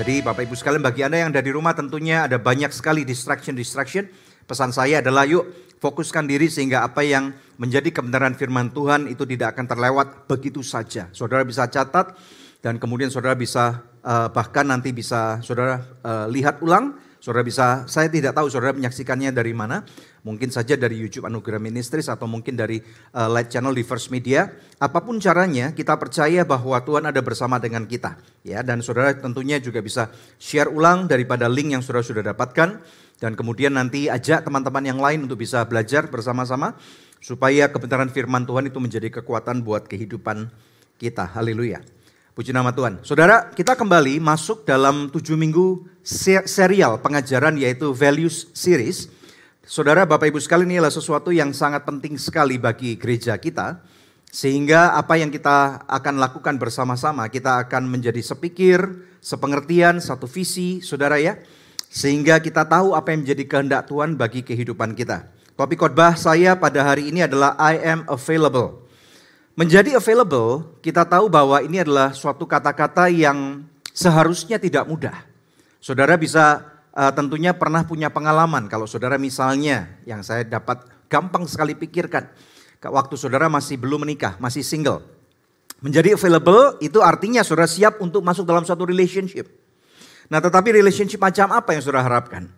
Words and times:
Jadi 0.00 0.24
Bapak 0.24 0.48
Ibu 0.48 0.56
sekalian 0.56 0.80
bagi 0.80 1.04
Anda 1.04 1.20
yang 1.20 1.28
ada 1.28 1.44
di 1.44 1.52
rumah 1.52 1.76
tentunya 1.76 2.24
ada 2.24 2.40
banyak 2.40 2.72
sekali 2.72 3.04
distraction-distraction. 3.04 4.08
Pesan 4.48 4.72
saya 4.72 5.04
adalah 5.04 5.28
yuk 5.28 5.44
fokuskan 5.76 6.24
diri 6.24 6.48
sehingga 6.48 6.88
apa 6.88 7.04
yang 7.04 7.36
menjadi 7.60 8.00
kebenaran 8.00 8.32
firman 8.32 8.72
Tuhan 8.72 9.12
itu 9.12 9.28
tidak 9.28 9.52
akan 9.52 9.68
terlewat 9.68 10.24
begitu 10.24 10.64
saja. 10.64 11.12
Saudara 11.12 11.44
bisa 11.44 11.68
catat 11.68 12.16
dan 12.64 12.80
kemudian 12.80 13.12
saudara 13.12 13.36
bisa 13.36 13.84
uh, 14.00 14.32
bahkan 14.32 14.64
nanti 14.72 14.88
bisa 14.96 15.36
saudara 15.44 15.84
uh, 16.00 16.24
lihat 16.32 16.64
ulang. 16.64 16.96
Saudara 17.20 17.44
bisa, 17.44 17.84
saya 17.84 18.08
tidak 18.08 18.32
tahu 18.32 18.48
saudara 18.48 18.72
menyaksikannya 18.72 19.28
dari 19.28 19.52
mana. 19.52 19.84
Mungkin 20.24 20.48
saja 20.48 20.72
dari 20.72 20.96
YouTube 20.96 21.28
Anugerah 21.28 21.60
Ministries 21.60 22.08
atau 22.08 22.24
mungkin 22.24 22.56
dari 22.56 22.80
uh, 23.12 23.28
light 23.28 23.52
channel 23.52 23.76
di 23.76 23.84
First 23.84 24.08
Media. 24.08 24.48
Apa 24.80 25.04
pun 25.04 25.20
caranya, 25.20 25.76
kita 25.76 26.00
percaya 26.00 26.48
bahwa 26.48 26.80
Tuhan 26.80 27.04
ada 27.12 27.20
bersama 27.20 27.60
dengan 27.60 27.84
kita. 27.84 28.16
Ya, 28.40 28.64
dan 28.64 28.80
saudara 28.80 29.12
tentunya 29.12 29.60
juga 29.60 29.84
bisa 29.84 30.08
share 30.40 30.72
ulang 30.72 31.12
daripada 31.12 31.44
link 31.44 31.76
yang 31.76 31.84
saudara 31.84 32.00
sudah 32.00 32.24
dapatkan. 32.24 32.80
Dan 33.20 33.36
kemudian 33.36 33.76
nanti 33.76 34.08
ajak 34.08 34.48
teman-teman 34.48 34.80
yang 34.80 34.96
lain 34.96 35.28
untuk 35.28 35.44
bisa 35.44 35.60
belajar 35.68 36.08
bersama-sama. 36.08 36.72
Supaya 37.20 37.68
kebenaran 37.68 38.08
firman 38.08 38.48
Tuhan 38.48 38.72
itu 38.72 38.80
menjadi 38.80 39.12
kekuatan 39.20 39.60
buat 39.60 39.84
kehidupan 39.92 40.48
kita. 40.96 41.28
Haleluya. 41.36 41.99
Puji 42.40 42.56
nama 42.56 42.72
Tuhan. 42.72 43.04
Saudara, 43.04 43.52
kita 43.52 43.76
kembali 43.76 44.16
masuk 44.16 44.64
dalam 44.64 45.12
tujuh 45.12 45.36
minggu 45.36 45.84
serial 46.48 46.96
pengajaran 46.96 47.52
yaitu 47.60 47.92
Values 47.92 48.48
Series. 48.56 49.12
Saudara, 49.60 50.08
Bapak 50.08 50.32
Ibu 50.32 50.40
sekalian 50.40 50.72
ini 50.72 50.76
adalah 50.80 50.88
sesuatu 50.88 51.36
yang 51.36 51.52
sangat 51.52 51.84
penting 51.84 52.16
sekali 52.16 52.56
bagi 52.56 52.96
gereja 52.96 53.36
kita. 53.36 53.84
Sehingga 54.32 54.96
apa 54.96 55.20
yang 55.20 55.28
kita 55.28 55.84
akan 55.84 56.16
lakukan 56.16 56.56
bersama-sama, 56.56 57.28
kita 57.28 57.60
akan 57.68 57.84
menjadi 57.84 58.24
sepikir, 58.24 58.88
sepengertian, 59.20 60.00
satu 60.00 60.24
visi, 60.24 60.80
saudara 60.80 61.20
ya. 61.20 61.36
Sehingga 61.92 62.40
kita 62.40 62.64
tahu 62.64 62.96
apa 62.96 63.12
yang 63.12 63.20
menjadi 63.28 63.44
kehendak 63.44 63.84
Tuhan 63.84 64.16
bagi 64.16 64.40
kehidupan 64.40 64.96
kita. 64.96 65.28
Topik 65.60 65.76
khotbah 65.76 66.16
saya 66.16 66.56
pada 66.56 66.88
hari 66.88 67.12
ini 67.12 67.20
adalah 67.20 67.52
I 67.60 67.84
am 67.84 68.08
available. 68.08 68.88
Menjadi 69.60 69.92
available, 69.92 70.80
kita 70.80 71.04
tahu 71.04 71.28
bahwa 71.28 71.60
ini 71.60 71.84
adalah 71.84 72.16
suatu 72.16 72.48
kata-kata 72.48 73.12
yang 73.12 73.60
seharusnya 73.92 74.56
tidak 74.56 74.88
mudah. 74.88 75.12
Saudara 75.84 76.16
bisa 76.16 76.64
uh, 76.96 77.12
tentunya 77.12 77.52
pernah 77.52 77.84
punya 77.84 78.08
pengalaman 78.08 78.72
kalau 78.72 78.88
saudara 78.88 79.20
misalnya 79.20 80.00
yang 80.08 80.24
saya 80.24 80.48
dapat 80.48 80.88
gampang 81.12 81.44
sekali 81.44 81.76
pikirkan. 81.76 82.32
Waktu 82.80 83.20
saudara 83.20 83.52
masih 83.52 83.76
belum 83.76 84.08
menikah, 84.08 84.40
masih 84.40 84.64
single. 84.64 85.04
Menjadi 85.84 86.16
available 86.16 86.80
itu 86.80 87.04
artinya 87.04 87.44
saudara 87.44 87.68
siap 87.68 88.00
untuk 88.00 88.24
masuk 88.24 88.48
dalam 88.48 88.64
suatu 88.64 88.88
relationship. 88.88 89.44
Nah 90.32 90.40
tetapi 90.40 90.72
relationship 90.72 91.20
macam 91.20 91.52
apa 91.52 91.76
yang 91.76 91.84
saudara 91.84 92.08
harapkan? 92.08 92.48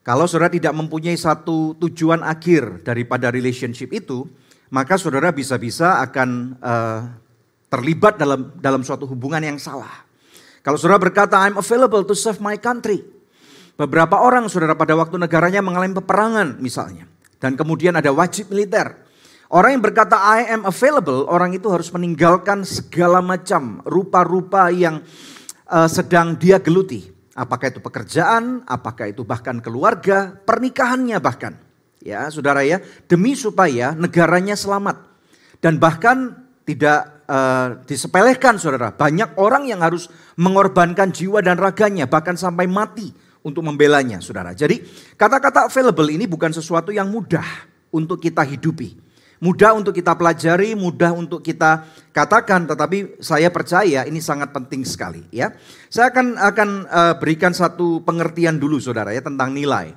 Kalau 0.00 0.24
saudara 0.24 0.48
tidak 0.48 0.72
mempunyai 0.72 1.20
satu 1.20 1.76
tujuan 1.76 2.24
akhir 2.24 2.88
daripada 2.88 3.28
relationship 3.28 3.92
itu, 3.92 4.24
maka 4.68 5.00
saudara 5.00 5.32
bisa-bisa 5.32 6.00
akan 6.04 6.58
uh, 6.60 7.00
terlibat 7.68 8.16
dalam 8.20 8.52
dalam 8.60 8.84
suatu 8.84 9.08
hubungan 9.08 9.40
yang 9.40 9.58
salah. 9.60 10.04
Kalau 10.64 10.76
saudara 10.76 11.00
berkata 11.00 11.40
I'm 11.40 11.56
available 11.56 12.04
to 12.04 12.12
serve 12.16 12.40
my 12.44 12.56
country. 12.60 13.00
Beberapa 13.78 14.18
orang 14.18 14.50
saudara 14.50 14.74
pada 14.74 14.98
waktu 14.98 15.16
negaranya 15.22 15.62
mengalami 15.62 15.94
peperangan 15.96 16.58
misalnya. 16.58 17.06
Dan 17.38 17.54
kemudian 17.54 17.94
ada 17.94 18.10
wajib 18.10 18.50
militer. 18.50 19.06
Orang 19.48 19.78
yang 19.78 19.84
berkata 19.86 20.18
I 20.18 20.50
am 20.52 20.68
available, 20.68 21.24
orang 21.30 21.56
itu 21.56 21.72
harus 21.72 21.88
meninggalkan 21.88 22.68
segala 22.68 23.24
macam 23.24 23.80
rupa-rupa 23.86 24.68
yang 24.68 25.00
uh, 25.70 25.88
sedang 25.88 26.36
dia 26.36 26.60
geluti. 26.60 27.08
Apakah 27.32 27.72
itu 27.72 27.80
pekerjaan, 27.80 28.66
apakah 28.66 29.08
itu 29.08 29.22
bahkan 29.24 29.62
keluarga, 29.62 30.36
pernikahannya 30.42 31.16
bahkan. 31.22 31.67
Ya, 31.98 32.30
saudara 32.30 32.62
ya, 32.62 32.78
demi 33.10 33.34
supaya 33.34 33.94
negaranya 33.94 34.54
selamat. 34.54 35.02
Dan 35.58 35.82
bahkan 35.82 36.46
tidak 36.62 37.24
uh, 37.26 37.82
disepelekan 37.88 38.60
saudara. 38.60 38.94
Banyak 38.94 39.34
orang 39.40 39.66
yang 39.66 39.82
harus 39.82 40.06
mengorbankan 40.38 41.10
jiwa 41.10 41.42
dan 41.42 41.58
raganya, 41.58 42.06
bahkan 42.06 42.38
sampai 42.38 42.70
mati 42.70 43.10
untuk 43.42 43.64
membelanya 43.66 44.18
saudara. 44.22 44.54
Jadi 44.54 44.82
kata-kata 45.14 45.66
available 45.66 46.12
ini 46.12 46.28
bukan 46.30 46.54
sesuatu 46.54 46.92
yang 46.94 47.10
mudah 47.10 47.46
untuk 47.90 48.20
kita 48.22 48.44
hidupi. 48.44 49.08
Mudah 49.38 49.70
untuk 49.70 49.94
kita 49.94 50.18
pelajari, 50.18 50.74
mudah 50.74 51.14
untuk 51.14 51.46
kita 51.46 51.86
katakan, 52.10 52.66
tetapi 52.66 53.22
saya 53.22 53.54
percaya 53.54 54.02
ini 54.02 54.18
sangat 54.18 54.50
penting 54.50 54.82
sekali 54.82 55.22
ya. 55.30 55.54
Saya 55.86 56.10
akan 56.10 56.34
akan 56.34 56.68
uh, 56.90 57.14
berikan 57.22 57.54
satu 57.54 58.02
pengertian 58.02 58.58
dulu 58.58 58.82
saudara 58.82 59.14
ya 59.14 59.22
tentang 59.22 59.54
nilai. 59.54 59.94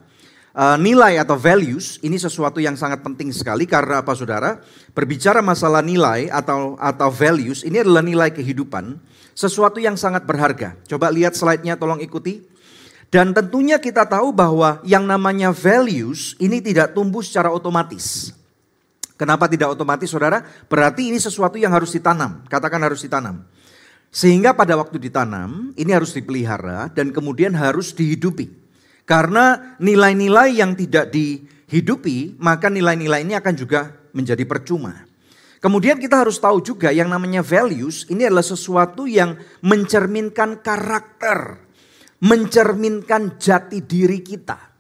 Uh, 0.52 0.76
nilai 0.76 1.16
atau 1.16 1.40
values 1.40 1.96
ini 2.04 2.20
sesuatu 2.20 2.60
yang 2.60 2.76
sangat 2.76 3.00
penting 3.00 3.32
sekali 3.32 3.64
karena 3.64 4.04
apa 4.04 4.12
saudara? 4.12 4.60
Berbicara 4.92 5.40
masalah 5.40 5.80
nilai 5.80 6.28
atau 6.28 6.76
atau 6.76 7.08
values 7.08 7.64
ini 7.64 7.80
adalah 7.80 8.04
nilai 8.04 8.36
kehidupan, 8.36 9.00
sesuatu 9.32 9.80
yang 9.80 9.96
sangat 9.96 10.28
berharga. 10.28 10.76
Coba 10.92 11.08
lihat 11.08 11.40
slide-nya 11.40 11.80
tolong 11.80 12.04
ikuti. 12.04 12.44
Dan 13.12 13.32
tentunya 13.32 13.80
kita 13.80 14.08
tahu 14.08 14.32
bahwa 14.32 14.80
yang 14.88 15.04
namanya 15.04 15.56
values 15.56 16.36
ini 16.40 16.60
tidak 16.60 16.96
tumbuh 16.96 17.24
secara 17.24 17.52
otomatis. 17.52 18.36
Kenapa 19.20 19.48
tidak 19.52 19.76
otomatis 19.76 20.12
saudara? 20.12 20.44
Berarti 20.68 21.12
ini 21.12 21.20
sesuatu 21.20 21.60
yang 21.60 21.76
harus 21.76 21.96
ditanam. 21.96 22.44
Katakan 22.48 22.80
harus 22.80 23.04
ditanam. 23.04 23.44
Sehingga 24.12 24.52
pada 24.52 24.76
waktu 24.76 25.00
ditanam 25.00 25.72
ini 25.80 25.92
harus 25.96 26.12
dipelihara 26.12 26.92
dan 26.92 27.16
kemudian 27.16 27.56
harus 27.56 27.96
dihidupi. 27.96 28.61
Karena 29.12 29.76
nilai-nilai 29.76 30.56
yang 30.56 30.72
tidak 30.72 31.12
dihidupi, 31.12 32.40
maka 32.40 32.72
nilai-nilai 32.72 33.28
ini 33.28 33.36
akan 33.36 33.54
juga 33.60 33.92
menjadi 34.16 34.48
percuma. 34.48 35.04
Kemudian 35.60 36.00
kita 36.00 36.24
harus 36.24 36.40
tahu 36.40 36.64
juga 36.64 36.96
yang 36.96 37.12
namanya 37.12 37.44
values 37.44 38.08
ini 38.08 38.24
adalah 38.24 38.48
sesuatu 38.48 39.04
yang 39.12 39.36
mencerminkan 39.68 40.64
karakter, 40.64 41.60
mencerminkan 42.24 43.36
jati 43.36 43.84
diri 43.84 44.24
kita. 44.24 44.72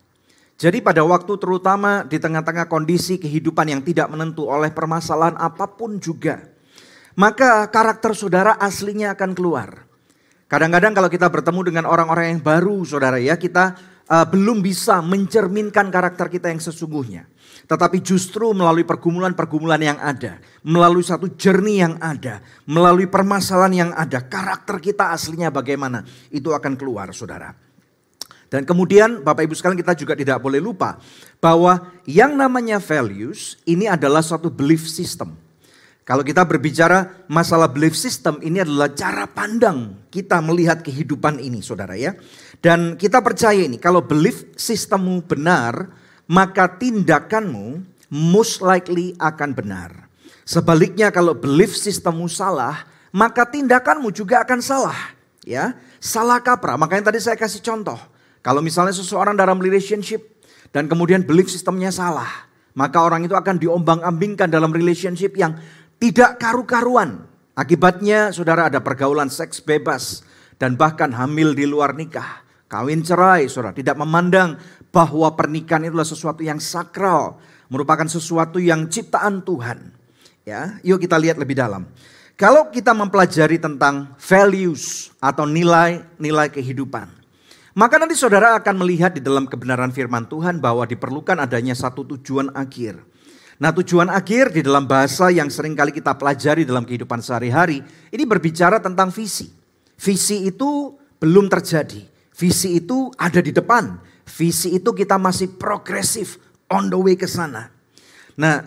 Jadi 0.56 0.80
pada 0.80 1.03
waktu 1.03 1.36
terutama 1.36 2.08
di 2.08 2.16
tengah-tengah 2.16 2.72
kondisi 2.72 3.19
kehidupan 3.19 3.68
yang 3.68 3.81
tidak 3.84 4.08
menentu 4.16 4.48
oleh 4.48 4.72
permasalahan 4.72 5.36
apa 5.44 5.68
pun 5.75 6.00
juga, 6.00 6.40
maka 7.19 7.68
karakter 7.68 8.16
saudara 8.16 8.56
aslinya 8.56 9.12
akan 9.12 9.36
keluar. 9.36 9.92
Kadang-kadang 10.48 10.96
kalau 10.96 11.09
kita 11.12 11.28
bertemu 11.28 11.62
dengan 11.68 11.84
orang-orang 11.84 12.31
yang 12.31 12.40
baru 12.40 12.80
saudara 12.88 13.19
ya, 13.19 13.36
kita 13.36 13.91
uh, 14.11 14.27
belum 14.27 14.59
bisa 14.59 14.99
mencerminkan 14.99 15.88
karakter 15.88 16.27
kita 16.27 16.51
yang 16.51 16.59
sesungguhnya. 16.59 17.31
Tetapi 17.72 18.03
justru 18.03 18.51
melalui 18.51 18.83
pergumulan-pergumulan 18.83 19.79
yang 19.79 19.99
ada, 20.03 20.44
melalui 20.59 21.07
satu 21.07 21.31
jernih 21.31 21.88
yang 21.88 21.95
ada, 22.03 22.44
melalui 22.67 23.07
permasalahan 23.07 23.88
yang 23.88 23.91
ada, 23.95 24.19
karakter 24.19 24.83
kita 24.83 25.16
aslinya 25.16 25.47
bagaimana, 25.47 26.03
itu 26.27 26.51
akan 26.51 26.75
keluar 26.75 27.07
saudara. 27.16 27.55
Dan 28.51 28.67
kemudian 28.67 29.23
Bapak 29.23 29.47
Ibu 29.47 29.55
sekalian 29.55 29.79
kita 29.79 29.95
juga 29.95 30.11
tidak 30.19 30.44
boleh 30.44 30.59
lupa 30.59 31.00
bahwa 31.39 31.88
yang 32.03 32.35
namanya 32.35 32.83
values 32.83 33.55
ini 33.63 33.88
adalah 33.88 34.19
suatu 34.19 34.51
belief 34.51 34.83
system. 34.91 35.31
Kalau 36.03 36.27
kita 36.27 36.44
berbicara 36.44 37.23
masalah 37.31 37.71
belief 37.71 37.95
system 37.95 38.44
ini 38.44 38.59
adalah 38.59 38.91
cara 38.91 39.23
pandang 39.23 40.03
kita 40.11 40.44
melihat 40.44 40.83
kehidupan 40.83 41.39
ini 41.39 41.63
saudara 41.63 41.95
ya. 41.95 42.11
Dan 42.61 42.94
kita 42.94 43.25
percaya 43.25 43.57
ini, 43.57 43.81
kalau 43.81 44.05
belief 44.05 44.45
sistemmu 44.53 45.25
benar, 45.25 45.89
maka 46.29 46.69
tindakanmu 46.69 47.81
most 48.13 48.61
likely 48.61 49.17
akan 49.17 49.57
benar. 49.57 50.07
Sebaliknya 50.45 51.09
kalau 51.09 51.33
belief 51.33 51.73
sistemmu 51.73 52.30
salah, 52.30 52.86
maka 53.09 53.50
tindakanmu 53.50 54.13
juga 54.13 54.45
akan 54.45 54.62
salah. 54.62 55.18
Ya, 55.41 55.74
salah 55.97 56.38
kaprah. 56.38 56.77
Makanya 56.77 57.09
tadi 57.09 57.18
saya 57.18 57.33
kasih 57.33 57.65
contoh. 57.65 57.97
Kalau 58.45 58.62
misalnya 58.62 58.94
seseorang 58.94 59.33
dalam 59.33 59.57
relationship 59.57 60.21
dan 60.69 60.86
kemudian 60.86 61.25
belief 61.25 61.50
sistemnya 61.50 61.89
salah, 61.89 62.30
maka 62.77 63.01
orang 63.01 63.25
itu 63.25 63.33
akan 63.33 63.57
diombang-ambingkan 63.57 64.50
dalam 64.50 64.69
relationship 64.69 65.33
yang 65.33 65.57
tidak 65.97 66.38
karu-karuan. 66.38 67.25
Akibatnya 67.57 68.33
saudara 68.33 68.69
ada 68.69 68.81
pergaulan 68.81 69.30
seks 69.30 69.62
bebas 69.62 70.25
dan 70.57 70.77
bahkan 70.77 71.09
hamil 71.13 71.53
di 71.53 71.69
luar 71.69 71.94
nikah. 71.94 72.40
Kawin 72.71 73.03
cerai, 73.03 73.51
saudara. 73.51 73.75
Tidak 73.75 74.00
memandang 74.00 74.56
bahwa 74.95 75.27
pernikahan 75.35 75.83
itu 75.83 75.91
adalah 75.91 76.07
sesuatu 76.07 76.39
yang 76.39 76.63
sakral. 76.63 77.35
Merupakan 77.68 78.07
sesuatu 78.07 78.63
yang 78.63 78.88
ciptaan 78.88 79.44
Tuhan. 79.44 79.91
Ya, 80.47 80.79
yuk 80.79 81.03
kita 81.03 81.19
lihat 81.19 81.35
lebih 81.35 81.59
dalam. 81.59 81.83
Kalau 82.39 82.71
kita 82.71 82.95
mempelajari 82.95 83.59
tentang 83.59 84.15
values 84.15 85.12
atau 85.19 85.44
nilai-nilai 85.44 86.47
kehidupan. 86.47 87.12
Maka 87.75 88.00
nanti 88.00 88.15
saudara 88.15 88.56
akan 88.56 88.83
melihat 88.83 89.15
di 89.15 89.24
dalam 89.24 89.47
kebenaran 89.47 89.91
firman 89.91 90.27
Tuhan 90.27 90.63
bahwa 90.63 90.88
diperlukan 90.88 91.39
adanya 91.44 91.75
satu 91.75 92.03
tujuan 92.03 92.51
akhir. 92.56 93.00
Nah 93.62 93.71
tujuan 93.71 94.12
akhir 94.12 94.51
di 94.51 94.63
dalam 94.65 94.89
bahasa 94.89 95.31
yang 95.31 95.47
sering 95.47 95.75
kali 95.77 95.95
kita 95.95 96.17
pelajari 96.19 96.67
dalam 96.67 96.83
kehidupan 96.83 97.24
sehari-hari. 97.24 97.79
Ini 98.12 98.24
berbicara 98.27 98.83
tentang 98.83 99.07
visi. 99.13 99.47
Visi 99.95 100.50
itu 100.50 100.97
belum 101.21 101.47
terjadi. 101.47 102.11
Visi 102.41 102.81
itu 102.81 103.13
ada 103.21 103.38
di 103.38 103.53
depan. 103.53 104.01
Visi 104.25 104.73
itu 104.73 104.89
kita 104.97 105.21
masih 105.21 105.53
progresif 105.61 106.41
on 106.73 106.89
the 106.89 106.97
way 106.97 107.13
ke 107.13 107.29
sana. 107.29 107.69
Nah, 108.33 108.65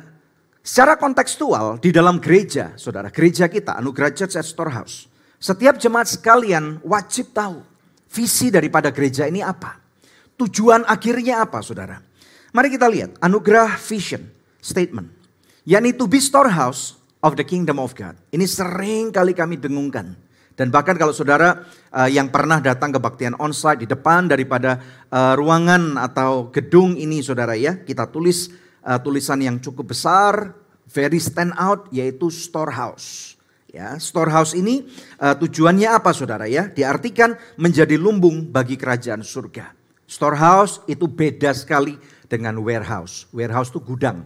secara 0.62 0.94
kontekstual 0.94 1.82
di 1.82 1.90
dalam 1.90 2.22
gereja, 2.22 2.78
saudara, 2.78 3.10
gereja 3.10 3.50
kita, 3.50 3.74
Anugerah 3.74 4.14
Church 4.14 4.38
at 4.38 4.46
Storehouse. 4.46 5.10
Setiap 5.42 5.74
jemaat 5.82 6.06
sekalian 6.06 6.78
wajib 6.86 7.34
tahu 7.34 7.66
visi 8.14 8.54
daripada 8.54 8.94
gereja 8.94 9.26
ini 9.26 9.42
apa. 9.42 9.82
Tujuan 10.38 10.86
akhirnya 10.86 11.42
apa, 11.42 11.58
saudara? 11.58 11.98
Mari 12.54 12.70
kita 12.70 12.86
lihat 12.86 13.18
anugerah 13.18 13.74
vision 13.82 14.22
statement. 14.62 15.10
Yakni 15.66 15.90
to 15.98 16.06
be 16.06 16.22
storehouse 16.22 16.94
of 17.18 17.34
the 17.34 17.42
kingdom 17.42 17.82
of 17.82 17.90
God. 17.98 18.14
Ini 18.30 18.46
sering 18.46 19.10
kali 19.10 19.34
kami 19.34 19.58
dengungkan. 19.58 20.23
Dan 20.54 20.70
bahkan 20.70 20.94
kalau 20.94 21.10
saudara 21.10 21.66
uh, 21.90 22.06
yang 22.06 22.30
pernah 22.30 22.62
datang 22.62 22.94
ke 22.94 23.02
baktian 23.02 23.34
onsite 23.42 23.82
di 23.82 23.86
depan 23.90 24.30
daripada 24.30 24.78
uh, 25.10 25.34
ruangan 25.34 25.98
atau 25.98 26.54
gedung 26.54 26.94
ini 26.94 27.18
saudara 27.26 27.58
ya, 27.58 27.82
kita 27.82 28.06
tulis 28.06 28.54
uh, 28.86 29.02
tulisan 29.02 29.42
yang 29.42 29.58
cukup 29.58 29.90
besar, 29.90 30.54
very 30.86 31.18
stand 31.18 31.50
out 31.58 31.90
yaitu 31.90 32.30
storehouse. 32.30 33.34
Ya, 33.74 33.98
storehouse 33.98 34.54
ini 34.54 34.86
uh, 35.18 35.34
tujuannya 35.34 35.90
apa 35.90 36.14
saudara 36.14 36.46
ya? 36.46 36.70
Diartikan 36.70 37.34
menjadi 37.58 37.98
lumbung 37.98 38.46
bagi 38.46 38.78
kerajaan 38.78 39.26
surga. 39.26 39.74
Storehouse 40.06 40.86
itu 40.86 41.10
beda 41.10 41.50
sekali 41.50 41.98
dengan 42.30 42.54
warehouse. 42.62 43.26
Warehouse 43.34 43.74
itu 43.74 43.82
gudang. 43.82 44.22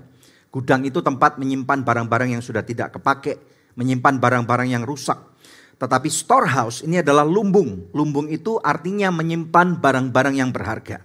Gudang 0.52 0.84
itu 0.84 1.00
tempat 1.00 1.40
menyimpan 1.40 1.80
barang-barang 1.80 2.36
yang 2.36 2.44
sudah 2.44 2.60
tidak 2.60 3.00
kepake, 3.00 3.40
menyimpan 3.80 4.20
barang-barang 4.20 4.68
yang 4.68 4.84
rusak. 4.84 5.16
Tetapi 5.78 6.10
storehouse 6.10 6.82
ini 6.82 6.98
adalah 6.98 7.22
lumbung. 7.22 7.94
Lumbung 7.94 8.26
itu 8.26 8.58
artinya 8.58 9.14
menyimpan 9.14 9.78
barang-barang 9.78 10.34
yang 10.34 10.50
berharga. 10.50 10.98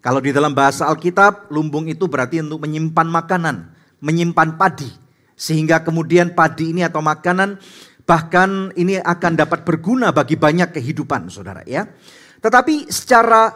Kalau 0.00 0.20
di 0.20 0.32
dalam 0.32 0.52
bahasa 0.52 0.88
Alkitab, 0.88 1.48
lumbung 1.52 1.88
itu 1.88 2.08
berarti 2.08 2.40
untuk 2.44 2.64
menyimpan 2.64 3.08
makanan, 3.08 3.56
menyimpan 4.04 4.60
padi. 4.60 4.88
Sehingga 5.36 5.80
kemudian 5.80 6.36
padi 6.36 6.76
ini 6.76 6.84
atau 6.84 7.00
makanan 7.00 7.56
bahkan 8.04 8.74
ini 8.76 9.00
akan 9.00 9.32
dapat 9.40 9.64
berguna 9.64 10.12
bagi 10.12 10.36
banyak 10.36 10.76
kehidupan 10.76 11.32
saudara 11.32 11.64
ya. 11.64 11.88
Tetapi 12.44 12.92
secara 12.92 13.48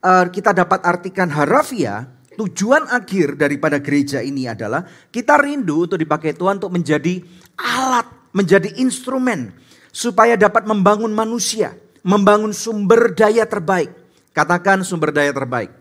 uh, 0.00 0.26
kita 0.32 0.56
dapat 0.56 0.80
artikan 0.84 1.28
harafiah, 1.28 2.08
tujuan 2.40 2.88
akhir 2.88 3.36
daripada 3.36 3.80
gereja 3.80 4.24
ini 4.24 4.48
adalah 4.48 4.84
kita 5.12 5.36
rindu 5.40 5.88
untuk 5.88 6.00
dipakai 6.00 6.32
Tuhan 6.32 6.60
untuk 6.60 6.72
menjadi 6.72 7.20
alat, 7.60 8.08
menjadi 8.32 8.80
instrumen 8.80 9.65
supaya 9.96 10.36
dapat 10.36 10.68
membangun 10.68 11.08
manusia, 11.08 11.72
membangun 12.04 12.52
sumber 12.52 13.16
daya 13.16 13.48
terbaik. 13.48 13.88
Katakan 14.36 14.84
sumber 14.84 15.08
daya 15.08 15.32
terbaik. 15.32 15.72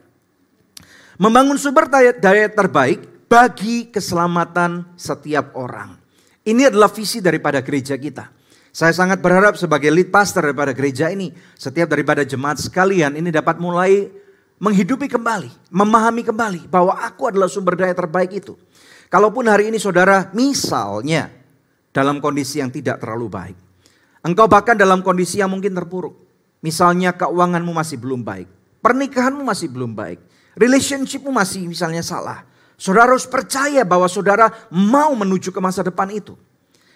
Membangun 1.19 1.59
sumber 1.59 1.91
daya, 1.91 2.15
terbaik 2.47 3.27
bagi 3.27 3.91
keselamatan 3.91 4.95
setiap 4.95 5.51
orang. 5.59 5.99
Ini 6.47 6.71
adalah 6.71 6.87
visi 6.87 7.19
daripada 7.19 7.59
gereja 7.59 7.99
kita. 7.99 8.31
Saya 8.71 8.95
sangat 8.95 9.19
berharap 9.19 9.59
sebagai 9.59 9.91
lead 9.91 10.11
pastor 10.11 10.47
daripada 10.47 10.71
gereja 10.71 11.11
ini, 11.11 11.31
setiap 11.55 11.91
daripada 11.91 12.23
jemaat 12.23 12.59
sekalian 12.59 13.19
ini 13.19 13.31
dapat 13.31 13.59
mulai 13.59 14.07
menghidupi 14.59 15.11
kembali, 15.11 15.71
memahami 15.71 16.23
kembali 16.23 16.61
bahwa 16.71 16.95
aku 17.03 17.31
adalah 17.31 17.47
sumber 17.51 17.75
daya 17.79 17.95
terbaik 17.95 18.31
itu. 18.35 18.55
Kalaupun 19.07 19.47
hari 19.47 19.71
ini 19.71 19.79
saudara 19.79 20.31
misalnya 20.35 21.31
dalam 21.95 22.19
kondisi 22.19 22.59
yang 22.59 22.67
tidak 22.67 22.99
terlalu 22.99 23.31
baik, 23.31 23.64
Engkau 24.25 24.49
bahkan 24.49 24.73
dalam 24.73 25.05
kondisi 25.05 25.37
yang 25.37 25.53
mungkin 25.53 25.77
terpuruk. 25.77 26.17
Misalnya 26.65 27.13
keuanganmu 27.13 27.69
masih 27.69 28.01
belum 28.01 28.25
baik. 28.25 28.49
Pernikahanmu 28.81 29.45
masih 29.45 29.69
belum 29.69 29.93
baik. 29.93 30.17
Relationshipmu 30.57 31.29
masih 31.29 31.69
misalnya 31.69 32.01
salah. 32.01 32.41
Saudara 32.73 33.13
harus 33.13 33.29
percaya 33.29 33.85
bahwa 33.85 34.09
saudara 34.09 34.49
mau 34.73 35.13
menuju 35.13 35.53
ke 35.53 35.61
masa 35.61 35.85
depan 35.85 36.09
itu. 36.09 36.33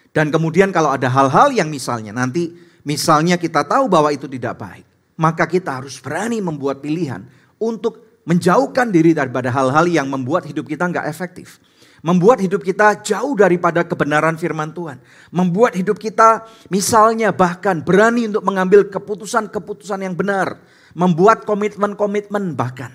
Dan 0.09 0.33
kemudian 0.33 0.73
kalau 0.73 0.89
ada 0.89 1.05
hal-hal 1.05 1.53
yang 1.53 1.69
misalnya 1.69 2.09
nanti 2.09 2.49
misalnya 2.81 3.37
kita 3.37 3.61
tahu 3.61 3.85
bahwa 3.85 4.09
itu 4.09 4.25
tidak 4.25 4.57
baik. 4.57 4.85
Maka 5.13 5.45
kita 5.45 5.77
harus 5.77 6.01
berani 6.01 6.41
membuat 6.41 6.81
pilihan 6.81 7.21
untuk 7.61 8.23
menjauhkan 8.25 8.89
diri 8.89 9.13
daripada 9.13 9.53
hal-hal 9.53 9.85
yang 9.85 10.09
membuat 10.09 10.49
hidup 10.49 10.65
kita 10.65 10.89
nggak 10.89 11.05
efektif. 11.05 11.61
Membuat 11.99 12.39
hidup 12.39 12.63
kita 12.63 13.03
jauh 13.03 13.35
daripada 13.35 13.83
kebenaran 13.83 14.39
firman 14.39 14.71
Tuhan. 14.71 15.03
Membuat 15.35 15.75
hidup 15.75 15.99
kita 15.99 16.47
misalnya 16.71 17.35
bahkan 17.35 17.83
berani 17.83 18.31
untuk 18.31 18.43
mengambil 18.47 18.87
keputusan-keputusan 18.87 20.03
yang 20.03 20.15
benar. 20.15 20.63
Membuat 20.95 21.43
komitmen-komitmen 21.43 22.55
bahkan. 22.55 22.91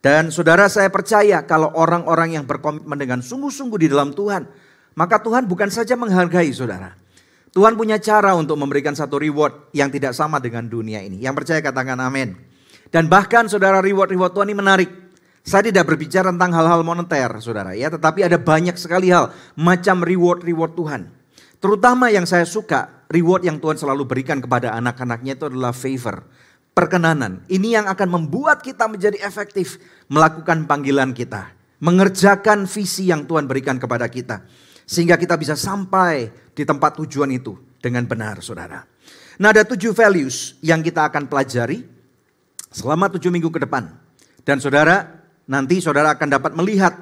Dan 0.00 0.32
saudara 0.32 0.64
saya 0.72 0.88
percaya 0.88 1.44
kalau 1.44 1.68
orang-orang 1.76 2.40
yang 2.40 2.44
berkomitmen 2.48 2.96
dengan 2.96 3.20
sungguh-sungguh 3.20 3.78
di 3.84 3.88
dalam 3.92 4.16
Tuhan. 4.16 4.48
Maka 4.96 5.20
Tuhan 5.20 5.44
bukan 5.44 5.68
saja 5.68 5.98
menghargai 5.98 6.48
saudara. 6.54 6.96
Tuhan 7.50 7.74
punya 7.74 7.98
cara 7.98 8.32
untuk 8.38 8.54
memberikan 8.54 8.94
satu 8.94 9.18
reward 9.18 9.74
yang 9.74 9.90
tidak 9.90 10.14
sama 10.14 10.38
dengan 10.38 10.70
dunia 10.70 11.02
ini. 11.02 11.18
Yang 11.18 11.42
percaya 11.42 11.60
katakan 11.60 11.98
amin. 11.98 12.38
Dan 12.90 13.10
bahkan 13.10 13.50
saudara 13.50 13.82
reward-reward 13.82 14.34
Tuhan 14.34 14.48
ini 14.50 14.58
menarik. 14.58 14.90
Saya 15.40 15.72
tidak 15.72 15.88
berbicara 15.88 16.28
tentang 16.28 16.52
hal-hal 16.52 16.84
moneter, 16.84 17.40
saudara 17.40 17.72
ya, 17.72 17.88
tetapi 17.88 18.28
ada 18.28 18.36
banyak 18.36 18.76
sekali 18.76 19.08
hal 19.08 19.32
macam 19.56 20.04
reward-reward 20.04 20.76
Tuhan. 20.76 21.02
Terutama 21.60 22.08
yang 22.08 22.24
saya 22.24 22.48
suka, 22.48 23.04
reward 23.12 23.44
yang 23.44 23.60
Tuhan 23.60 23.76
selalu 23.76 24.08
berikan 24.08 24.40
kepada 24.40 24.72
anak-anaknya 24.76 25.36
itu 25.36 25.48
adalah 25.48 25.76
favor, 25.76 26.24
perkenanan. 26.72 27.44
Ini 27.48 27.80
yang 27.80 27.86
akan 27.88 28.08
membuat 28.08 28.64
kita 28.64 28.88
menjadi 28.88 29.20
efektif 29.20 29.76
melakukan 30.08 30.64
panggilan 30.64 31.12
kita, 31.12 31.52
mengerjakan 31.84 32.64
visi 32.64 33.12
yang 33.12 33.28
Tuhan 33.28 33.44
berikan 33.44 33.76
kepada 33.76 34.08
kita, 34.08 34.44
sehingga 34.88 35.20
kita 35.20 35.36
bisa 35.36 35.52
sampai 35.52 36.32
di 36.56 36.64
tempat 36.64 36.96
tujuan 37.04 37.28
itu 37.32 37.56
dengan 37.80 38.08
benar, 38.08 38.40
saudara. 38.40 38.80
Nah, 39.40 39.48
ada 39.52 39.64
tujuh 39.64 39.96
values 39.96 40.56
yang 40.64 40.84
kita 40.84 41.08
akan 41.12 41.28
pelajari 41.28 41.84
selama 42.72 43.08
tujuh 43.12 43.28
minggu 43.32 43.52
ke 43.52 43.60
depan. 43.64 43.88
Dan 44.44 44.60
saudara, 44.60 45.19
Nanti 45.46 45.80
saudara 45.80 46.16
akan 46.16 46.28
dapat 46.28 46.52
melihat 46.56 46.96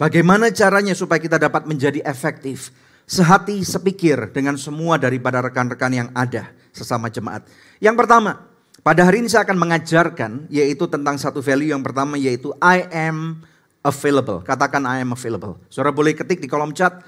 bagaimana 0.00 0.50
caranya 0.50 0.96
supaya 0.96 1.22
kita 1.22 1.38
dapat 1.38 1.66
menjadi 1.68 2.02
efektif. 2.02 2.72
Sehati 3.08 3.64
sepikir 3.64 4.32
dengan 4.36 4.60
semua 4.60 5.00
daripada 5.00 5.40
rekan-rekan 5.40 5.92
yang 5.92 6.08
ada 6.12 6.52
sesama 6.76 7.08
jemaat. 7.08 7.48
Yang 7.80 8.04
pertama, 8.04 8.44
pada 8.84 9.00
hari 9.02 9.24
ini 9.24 9.32
saya 9.32 9.48
akan 9.48 9.58
mengajarkan 9.58 10.30
yaitu 10.52 10.84
tentang 10.86 11.16
satu 11.16 11.40
value 11.40 11.72
yang 11.72 11.80
pertama 11.80 12.20
yaitu 12.20 12.52
I 12.60 12.84
am 12.92 13.40
available. 13.80 14.44
Katakan 14.44 14.84
I 14.84 15.00
am 15.00 15.16
available. 15.16 15.56
Saudara 15.72 15.90
boleh 15.90 16.12
ketik 16.12 16.38
di 16.38 16.48
kolom 16.52 16.76
chat 16.76 17.00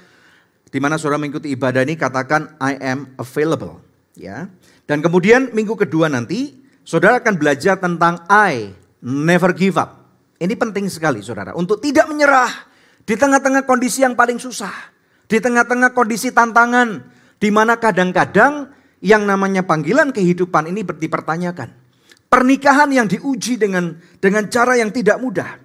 di 0.71 0.79
mana 0.81 0.97
saudara 0.97 1.21
mengikuti 1.21 1.53
ibadah 1.53 1.85
ini 1.85 1.93
katakan 1.99 2.57
I 2.57 2.81
am 2.81 3.13
available. 3.21 3.77
Ya. 4.17 4.49
Dan 4.89 5.05
kemudian 5.05 5.53
minggu 5.53 5.77
kedua 5.77 6.09
nanti 6.09 6.57
saudara 6.81 7.21
akan 7.21 7.37
belajar 7.37 7.77
tentang 7.77 8.25
I 8.27 8.73
never 9.05 9.53
give 9.53 9.77
up. 9.77 10.00
Ini 10.41 10.57
penting 10.57 10.89
sekali 10.89 11.21
saudara. 11.21 11.53
Untuk 11.53 11.77
tidak 11.85 12.09
menyerah 12.09 12.49
di 13.05 13.13
tengah-tengah 13.13 13.69
kondisi 13.69 14.01
yang 14.01 14.17
paling 14.17 14.41
susah. 14.41 14.73
Di 15.29 15.37
tengah-tengah 15.37 15.93
kondisi 15.93 16.33
tantangan. 16.33 17.05
Di 17.37 17.53
mana 17.53 17.77
kadang-kadang 17.77 18.73
yang 19.05 19.21
namanya 19.29 19.61
panggilan 19.61 20.09
kehidupan 20.09 20.73
ini 20.73 20.81
dipertanyakan. 20.81 21.69
Pernikahan 22.25 22.89
yang 22.89 23.05
diuji 23.05 23.61
dengan 23.61 24.01
dengan 24.17 24.49
cara 24.49 24.81
yang 24.81 24.89
tidak 24.89 25.21
mudah. 25.21 25.61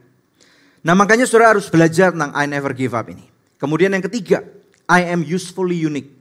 Nah 0.85 0.92
makanya 0.92 1.25
saudara 1.25 1.56
harus 1.56 1.73
belajar 1.73 2.12
tentang 2.12 2.37
I 2.37 2.45
never 2.45 2.76
give 2.76 2.92
up 2.92 3.09
ini. 3.09 3.25
Kemudian 3.56 3.97
yang 3.97 4.04
ketiga, 4.04 4.45
I 4.85 5.09
am 5.09 5.25
usefully 5.25 5.80
unique. 5.80 6.12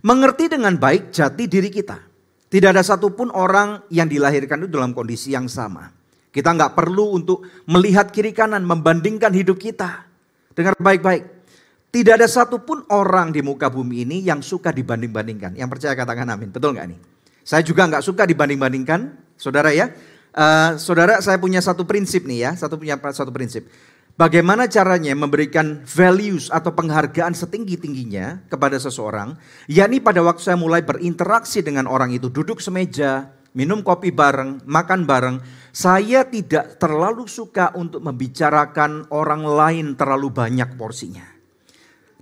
Mengerti 0.00 0.48
dengan 0.48 0.80
baik 0.80 1.12
jati 1.12 1.44
diri 1.44 1.68
kita. 1.68 2.00
Tidak 2.48 2.68
ada 2.72 2.80
satupun 2.80 3.28
orang 3.28 3.84
yang 3.92 4.08
dilahirkan 4.08 4.64
itu 4.64 4.72
dalam 4.72 4.96
kondisi 4.96 5.36
yang 5.36 5.46
sama. 5.46 5.99
Kita 6.30 6.54
nggak 6.54 6.78
perlu 6.78 7.18
untuk 7.18 7.42
melihat 7.66 8.14
kiri 8.14 8.30
kanan, 8.30 8.62
membandingkan 8.62 9.34
hidup 9.34 9.58
kita. 9.58 10.06
Dengar 10.54 10.78
baik-baik. 10.78 11.42
Tidak 11.90 12.14
ada 12.14 12.30
satupun 12.30 12.86
orang 12.94 13.34
di 13.34 13.42
muka 13.42 13.66
bumi 13.66 14.06
ini 14.06 14.22
yang 14.22 14.38
suka 14.46 14.70
dibanding-bandingkan. 14.70 15.58
Yang 15.58 15.68
percaya 15.74 15.98
katakan 15.98 16.30
amin. 16.30 16.54
Betul 16.54 16.78
nggak 16.78 16.86
nih? 16.86 16.98
Saya 17.42 17.66
juga 17.66 17.90
nggak 17.90 18.06
suka 18.06 18.22
dibanding-bandingkan, 18.30 19.34
saudara 19.34 19.74
ya. 19.74 19.90
Uh, 20.30 20.78
saudara, 20.78 21.18
saya 21.18 21.42
punya 21.42 21.58
satu 21.58 21.82
prinsip 21.82 22.22
nih 22.22 22.46
ya, 22.46 22.50
satu 22.54 22.78
punya 22.78 22.94
satu 22.94 23.34
prinsip. 23.34 23.66
Bagaimana 24.14 24.70
caranya 24.70 25.16
memberikan 25.18 25.82
values 25.82 26.52
atau 26.52 26.70
penghargaan 26.70 27.34
setinggi-tingginya 27.34 28.46
kepada 28.46 28.78
seseorang, 28.78 29.34
yakni 29.66 29.98
pada 29.98 30.22
waktu 30.22 30.44
saya 30.44 30.60
mulai 30.60 30.84
berinteraksi 30.86 31.64
dengan 31.64 31.90
orang 31.90 32.14
itu, 32.14 32.30
duduk 32.30 32.62
semeja, 32.62 33.32
minum 33.56 33.82
kopi 33.82 34.12
bareng, 34.12 34.62
makan 34.68 35.08
bareng, 35.08 35.36
saya 35.70 36.26
tidak 36.26 36.82
terlalu 36.82 37.30
suka 37.30 37.70
untuk 37.78 38.02
membicarakan 38.02 39.06
orang 39.14 39.42
lain 39.46 39.86
terlalu 39.94 40.30
banyak 40.34 40.74
porsinya. 40.74 41.26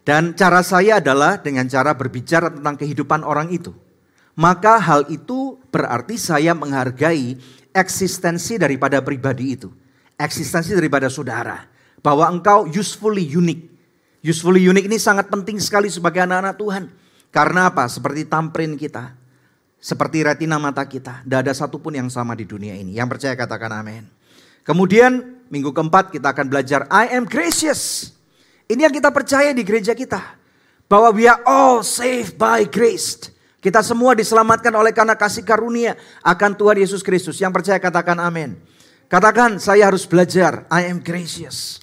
Dan 0.09 0.33
cara 0.33 0.65
saya 0.65 1.05
adalah 1.05 1.37
dengan 1.37 1.69
cara 1.69 1.93
berbicara 1.93 2.49
tentang 2.49 2.81
kehidupan 2.81 3.21
orang 3.25 3.53
itu. 3.53 3.77
Maka 4.39 4.81
hal 4.81 5.05
itu 5.13 5.61
berarti 5.69 6.17
saya 6.17 6.57
menghargai 6.57 7.37
eksistensi 7.77 8.57
daripada 8.57 9.03
pribadi 9.05 9.59
itu. 9.59 9.69
Eksistensi 10.17 10.73
daripada 10.73 11.13
saudara. 11.13 11.67
Bahwa 12.01 12.31
engkau 12.31 12.65
usefully 12.71 13.27
unique. 13.27 13.69
Usefully 14.23 14.65
unique 14.65 14.87
ini 14.87 14.97
sangat 14.97 15.29
penting 15.29 15.59
sekali 15.59 15.91
sebagai 15.91 16.23
anak-anak 16.25 16.55
Tuhan. 16.57 16.85
Karena 17.35 17.69
apa? 17.69 17.85
Seperti 17.91 18.25
tamprin 18.31 18.79
kita. 18.79 19.18
Seperti 19.79 20.27
retina 20.27 20.59
mata 20.59 20.83
kita. 20.83 21.23
Tidak 21.23 21.39
ada 21.39 21.55
satupun 21.55 21.95
yang 21.95 22.11
sama 22.11 22.35
di 22.35 22.43
dunia 22.43 22.75
ini. 22.75 22.99
Yang 22.99 23.19
percaya 23.19 23.35
katakan 23.39 23.71
amin. 23.79 24.05
Kemudian 24.67 25.43
minggu 25.49 25.71
keempat 25.71 26.11
kita 26.11 26.35
akan 26.35 26.47
belajar 26.51 26.85
I 26.91 27.15
am 27.15 27.25
gracious. 27.25 28.13
Ini 28.69 28.91
yang 28.91 28.95
kita 28.95 29.09
percaya 29.15 29.55
di 29.55 29.63
gereja 29.65 29.95
kita. 29.95 30.21
Bahwa 30.91 31.15
we 31.15 31.31
are 31.31 31.41
all 31.47 31.87
saved 31.87 32.37
by 32.37 32.67
grace. 32.67 33.31
Kita 33.59 33.83
semua 33.83 34.15
diselamatkan 34.15 34.71
oleh 34.75 34.95
karena 34.95 35.19
kasih 35.19 35.43
karunia 35.43 35.99
akan 36.23 36.55
Tuhan 36.55 36.79
Yesus 36.79 37.03
Kristus. 37.03 37.39
Yang 37.39 37.63
percaya 37.63 37.79
katakan 37.79 38.19
amin. 38.19 38.59
Katakan 39.09 39.59
saya 39.59 39.89
harus 39.89 40.05
belajar. 40.05 40.67
I 40.69 40.91
am 40.91 41.03
gracious. 41.03 41.83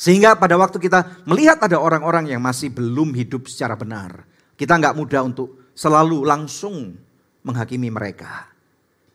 Sehingga 0.00 0.32
pada 0.32 0.56
waktu 0.56 0.80
kita 0.80 1.24
melihat 1.28 1.60
ada 1.60 1.76
orang-orang 1.76 2.32
yang 2.32 2.40
masih 2.40 2.72
belum 2.72 3.12
hidup 3.12 3.52
secara 3.52 3.76
benar. 3.76 4.24
Kita 4.56 4.80
nggak 4.80 4.96
mudah 4.96 5.20
untuk 5.20 5.59
selalu 5.80 6.28
langsung 6.28 6.92
menghakimi 7.40 7.88
mereka. 7.88 8.52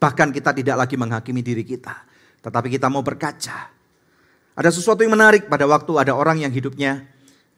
Bahkan 0.01 0.34
kita 0.34 0.50
tidak 0.57 0.81
lagi 0.81 0.98
menghakimi 0.98 1.45
diri 1.45 1.62
kita. 1.62 1.93
Tetapi 2.41 2.74
kita 2.74 2.89
mau 2.89 3.05
berkaca. 3.05 3.69
Ada 4.57 4.69
sesuatu 4.74 5.05
yang 5.05 5.13
menarik 5.13 5.45
pada 5.45 5.69
waktu 5.69 5.93
ada 6.01 6.17
orang 6.17 6.41
yang 6.41 6.50
hidupnya 6.50 7.05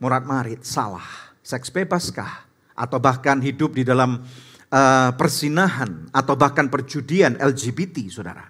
murad 0.03 0.27
marit, 0.27 0.67
salah 0.67 1.07
seks 1.39 1.71
bebaskah? 1.71 2.43
Atau 2.75 2.99
bahkan 2.99 3.39
hidup 3.39 3.73
di 3.73 3.87
dalam 3.87 4.21
uh, 4.69 5.11
persinahan 5.15 6.11
atau 6.11 6.35
bahkan 6.35 6.67
perjudian 6.67 7.39
LGBT, 7.39 8.11
saudara. 8.11 8.45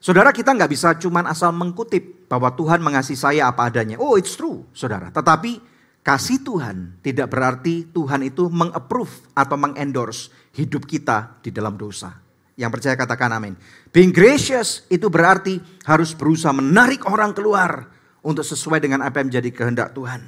Saudara 0.00 0.32
kita 0.32 0.56
nggak 0.56 0.70
bisa 0.72 0.96
cuman 0.96 1.28
asal 1.28 1.52
mengkutip 1.52 2.26
bahwa 2.32 2.54
Tuhan 2.54 2.80
mengasihi 2.80 3.18
saya 3.18 3.42
apa 3.50 3.68
adanya. 3.68 4.00
Oh 4.00 4.16
it's 4.16 4.32
true, 4.38 4.64
saudara. 4.72 5.12
Tetapi 5.12 5.71
kasih 6.02 6.42
Tuhan 6.42 6.98
tidak 7.00 7.30
berarti 7.30 7.88
Tuhan 7.90 8.26
itu 8.26 8.50
mengapprove 8.50 9.32
atau 9.32 9.56
mengendorse 9.56 10.30
hidup 10.54 10.84
kita 10.84 11.38
di 11.40 11.54
dalam 11.54 11.78
dosa. 11.78 12.18
Yang 12.58 12.70
percaya 12.78 12.94
katakan 12.98 13.32
amin. 13.32 13.54
Being 13.88 14.12
gracious 14.12 14.84
itu 14.92 15.08
berarti 15.08 15.56
harus 15.88 16.12
berusaha 16.12 16.52
menarik 16.52 17.08
orang 17.08 17.32
keluar 17.32 17.88
untuk 18.20 18.44
sesuai 18.44 18.78
dengan 18.78 19.00
apa 19.00 19.24
yang 19.24 19.32
menjadi 19.32 19.50
kehendak 19.50 19.88
Tuhan. 19.96 20.20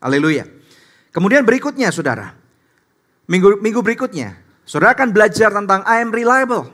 Haleluya. 0.00 0.48
Kemudian 1.12 1.44
berikutnya 1.44 1.92
saudara, 1.92 2.32
minggu, 3.28 3.60
minggu 3.60 3.82
berikutnya, 3.84 4.40
saudara 4.64 4.96
akan 4.96 5.12
belajar 5.12 5.52
tentang 5.52 5.84
I 5.84 6.00
am 6.00 6.14
reliable. 6.14 6.70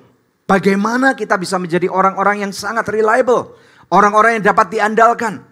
Bagaimana 0.47 1.19
kita 1.19 1.35
bisa 1.35 1.59
menjadi 1.59 1.91
orang-orang 1.91 2.47
yang 2.47 2.53
sangat 2.55 2.87
reliable. 2.87 3.59
Orang-orang 3.91 4.39
yang 4.39 4.55
dapat 4.55 4.71
diandalkan. 4.71 5.43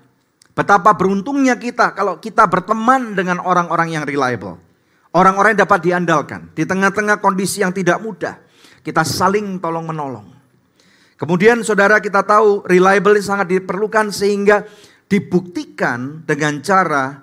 Betapa 0.54 0.94
beruntungnya 0.94 1.58
kita 1.58 1.90
kalau 1.99 2.23
kita 2.23 2.46
berteman 2.46 3.18
dengan 3.18 3.42
orang-orang 3.42 3.99
yang 3.99 4.04
reliable. 4.06 4.62
Orang-orang 5.11 5.58
yang 5.58 5.66
dapat 5.66 5.80
diandalkan. 5.82 6.54
Di 6.54 6.62
tengah-tengah 6.62 7.18
kondisi 7.18 7.62
yang 7.62 7.75
tidak 7.75 7.99
mudah. 7.99 8.38
Kita 8.82 9.02
saling 9.02 9.58
tolong 9.58 9.90
menolong. 9.90 10.30
Kemudian 11.18 11.62
saudara 11.62 11.99
kita 11.99 12.23
tahu 12.26 12.66
reliable 12.66 13.18
sangat 13.23 13.50
diperlukan 13.50 14.11
sehingga 14.11 14.66
dibuktikan 15.06 16.26
dengan 16.26 16.58
cara 16.62 17.23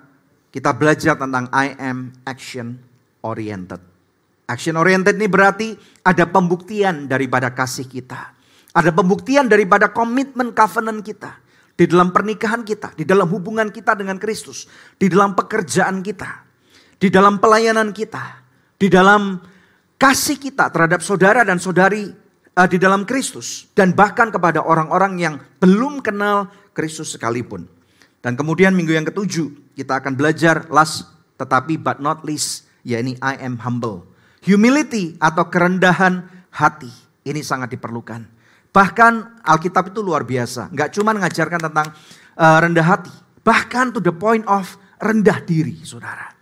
kita 0.52 0.72
belajar 0.76 1.16
tentang 1.16 1.48
I 1.52 1.76
am 1.76 2.12
action 2.28 2.80
oriented. 3.24 3.80
Action 4.48 4.76
oriented 4.76 5.16
ini 5.16 5.28
berarti 5.28 5.72
ada 6.04 6.28
pembuktian 6.28 7.08
daripada 7.08 7.52
kasih 7.52 7.88
kita. 7.88 8.36
Ada 8.72 8.92
pembuktian 8.92 9.48
daripada 9.48 9.92
komitmen 9.92 10.52
covenant 10.52 11.00
kita. 11.04 11.40
Di 11.72 11.88
dalam 11.88 12.12
pernikahan 12.12 12.62
kita, 12.62 12.92
di 12.92 13.08
dalam 13.08 13.26
hubungan 13.32 13.72
kita 13.72 13.96
dengan 13.96 14.20
Kristus, 14.20 14.68
di 15.00 15.08
dalam 15.08 15.32
pekerjaan 15.32 16.04
kita, 16.04 16.44
di 17.00 17.08
dalam 17.08 17.40
pelayanan 17.40 17.90
kita, 17.90 18.44
di 18.76 18.92
dalam 18.92 19.40
kasih 19.96 20.36
kita 20.36 20.68
terhadap 20.68 21.00
saudara 21.00 21.42
dan 21.42 21.56
saudari 21.56 22.12
uh, 22.54 22.68
di 22.68 22.76
dalam 22.76 23.08
Kristus, 23.08 23.72
dan 23.72 23.96
bahkan 23.96 24.28
kepada 24.28 24.60
orang-orang 24.60 25.12
yang 25.16 25.34
belum 25.58 26.04
kenal 26.04 26.52
Kristus 26.76 27.16
sekalipun. 27.16 27.64
Dan 28.22 28.38
kemudian 28.38 28.76
minggu 28.76 28.94
yang 28.94 29.08
ketujuh 29.08 29.74
kita 29.74 29.98
akan 29.98 30.14
belajar 30.14 30.70
last 30.70 31.10
tetapi 31.40 31.80
but 31.80 31.98
not 31.98 32.22
least 32.22 32.70
yakni 32.86 33.18
I 33.18 33.40
am 33.42 33.58
humble. 33.58 34.06
Humility 34.46 35.18
atau 35.18 35.50
kerendahan 35.50 36.26
hati 36.54 36.90
ini 37.26 37.42
sangat 37.42 37.74
diperlukan. 37.74 38.41
Bahkan 38.72 39.44
Alkitab 39.44 39.92
itu 39.92 40.00
luar 40.00 40.24
biasa, 40.24 40.72
nggak 40.72 40.96
cuma 40.96 41.12
mengajarkan 41.12 41.60
tentang 41.60 41.92
uh, 42.40 42.58
rendah 42.64 42.86
hati, 42.88 43.12
bahkan 43.44 43.92
to 43.92 44.00
the 44.00 44.12
point 44.12 44.48
of 44.48 44.80
rendah 44.96 45.44
diri, 45.44 45.76
saudara. 45.84 46.32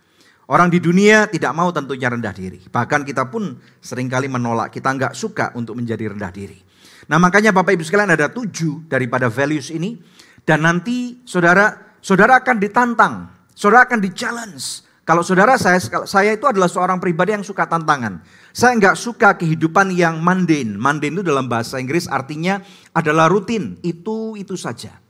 Orang 0.47 0.71
di 0.71 0.79
dunia 0.79 1.27
tidak 1.27 1.51
mau 1.55 1.71
tentunya 1.71 2.11
rendah 2.11 2.31
diri. 2.35 2.59
Bahkan 2.59 3.07
kita 3.07 3.27
pun 3.27 3.55
sering 3.79 4.11
kali 4.11 4.27
menolak, 4.27 4.71
kita 4.71 4.91
nggak 4.91 5.13
suka 5.15 5.51
untuk 5.55 5.79
menjadi 5.79 6.11
rendah 6.11 6.31
diri. 6.31 6.59
Nah 7.07 7.19
makanya 7.19 7.55
Bapak 7.55 7.75
Ibu 7.75 7.83
sekalian 7.83 8.15
ada 8.15 8.31
tujuh 8.31 8.87
daripada 8.87 9.27
values 9.27 9.71
ini 9.71 9.99
dan 10.47 10.63
nanti 10.63 11.23
saudara, 11.27 11.95
saudara 11.99 12.39
akan 12.43 12.55
ditantang, 12.59 13.13
saudara 13.55 13.87
akan 13.87 13.99
di-challenge. 14.03 14.90
Kalau 15.01 15.25
saudara 15.25 15.57
saya, 15.57 15.81
saya 16.05 16.37
itu 16.37 16.45
adalah 16.45 16.69
seorang 16.69 17.01
pribadi 17.01 17.33
yang 17.33 17.41
suka 17.41 17.65
tantangan. 17.65 18.21
Saya 18.53 18.77
nggak 18.77 18.93
suka 18.93 19.33
kehidupan 19.33 19.89
yang 19.97 20.21
mundane. 20.21 20.77
Mundane 20.77 21.17
itu 21.17 21.25
dalam 21.25 21.49
bahasa 21.49 21.81
Inggris 21.81 22.05
artinya 22.05 22.61
adalah 22.93 23.25
rutin, 23.25 23.81
itu-itu 23.81 24.53
saja. 24.53 25.01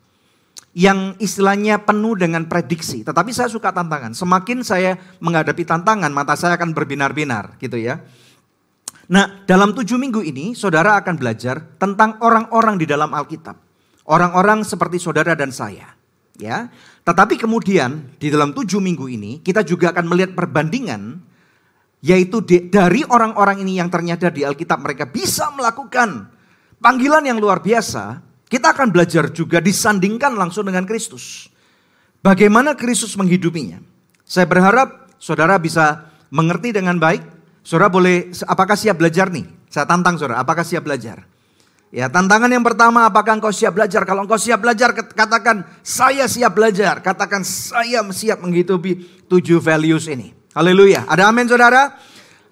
Yang 0.71 1.19
istilahnya 1.19 1.83
penuh 1.83 2.15
dengan 2.15 2.47
prediksi. 2.47 3.03
Tetapi 3.03 3.35
saya 3.35 3.51
suka 3.51 3.75
tantangan. 3.75 4.15
Semakin 4.15 4.63
saya 4.63 4.95
menghadapi 5.19 5.67
tantangan, 5.67 6.07
mata 6.15 6.39
saya 6.39 6.55
akan 6.55 6.71
berbinar-binar 6.71 7.59
gitu 7.59 7.75
ya. 7.75 7.99
Nah 9.11 9.43
dalam 9.43 9.75
tujuh 9.75 9.99
minggu 9.99 10.23
ini 10.23 10.55
saudara 10.55 10.95
akan 11.03 11.19
belajar 11.19 11.59
tentang 11.75 12.15
orang-orang 12.23 12.79
di 12.79 12.87
dalam 12.87 13.11
Alkitab. 13.11 13.59
Orang-orang 14.07 14.63
seperti 14.63 15.03
saudara 15.03 15.35
dan 15.35 15.51
saya. 15.51 15.99
Ya, 16.39 16.73
tetapi 17.01 17.35
kemudian 17.41 18.13
di 18.21 18.29
dalam 18.29 18.53
tujuh 18.53 18.77
minggu 18.77 19.05
ini 19.09 19.31
kita 19.41 19.65
juga 19.65 19.89
akan 19.89 20.05
melihat 20.05 20.37
perbandingan 20.37 21.17
yaitu 22.01 22.41
dari 22.69 23.05
orang-orang 23.05 23.61
ini 23.61 23.77
yang 23.77 23.89
ternyata 23.89 24.33
di 24.33 24.41
Alkitab 24.41 24.81
mereka 24.81 25.05
bisa 25.05 25.53
melakukan 25.53 26.29
panggilan 26.81 27.25
yang 27.25 27.37
luar 27.37 27.61
biasa. 27.61 28.25
Kita 28.51 28.75
akan 28.75 28.91
belajar 28.91 29.31
juga 29.31 29.63
disandingkan 29.63 30.35
langsung 30.35 30.67
dengan 30.67 30.83
Kristus. 30.83 31.47
Bagaimana 32.19 32.75
Kristus 32.75 33.15
menghidupinya. 33.15 33.79
Saya 34.27 34.43
berharap 34.43 35.07
saudara 35.15 35.55
bisa 35.55 36.11
mengerti 36.27 36.75
dengan 36.75 36.99
baik. 36.99 37.23
Saudara 37.63 37.87
boleh, 37.87 38.33
apakah 38.43 38.75
siap 38.75 38.99
belajar 38.99 39.31
nih? 39.31 39.47
Saya 39.71 39.87
tantang 39.87 40.19
saudara, 40.19 40.43
apakah 40.43 40.67
siap 40.67 40.83
belajar? 40.83 41.23
Ya, 41.91 42.07
tantangan 42.07 42.47
yang 42.47 42.63
pertama, 42.63 43.03
apakah 43.03 43.35
engkau 43.35 43.51
siap 43.51 43.75
belajar? 43.75 44.07
Kalau 44.07 44.23
engkau 44.23 44.39
siap 44.39 44.63
belajar, 44.63 44.95
katakan 44.95 45.67
saya 45.83 46.23
siap 46.23 46.55
belajar. 46.55 47.03
Katakan 47.03 47.43
saya 47.43 47.99
siap 48.15 48.39
menghidupi 48.39 49.27
tujuh 49.27 49.59
values 49.59 50.07
ini. 50.07 50.31
Haleluya. 50.55 51.03
Ada 51.03 51.27
amin 51.27 51.51
saudara? 51.51 51.91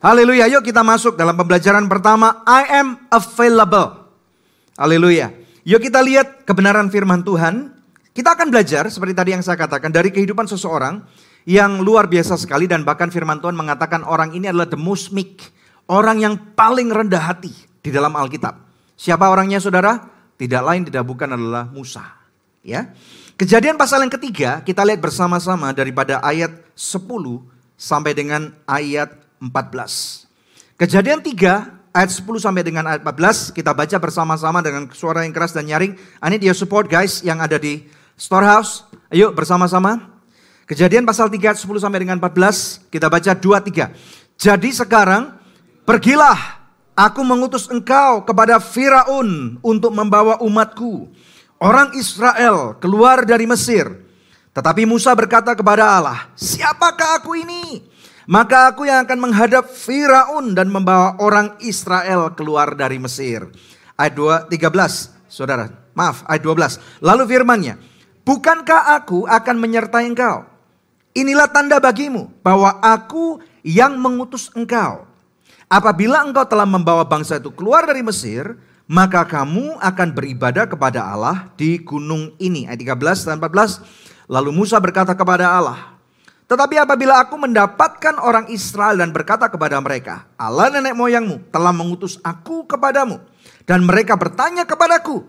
Haleluya. 0.03 0.51
Yuk 0.51 0.67
kita 0.67 0.83
masuk 0.83 1.15
dalam 1.15 1.39
pembelajaran 1.39 1.87
pertama. 1.87 2.43
I 2.43 2.83
am 2.83 2.99
available. 3.07 4.11
Haleluya. 4.75 5.31
Yuk 5.63 5.87
kita 5.87 6.03
lihat 6.03 6.43
kebenaran 6.43 6.91
firman 6.91 7.23
Tuhan. 7.23 7.79
Kita 8.11 8.35
akan 8.35 8.51
belajar 8.51 8.91
seperti 8.91 9.15
tadi 9.15 9.39
yang 9.39 9.43
saya 9.43 9.55
katakan 9.55 9.87
dari 9.87 10.11
kehidupan 10.11 10.51
seseorang 10.51 10.99
yang 11.47 11.79
luar 11.79 12.11
biasa 12.11 12.35
sekali 12.35 12.67
dan 12.67 12.83
bahkan 12.83 13.07
firman 13.07 13.39
Tuhan 13.39 13.55
mengatakan 13.55 14.03
orang 14.03 14.35
ini 14.35 14.51
adalah 14.51 14.67
the 14.67 14.79
most 14.79 15.15
meek. 15.15 15.47
Orang 15.87 16.19
yang 16.19 16.35
paling 16.59 16.91
rendah 16.91 17.23
hati 17.23 17.55
di 17.79 17.87
dalam 17.87 18.11
Alkitab. 18.19 18.68
Siapa 18.99 19.31
orangnya 19.31 19.63
saudara? 19.63 20.11
Tidak 20.35 20.59
lain 20.59 20.83
tidak 20.83 21.07
bukan 21.07 21.31
adalah 21.31 21.71
Musa. 21.71 22.03
Ya. 22.59 22.91
Kejadian 23.39 23.79
pasal 23.79 24.03
yang 24.03 24.11
ketiga 24.11 24.59
kita 24.59 24.83
lihat 24.83 24.99
bersama-sama 24.99 25.71
daripada 25.71 26.19
ayat 26.19 26.51
10 26.75 27.07
sampai 27.79 28.11
dengan 28.11 28.51
ayat 28.67 29.15
14. 29.39 30.27
Kejadian 30.75 31.23
3 31.23 31.95
ayat 31.95 32.11
10 32.11 32.27
sampai 32.43 32.59
dengan 32.67 32.91
ayat 32.91 32.99
14 33.07 33.55
kita 33.55 33.71
baca 33.71 33.95
bersama-sama 34.03 34.59
dengan 34.59 34.91
suara 34.91 35.23
yang 35.23 35.31
keras 35.31 35.55
dan 35.55 35.71
nyaring. 35.71 35.95
I 36.19 36.27
need 36.27 36.43
your 36.43 36.51
support 36.59 36.91
guys 36.91 37.23
yang 37.23 37.39
ada 37.39 37.55
di 37.55 37.87
storehouse. 38.19 38.83
Ayo 39.07 39.31
bersama-sama. 39.31 40.11
Kejadian 40.67 41.07
pasal 41.07 41.31
3 41.31 41.55
ayat 41.55 41.59
10 41.63 41.71
sampai 41.79 42.03
dengan 42.03 42.19
14 42.19 42.91
kita 42.91 43.07
baca 43.07 43.31
2 43.31 43.47
3. 43.63 43.95
Jadi 44.35 44.69
sekarang 44.75 45.39
pergilah 45.87 46.58
Aku 46.99 47.23
mengutus 47.23 47.71
engkau 47.71 48.27
kepada 48.27 48.59
Firaun 48.59 49.55
untuk 49.63 49.95
membawa 49.95 50.35
umatku, 50.43 51.07
orang 51.55 51.95
Israel, 51.95 52.75
keluar 52.75 53.23
dari 53.23 53.47
Mesir. 53.47 53.87
Tetapi 54.51 54.83
Musa 54.83 55.15
berkata 55.15 55.55
kepada 55.55 55.95
Allah, 55.95 56.27
siapakah 56.35 57.23
aku 57.23 57.39
ini? 57.39 57.87
Maka 58.27 58.75
aku 58.75 58.83
yang 58.83 59.07
akan 59.07 59.15
menghadap 59.15 59.71
Firaun 59.71 60.51
dan 60.51 60.67
membawa 60.67 61.15
orang 61.23 61.55
Israel 61.63 62.35
keluar 62.35 62.75
dari 62.75 62.99
Mesir. 62.99 63.47
Ayat 63.95 64.51
2, 64.51 64.51
13, 64.51 65.31
saudara. 65.31 65.71
Maaf, 65.95 66.27
ayat 66.27 66.43
12. 66.43 66.83
Lalu 66.99 67.23
firmannya, 67.31 67.75
Bukankah 68.27 68.93
aku 69.01 69.25
akan 69.25 69.55
menyertai 69.57 70.05
engkau? 70.05 70.45
Inilah 71.17 71.49
tanda 71.49 71.81
bagimu 71.81 72.29
bahwa 72.45 72.77
aku 72.77 73.41
yang 73.65 73.97
mengutus 73.97 74.53
engkau. 74.53 75.08
Apabila 75.69 76.25
engkau 76.25 76.41
telah 76.49 76.65
membawa 76.65 77.05
bangsa 77.05 77.37
itu 77.37 77.53
keluar 77.53 77.85
dari 77.85 78.01
Mesir, 78.01 78.57
maka 78.89 79.21
kamu 79.21 79.77
akan 79.77 80.07
beribadah 80.17 80.65
kepada 80.65 81.05
Allah 81.05 81.53
di 81.53 81.77
gunung 81.77 82.33
ini. 82.41 82.65
Ayat 82.65 82.97
13 82.97 83.29
dan 83.29 83.37
14. 83.37 83.77
Lalu 84.25 84.49
Musa 84.49 84.81
berkata 84.81 85.13
kepada 85.13 85.45
Allah, 85.45 85.93
tetapi 86.49 86.81
apabila 86.81 87.21
aku 87.21 87.37
mendapatkan 87.37 88.17
orang 88.17 88.49
Israel 88.49 88.97
dan 88.97 89.13
berkata 89.13 89.45
kepada 89.45 89.77
mereka, 89.77 90.25
Allah 90.33 90.73
nenek 90.73 90.97
moyangmu 90.97 91.53
telah 91.53 91.69
mengutus 91.69 92.17
aku 92.25 92.65
kepadamu. 92.65 93.21
Dan 93.69 93.85
mereka 93.85 94.17
bertanya 94.17 94.65
kepadaku, 94.65 95.21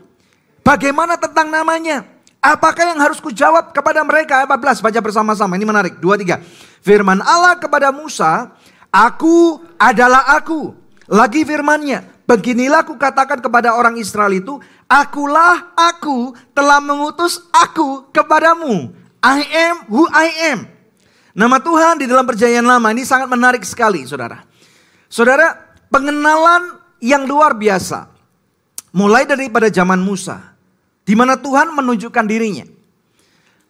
bagaimana 0.65 1.21
tentang 1.21 1.53
namanya? 1.53 2.09
Apakah 2.41 2.97
yang 2.97 3.01
harus 3.05 3.21
kujawab 3.21 3.77
kepada 3.77 4.01
mereka? 4.01 4.41
Ayat 4.41 4.49
14, 4.49 4.81
baca 4.81 5.01
bersama-sama, 5.05 5.61
ini 5.61 5.69
menarik. 5.69 6.01
Dua, 6.01 6.17
tiga. 6.17 6.41
Firman 6.81 7.21
Allah 7.21 7.61
kepada 7.61 7.93
Musa, 7.93 8.57
aku 8.95 9.63
adalah 9.79 10.37
aku. 10.37 10.75
Lagi 11.11 11.43
firmannya, 11.43 12.27
beginilah 12.27 12.87
aku 12.87 12.95
katakan 12.95 13.43
kepada 13.43 13.75
orang 13.75 13.99
Israel 13.99 14.31
itu, 14.31 14.63
akulah 14.87 15.75
aku 15.75 16.35
telah 16.55 16.79
mengutus 16.79 17.43
aku 17.51 18.07
kepadamu. 18.15 18.95
I 19.19 19.43
am 19.71 19.77
who 19.91 20.07
I 20.11 20.55
am. 20.55 20.71
Nama 21.35 21.63
Tuhan 21.63 22.03
di 22.03 22.07
dalam 22.11 22.27
perjanjian 22.27 22.67
lama 22.67 22.91
ini 22.91 23.07
sangat 23.07 23.31
menarik 23.31 23.63
sekali 23.63 24.03
saudara. 24.03 24.43
Saudara, 25.07 25.55
pengenalan 25.91 26.79
yang 27.03 27.27
luar 27.27 27.55
biasa. 27.55 28.11
Mulai 28.91 29.27
daripada 29.27 29.71
zaman 29.71 30.03
Musa. 30.03 30.55
Di 31.07 31.15
mana 31.15 31.39
Tuhan 31.39 31.71
menunjukkan 31.75 32.27
dirinya. 32.27 32.67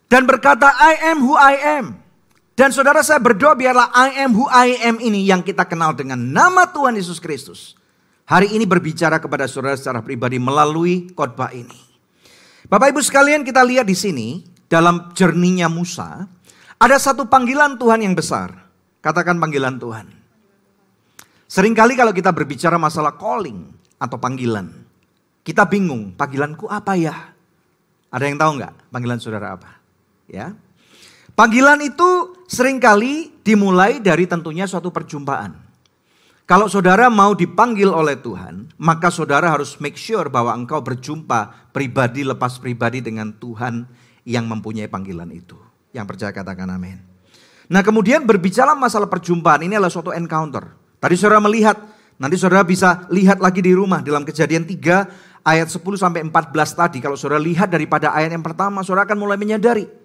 Dan 0.09 0.25
berkata, 0.25 0.73
I 0.77 1.13
am 1.13 1.21
who 1.21 1.37
I 1.37 1.55
am. 1.81 2.00
Dan 2.61 2.69
saudara 2.69 3.01
saya 3.01 3.17
berdoa 3.17 3.57
biarlah 3.57 3.89
I 3.89 4.21
am 4.21 4.37
who 4.37 4.45
I 4.45 4.77
am 4.85 5.01
ini 5.01 5.25
yang 5.25 5.41
kita 5.41 5.65
kenal 5.65 5.97
dengan 5.97 6.21
nama 6.21 6.69
Tuhan 6.69 6.93
Yesus 6.93 7.17
Kristus. 7.17 7.73
Hari 8.29 8.53
ini 8.53 8.69
berbicara 8.69 9.17
kepada 9.17 9.49
saudara 9.49 9.73
secara 9.73 10.05
pribadi 10.05 10.37
melalui 10.37 11.09
khotbah 11.17 11.49
ini. 11.57 11.73
Bapak 12.69 12.93
Ibu 12.93 13.01
sekalian 13.01 13.41
kita 13.41 13.65
lihat 13.65 13.89
di 13.89 13.97
sini 13.97 14.45
dalam 14.69 15.09
jernihnya 15.17 15.73
Musa 15.73 16.29
ada 16.77 17.01
satu 17.01 17.25
panggilan 17.25 17.81
Tuhan 17.81 18.05
yang 18.05 18.13
besar. 18.13 18.53
Katakan 19.01 19.41
panggilan 19.41 19.81
Tuhan. 19.81 20.05
Seringkali 21.49 21.97
kalau 21.97 22.13
kita 22.13 22.29
berbicara 22.29 22.77
masalah 22.77 23.17
calling 23.17 23.73
atau 23.97 24.21
panggilan. 24.21 24.69
Kita 25.41 25.65
bingung, 25.65 26.13
panggilanku 26.13 26.69
apa 26.69 26.93
ya? 26.93 27.33
Ada 28.13 28.21
yang 28.29 28.37
tahu 28.37 28.61
nggak 28.61 28.93
panggilan 28.93 29.17
saudara 29.17 29.57
apa? 29.57 29.81
Ya. 30.29 30.53
Panggilan 31.33 31.81
itu 31.81 32.37
sering 32.51 32.83
kali 32.83 33.31
dimulai 33.47 34.03
dari 34.03 34.27
tentunya 34.27 34.67
suatu 34.67 34.91
perjumpaan. 34.91 35.55
Kalau 36.43 36.67
saudara 36.67 37.07
mau 37.07 37.31
dipanggil 37.31 37.87
oleh 37.87 38.19
Tuhan, 38.19 38.75
maka 38.75 39.07
saudara 39.07 39.47
harus 39.47 39.79
make 39.79 39.95
sure 39.95 40.27
bahwa 40.27 40.51
engkau 40.51 40.83
berjumpa 40.83 41.71
pribadi 41.71 42.27
lepas 42.27 42.59
pribadi 42.59 42.99
dengan 42.99 43.31
Tuhan 43.31 43.87
yang 44.27 44.51
mempunyai 44.51 44.91
panggilan 44.91 45.31
itu. 45.31 45.55
Yang 45.95 46.05
percaya 46.11 46.35
katakan 46.35 46.67
amin. 46.75 46.99
Nah 47.71 47.79
kemudian 47.79 48.27
berbicara 48.27 48.75
masalah 48.75 49.07
perjumpaan 49.07 49.63
ini 49.63 49.79
adalah 49.79 49.87
suatu 49.87 50.11
encounter. 50.11 50.75
Tadi 50.99 51.15
saudara 51.15 51.39
melihat, 51.39 51.79
nanti 52.19 52.35
saudara 52.35 52.67
bisa 52.67 53.07
lihat 53.07 53.39
lagi 53.39 53.63
di 53.63 53.71
rumah 53.71 54.03
dalam 54.03 54.27
kejadian 54.27 54.67
3 54.67 55.47
ayat 55.47 55.71
10 55.71 55.79
sampai 55.95 56.19
14 56.27 56.51
tadi. 56.51 56.99
Kalau 56.99 57.15
saudara 57.15 57.39
lihat 57.39 57.71
daripada 57.71 58.11
ayat 58.11 58.35
yang 58.35 58.43
pertama, 58.43 58.83
saudara 58.83 59.07
akan 59.07 59.23
mulai 59.23 59.39
menyadari. 59.39 60.00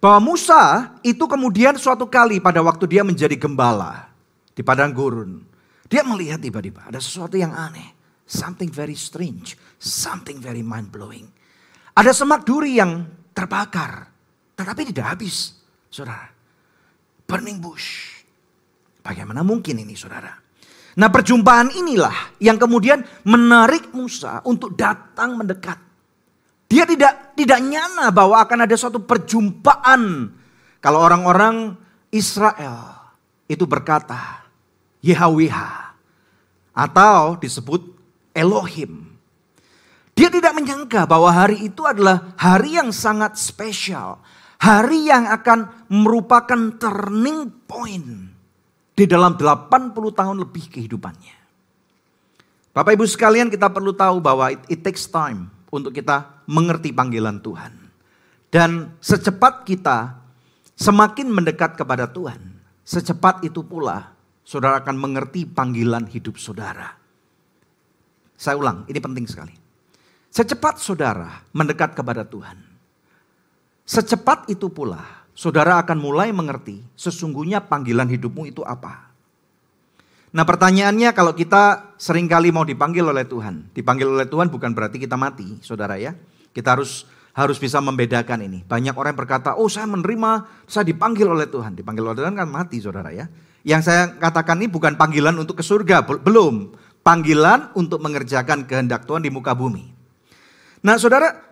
Bahwa 0.00 0.32
Musa 0.32 0.96
itu 1.04 1.28
kemudian 1.28 1.76
suatu 1.76 2.08
kali 2.08 2.40
pada 2.40 2.64
waktu 2.64 2.88
dia 2.88 3.04
menjadi 3.04 3.36
gembala 3.36 4.08
di 4.56 4.64
padang 4.64 4.96
gurun. 4.96 5.44
Dia 5.92 6.00
melihat 6.00 6.40
tiba-tiba 6.40 6.88
ada 6.88 6.96
sesuatu 6.96 7.36
yang 7.36 7.52
aneh. 7.52 8.00
Something 8.24 8.72
very 8.72 8.96
strange. 8.96 9.60
Something 9.76 10.40
very 10.40 10.64
mind 10.64 10.88
blowing. 10.88 11.28
Ada 11.92 12.16
semak 12.16 12.46
duri 12.46 12.80
yang 12.80 13.04
terbakar. 13.34 14.08
Tetapi 14.54 14.94
tidak 14.94 15.18
habis, 15.18 15.58
saudara. 15.90 16.30
Burning 17.26 17.58
bush. 17.58 18.22
Bagaimana 19.02 19.42
mungkin 19.42 19.82
ini, 19.82 19.98
saudara? 19.98 20.30
Nah 21.00 21.08
perjumpaan 21.10 21.74
inilah 21.74 22.38
yang 22.38 22.58
kemudian 22.58 23.02
menarik 23.26 23.90
Musa 23.94 24.42
untuk 24.46 24.78
datang 24.78 25.38
mendekat. 25.38 25.89
Dia 26.70 26.86
tidak 26.86 27.34
tidak 27.34 27.58
nyana 27.66 28.14
bahwa 28.14 28.38
akan 28.46 28.62
ada 28.62 28.78
suatu 28.78 29.02
perjumpaan. 29.02 30.30
Kalau 30.78 31.02
orang-orang 31.02 31.74
Israel 32.14 33.10
itu 33.50 33.66
berkata, 33.66 34.46
Yahweh 35.02 35.50
atau 36.70 37.34
disebut 37.42 37.82
Elohim. 38.30 39.10
Dia 40.14 40.30
tidak 40.30 40.54
menyangka 40.54 41.10
bahwa 41.10 41.34
hari 41.34 41.66
itu 41.66 41.82
adalah 41.82 42.38
hari 42.38 42.78
yang 42.78 42.94
sangat 42.94 43.34
spesial. 43.34 44.22
Hari 44.60 45.08
yang 45.08 45.24
akan 45.24 45.88
merupakan 45.88 46.76
turning 46.76 47.48
point 47.64 48.28
di 48.92 49.04
dalam 49.08 49.34
80 49.34 49.96
tahun 49.96 50.36
lebih 50.44 50.68
kehidupannya. 50.68 51.36
Bapak 52.76 52.92
Ibu 52.92 53.08
sekalian 53.08 53.48
kita 53.48 53.72
perlu 53.72 53.96
tahu 53.96 54.20
bahwa 54.20 54.52
it, 54.52 54.60
it 54.68 54.80
takes 54.84 55.08
time 55.08 55.48
untuk 55.70 55.94
kita 55.94 56.44
mengerti 56.46 56.94
panggilan 56.94 57.42
Tuhan. 57.42 57.72
Dan 58.50 58.98
secepat 58.98 59.62
kita 59.62 60.18
semakin 60.74 61.30
mendekat 61.30 61.78
kepada 61.78 62.10
Tuhan, 62.10 62.58
secepat 62.82 63.46
itu 63.46 63.62
pula 63.62 64.10
saudara 64.42 64.82
akan 64.82 64.98
mengerti 64.98 65.46
panggilan 65.46 66.10
hidup 66.10 66.38
saudara. 66.38 66.98
Saya 68.34 68.58
ulang, 68.58 68.86
ini 68.90 68.98
penting 68.98 69.26
sekali. 69.30 69.54
Secepat 70.30 70.82
saudara 70.82 71.46
mendekat 71.54 71.94
kepada 71.94 72.26
Tuhan, 72.26 72.70
Secepat 73.90 74.46
itu 74.46 74.70
pula, 74.70 75.02
saudara 75.34 75.74
akan 75.82 75.98
mulai 75.98 76.30
mengerti 76.30 76.78
sesungguhnya 76.94 77.58
panggilan 77.66 78.06
hidupmu 78.06 78.46
itu 78.46 78.62
apa. 78.62 79.09
Nah 80.30 80.46
pertanyaannya 80.46 81.10
kalau 81.10 81.34
kita 81.34 81.94
sering 81.98 82.30
kali 82.30 82.54
mau 82.54 82.62
dipanggil 82.62 83.02
oleh 83.02 83.26
Tuhan. 83.26 83.74
Dipanggil 83.74 84.06
oleh 84.06 84.26
Tuhan 84.30 84.46
bukan 84.46 84.70
berarti 84.70 85.02
kita 85.02 85.18
mati, 85.18 85.58
saudara 85.62 85.98
ya. 85.98 86.14
Kita 86.54 86.78
harus 86.78 87.06
harus 87.34 87.58
bisa 87.58 87.82
membedakan 87.82 88.46
ini. 88.46 88.62
Banyak 88.62 88.94
orang 88.94 89.14
yang 89.14 89.20
berkata, 89.22 89.58
oh 89.58 89.70
saya 89.70 89.86
menerima, 89.90 90.64
saya 90.66 90.86
dipanggil 90.86 91.26
oleh 91.26 91.46
Tuhan. 91.50 91.74
Dipanggil 91.74 92.02
oleh 92.06 92.18
Tuhan 92.18 92.34
kan 92.38 92.46
mati 92.46 92.78
saudara 92.78 93.10
ya. 93.10 93.26
Yang 93.66 93.90
saya 93.90 94.02
katakan 94.18 94.58
ini 94.62 94.70
bukan 94.70 94.94
panggilan 94.94 95.34
untuk 95.38 95.58
ke 95.58 95.64
surga, 95.66 96.06
belum. 96.06 96.74
Panggilan 97.00 97.74
untuk 97.74 97.98
mengerjakan 98.04 98.68
kehendak 98.68 99.08
Tuhan 99.08 99.24
di 99.24 99.30
muka 99.32 99.56
bumi. 99.56 99.88
Nah 100.80 100.96
saudara, 100.96 101.50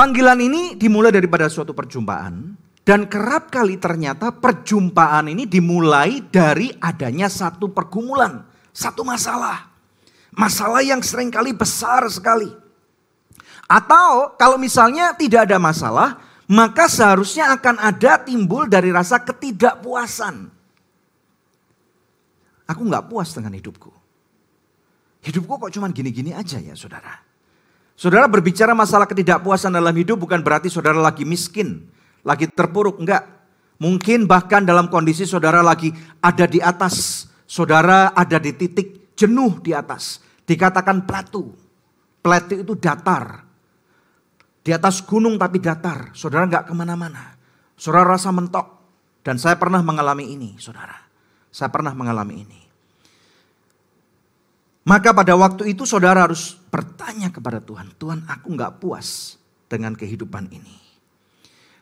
Panggilan 0.00 0.38
ini 0.38 0.80
dimulai 0.80 1.10
daripada 1.10 1.50
suatu 1.50 1.74
perjumpaan 1.74 2.56
dan 2.90 3.06
kerap 3.06 3.54
kali 3.54 3.78
ternyata 3.78 4.34
perjumpaan 4.34 5.30
ini 5.30 5.46
dimulai 5.46 6.26
dari 6.26 6.74
adanya 6.82 7.30
satu 7.30 7.70
pergumulan, 7.70 8.42
satu 8.74 9.06
masalah. 9.06 9.70
Masalah 10.34 10.82
yang 10.82 10.98
sering 10.98 11.30
kali 11.30 11.54
besar 11.54 12.02
sekali. 12.10 12.50
Atau 13.70 14.34
kalau 14.34 14.58
misalnya 14.58 15.14
tidak 15.14 15.46
ada 15.46 15.62
masalah, 15.62 16.18
maka 16.50 16.90
seharusnya 16.90 17.54
akan 17.54 17.78
ada 17.78 18.26
timbul 18.26 18.66
dari 18.66 18.90
rasa 18.90 19.22
ketidakpuasan. 19.22 20.50
Aku 22.66 22.82
nggak 22.90 23.06
puas 23.06 23.30
dengan 23.30 23.54
hidupku. 23.54 23.94
Hidupku 25.30 25.62
kok 25.62 25.70
cuma 25.78 25.86
gini-gini 25.94 26.34
aja 26.34 26.58
ya 26.58 26.74
saudara. 26.74 27.22
Saudara 27.94 28.26
berbicara 28.26 28.74
masalah 28.74 29.06
ketidakpuasan 29.06 29.78
dalam 29.78 29.94
hidup 29.94 30.26
bukan 30.26 30.42
berarti 30.42 30.66
saudara 30.66 30.98
lagi 30.98 31.22
miskin, 31.22 31.86
lagi 32.24 32.48
terpuruk, 32.50 33.00
enggak. 33.00 33.24
Mungkin 33.80 34.28
bahkan 34.28 34.60
dalam 34.64 34.92
kondisi 34.92 35.24
saudara 35.24 35.64
lagi 35.64 35.88
ada 36.20 36.44
di 36.44 36.60
atas, 36.60 37.24
saudara 37.48 38.12
ada 38.12 38.36
di 38.36 38.52
titik 38.52 39.16
jenuh 39.16 39.60
di 39.64 39.72
atas. 39.72 40.20
Dikatakan 40.44 41.08
platu. 41.08 41.52
Platu 42.20 42.60
itu 42.60 42.76
datar. 42.76 43.44
Di 44.60 44.76
atas 44.76 45.00
gunung 45.00 45.40
tapi 45.40 45.56
datar. 45.60 46.12
Saudara 46.12 46.44
enggak 46.44 46.68
ke 46.68 46.72
mana-mana. 46.76 47.36
Saudara 47.80 48.16
rasa 48.16 48.28
mentok. 48.32 48.80
Dan 49.20 49.36
saya 49.36 49.60
pernah 49.60 49.84
mengalami 49.84 50.32
ini, 50.32 50.56
saudara. 50.56 50.96
Saya 51.52 51.68
pernah 51.68 51.92
mengalami 51.92 52.40
ini. 52.40 52.60
Maka 54.88 55.12
pada 55.12 55.36
waktu 55.36 55.76
itu 55.76 55.84
saudara 55.84 56.24
harus 56.24 56.56
bertanya 56.72 57.28
kepada 57.28 57.60
Tuhan. 57.60 57.92
Tuhan 58.00 58.24
aku 58.24 58.48
nggak 58.56 58.80
puas 58.80 59.36
dengan 59.68 59.92
kehidupan 59.92 60.48
ini. 60.48 60.79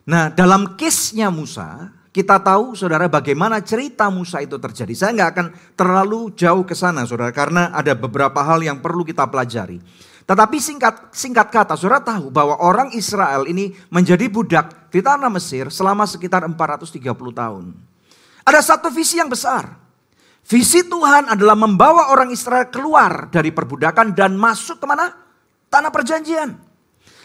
Nah 0.09 0.33
dalam 0.33 0.73
case-nya 0.73 1.29
Musa, 1.29 1.93
kita 2.09 2.41
tahu 2.41 2.73
saudara 2.73 3.05
bagaimana 3.05 3.61
cerita 3.61 4.09
Musa 4.09 4.41
itu 4.41 4.57
terjadi. 4.57 4.89
Saya 4.97 5.13
nggak 5.13 5.29
akan 5.37 5.47
terlalu 5.77 6.33
jauh 6.33 6.65
ke 6.65 6.73
sana 6.73 7.05
saudara 7.05 7.29
karena 7.29 7.69
ada 7.69 7.93
beberapa 7.93 8.41
hal 8.41 8.65
yang 8.65 8.81
perlu 8.81 9.05
kita 9.05 9.29
pelajari. 9.29 9.77
Tetapi 10.25 10.57
singkat 10.57 11.13
singkat 11.13 11.53
kata 11.53 11.77
saudara 11.77 12.01
tahu 12.01 12.33
bahwa 12.33 12.57
orang 12.57 12.89
Israel 12.97 13.45
ini 13.45 13.77
menjadi 13.93 14.25
budak 14.25 14.89
di 14.89 14.97
tanah 15.05 15.29
Mesir 15.29 15.69
selama 15.69 16.09
sekitar 16.09 16.41
430 16.41 17.05
tahun. 17.13 17.77
Ada 18.49 18.65
satu 18.65 18.89
visi 18.89 19.21
yang 19.21 19.29
besar. 19.29 19.77
Visi 20.49 20.81
Tuhan 20.81 21.29
adalah 21.29 21.53
membawa 21.53 22.09
orang 22.09 22.33
Israel 22.33 22.65
keluar 22.73 23.29
dari 23.29 23.53
perbudakan 23.53 24.17
dan 24.17 24.33
masuk 24.33 24.81
ke 24.81 24.85
mana? 24.89 25.13
Tanah 25.69 25.93
perjanjian. 25.93 26.57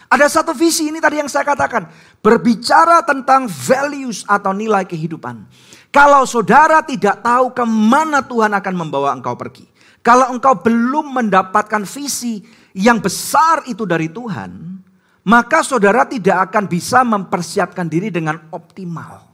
Ada 0.05 0.29
satu 0.29 0.53
visi 0.53 0.93
ini 0.93 1.01
tadi 1.01 1.17
yang 1.17 1.29
saya 1.29 1.41
katakan. 1.41 1.89
Berbicara 2.25 3.05
tentang 3.05 3.45
values 3.45 4.25
atau 4.25 4.49
nilai 4.49 4.81
kehidupan. 4.89 5.45
Kalau 5.93 6.25
saudara 6.25 6.81
tidak 6.81 7.21
tahu 7.21 7.53
ke 7.53 7.61
mana 7.69 8.25
Tuhan 8.25 8.49
akan 8.49 8.73
membawa 8.73 9.13
engkau 9.13 9.37
pergi. 9.37 9.69
Kalau 10.01 10.33
engkau 10.33 10.57
belum 10.57 11.21
mendapatkan 11.21 11.85
visi 11.85 12.41
yang 12.73 12.97
besar 12.97 13.61
itu 13.69 13.85
dari 13.85 14.09
Tuhan. 14.09 14.81
Maka 15.25 15.65
saudara 15.65 16.05
tidak 16.05 16.49
akan 16.49 16.65
bisa 16.69 17.01
mempersiapkan 17.01 17.89
diri 17.89 18.13
dengan 18.13 18.37
optimal. 18.53 19.25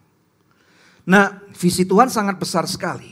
Nah 1.07 1.43
visi 1.55 1.83
Tuhan 1.83 2.07
sangat 2.07 2.39
besar 2.39 2.63
sekali. 2.67 3.11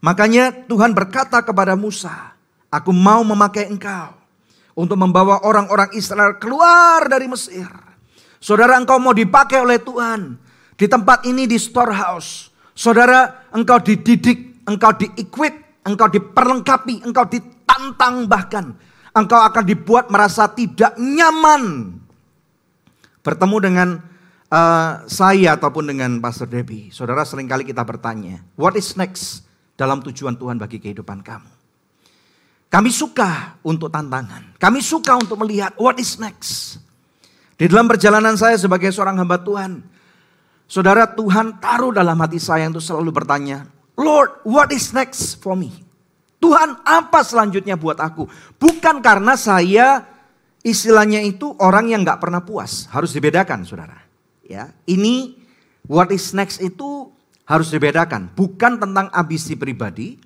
Makanya 0.00 0.68
Tuhan 0.68 0.92
berkata 0.92 1.40
kepada 1.40 1.76
Musa. 1.76 2.36
Aku 2.72 2.92
mau 2.92 3.20
memakai 3.24 3.68
engkau 3.68 4.16
untuk 4.72 4.96
membawa 4.96 5.44
orang-orang 5.44 5.92
Israel 5.94 6.40
keluar 6.40 7.04
dari 7.08 7.28
Mesir. 7.28 7.83
Saudara 8.44 8.76
engkau 8.76 9.00
mau 9.00 9.16
dipakai 9.16 9.64
oleh 9.64 9.80
Tuhan. 9.80 10.36
Di 10.76 10.84
tempat 10.84 11.24
ini 11.24 11.48
di 11.48 11.56
storehouse. 11.56 12.52
Saudara 12.76 13.48
engkau 13.56 13.80
dididik, 13.80 14.60
engkau 14.68 14.92
di-equip, 14.92 15.80
engkau 15.88 16.12
diperlengkapi, 16.12 17.08
engkau 17.08 17.24
ditantang 17.24 18.28
bahkan. 18.28 18.76
Engkau 19.16 19.40
akan 19.40 19.64
dibuat 19.64 20.12
merasa 20.12 20.44
tidak 20.52 20.92
nyaman. 21.00 21.96
Bertemu 23.24 23.56
dengan 23.64 23.88
uh, 24.52 25.00
saya 25.08 25.56
ataupun 25.56 25.96
dengan 25.96 26.20
Pastor 26.20 26.44
Debbie. 26.44 26.92
Saudara 26.92 27.24
sering 27.24 27.48
kali 27.48 27.64
kita 27.64 27.80
bertanya, 27.80 28.44
what 28.60 28.76
is 28.76 28.92
next 29.00 29.48
dalam 29.72 30.04
tujuan 30.04 30.36
Tuhan 30.36 30.60
bagi 30.60 30.84
kehidupan 30.84 31.24
kamu? 31.24 31.48
Kami 32.68 32.90
suka 32.92 33.56
untuk 33.64 33.88
tantangan. 33.88 34.60
Kami 34.60 34.84
suka 34.84 35.16
untuk 35.16 35.40
melihat 35.40 35.72
what 35.80 35.96
is 35.96 36.20
next. 36.20 36.83
Di 37.54 37.70
dalam 37.70 37.86
perjalanan 37.86 38.34
saya 38.34 38.58
sebagai 38.58 38.90
seorang 38.90 39.18
hamba 39.22 39.38
Tuhan. 39.38 39.82
Saudara 40.66 41.06
Tuhan 41.06 41.62
taruh 41.62 41.94
dalam 41.94 42.18
hati 42.18 42.42
saya 42.42 42.66
untuk 42.66 42.82
selalu 42.82 43.14
bertanya. 43.14 43.68
Lord, 43.94 44.42
what 44.42 44.74
is 44.74 44.90
next 44.90 45.38
for 45.38 45.54
me? 45.54 45.70
Tuhan 46.42 46.82
apa 46.82 47.22
selanjutnya 47.22 47.78
buat 47.78 47.96
aku? 48.02 48.26
Bukan 48.58 48.98
karena 49.00 49.38
saya 49.38 50.02
istilahnya 50.66 51.22
itu 51.22 51.54
orang 51.62 51.94
yang 51.94 52.02
gak 52.02 52.18
pernah 52.18 52.42
puas. 52.42 52.90
Harus 52.90 53.14
dibedakan 53.14 53.62
saudara. 53.62 54.02
Ya, 54.44 54.74
Ini 54.84 55.40
what 55.88 56.12
is 56.12 56.34
next 56.34 56.58
itu 56.60 57.14
harus 57.44 57.70
dibedakan. 57.70 58.32
Bukan 58.32 58.80
tentang 58.80 59.08
ambisi 59.12 59.54
pribadi 59.56 60.20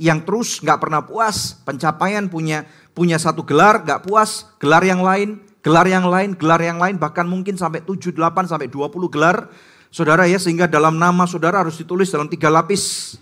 yang 0.00 0.24
terus 0.24 0.58
nggak 0.64 0.80
pernah 0.80 1.04
puas, 1.04 1.60
pencapaian 1.62 2.24
punya 2.26 2.64
punya 2.96 3.20
satu 3.20 3.44
gelar 3.44 3.84
nggak 3.84 4.08
puas, 4.08 4.48
gelar 4.56 4.80
yang 4.80 5.04
lain, 5.04 5.38
gelar 5.60 5.86
yang 5.88 6.08
lain, 6.08 6.36
gelar 6.36 6.60
yang 6.60 6.80
lain, 6.80 6.96
bahkan 6.96 7.24
mungkin 7.28 7.56
sampai 7.56 7.84
7, 7.84 8.12
8, 8.12 8.48
sampai 8.48 8.68
20 8.68 9.08
gelar. 9.12 9.48
Saudara 9.90 10.22
ya, 10.30 10.38
sehingga 10.38 10.70
dalam 10.70 10.96
nama 10.96 11.26
saudara 11.26 11.66
harus 11.66 11.74
ditulis 11.74 12.06
dalam 12.08 12.30
tiga 12.30 12.46
lapis. 12.46 13.16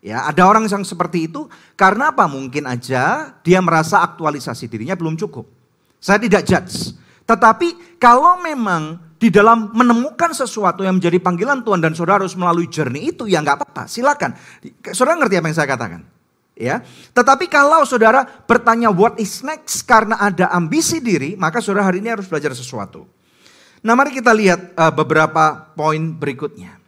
Ya, 0.00 0.22
ada 0.24 0.46
orang 0.46 0.64
yang 0.70 0.86
seperti 0.86 1.26
itu 1.26 1.50
karena 1.74 2.14
apa? 2.14 2.30
Mungkin 2.30 2.62
aja 2.64 3.34
dia 3.42 3.58
merasa 3.58 4.00
aktualisasi 4.06 4.70
dirinya 4.70 4.94
belum 4.94 5.18
cukup. 5.18 5.44
Saya 5.98 6.22
tidak 6.22 6.46
judge. 6.46 6.94
Tetapi 7.26 7.98
kalau 7.98 8.38
memang 8.38 9.02
di 9.18 9.32
dalam 9.34 9.74
menemukan 9.74 10.30
sesuatu 10.30 10.86
yang 10.86 11.02
menjadi 11.02 11.18
panggilan 11.18 11.64
Tuhan 11.66 11.80
dan 11.82 11.92
saudara 11.96 12.22
harus 12.22 12.38
melalui 12.38 12.70
journey 12.70 13.10
itu 13.10 13.26
ya 13.26 13.42
nggak 13.42 13.56
apa-apa, 13.60 13.82
silakan. 13.90 14.36
Saudara 14.94 15.18
ngerti 15.18 15.42
apa 15.42 15.46
yang 15.50 15.56
saya 15.58 15.68
katakan? 15.68 16.15
Ya, 16.56 16.80
tetapi 17.12 17.52
kalau 17.52 17.84
saudara 17.84 18.24
bertanya 18.48 18.88
what 18.88 19.20
is 19.20 19.44
next 19.44 19.84
karena 19.84 20.16
ada 20.16 20.48
ambisi 20.48 21.04
diri, 21.04 21.36
maka 21.36 21.60
saudara 21.60 21.92
hari 21.92 22.00
ini 22.00 22.08
harus 22.08 22.24
belajar 22.24 22.56
sesuatu. 22.56 23.04
Nah, 23.84 23.92
mari 23.92 24.16
kita 24.16 24.32
lihat 24.32 24.72
uh, 24.72 24.88
beberapa 24.88 25.68
poin 25.76 26.16
berikutnya. 26.16 26.80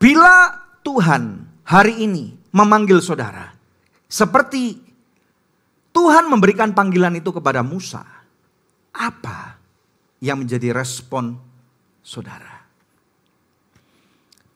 Bila 0.00 0.64
Tuhan 0.80 1.44
hari 1.60 2.08
ini 2.08 2.40
memanggil 2.48 3.04
saudara, 3.04 3.52
seperti 4.08 4.80
Tuhan 5.92 6.32
memberikan 6.32 6.72
panggilan 6.72 7.20
itu 7.20 7.28
kepada 7.28 7.60
Musa, 7.60 8.00
apa 8.96 9.60
yang 10.24 10.40
menjadi 10.40 10.72
respon 10.72 11.36
saudara? 12.00 12.64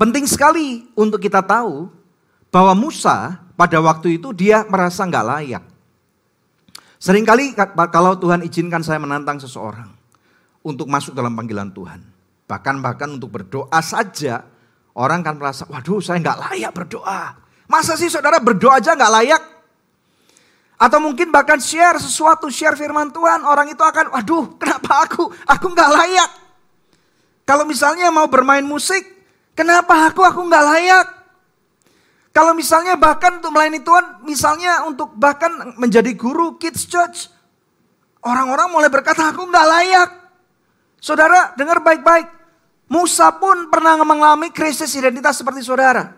Penting 0.01 0.25
sekali 0.25 0.89
untuk 0.97 1.21
kita 1.21 1.45
tahu 1.45 1.93
bahwa 2.49 2.73
Musa 2.73 3.42
pada 3.55 3.79
waktu 3.79 4.21
itu 4.21 4.33
dia 4.33 4.65
merasa 4.67 5.05
nggak 5.05 5.27
layak. 5.27 5.65
Seringkali 7.03 7.59
kalau 7.91 8.15
Tuhan 8.15 8.47
izinkan 8.47 8.81
saya 8.87 9.03
menantang 9.03 9.43
seseorang 9.43 9.91
untuk 10.63 10.87
masuk 10.87 11.19
dalam 11.19 11.35
panggilan 11.35 11.75
Tuhan. 11.75 11.99
Bahkan 12.47 12.79
bahkan 12.79 13.11
untuk 13.19 13.35
berdoa 13.35 13.81
saja 13.83 14.47
orang 14.95 15.25
kan 15.25 15.35
merasa, 15.41 15.67
waduh 15.67 15.99
saya 15.99 16.23
nggak 16.23 16.39
layak 16.47 16.73
berdoa. 16.73 17.35
Masa 17.67 17.97
sih 17.99 18.13
saudara 18.13 18.39
berdoa 18.39 18.79
aja 18.79 18.95
nggak 18.95 19.13
layak? 19.19 19.43
Atau 20.79 20.99
mungkin 20.99 21.31
bahkan 21.31 21.63
share 21.63 21.99
sesuatu, 22.03 22.51
share 22.51 22.75
firman 22.75 23.15
Tuhan, 23.15 23.47
orang 23.47 23.71
itu 23.71 23.83
akan, 23.83 24.19
waduh 24.19 24.59
kenapa 24.59 25.07
aku, 25.07 25.31
aku 25.47 25.67
nggak 25.71 25.91
layak. 25.95 26.31
Kalau 27.47 27.63
misalnya 27.67 28.11
mau 28.11 28.27
bermain 28.27 28.67
musik, 28.67 29.03
kenapa 29.55 30.11
aku, 30.11 30.27
aku 30.27 30.43
nggak 30.43 30.65
layak. 30.75 31.07
Kalau 32.33 32.57
misalnya 32.57 32.97
bahkan 32.97 33.39
untuk 33.39 33.53
melayani 33.53 33.85
Tuhan, 33.85 34.25
misalnya 34.25 34.89
untuk 34.89 35.13
bahkan 35.21 35.77
menjadi 35.77 36.17
guru 36.17 36.57
kids 36.57 36.89
church, 36.89 37.29
orang-orang 38.25 38.73
mulai 38.73 38.89
berkata 38.89 39.29
aku 39.29 39.45
nggak 39.45 39.69
layak. 39.69 40.11
Saudara 40.97 41.53
dengar 41.61 41.85
baik-baik, 41.85 42.25
Musa 42.89 43.29
pun 43.37 43.69
pernah 43.69 44.01
mengalami 44.01 44.49
krisis 44.49 44.97
identitas 44.97 45.41
seperti 45.41 45.61
saudara. 45.61 46.13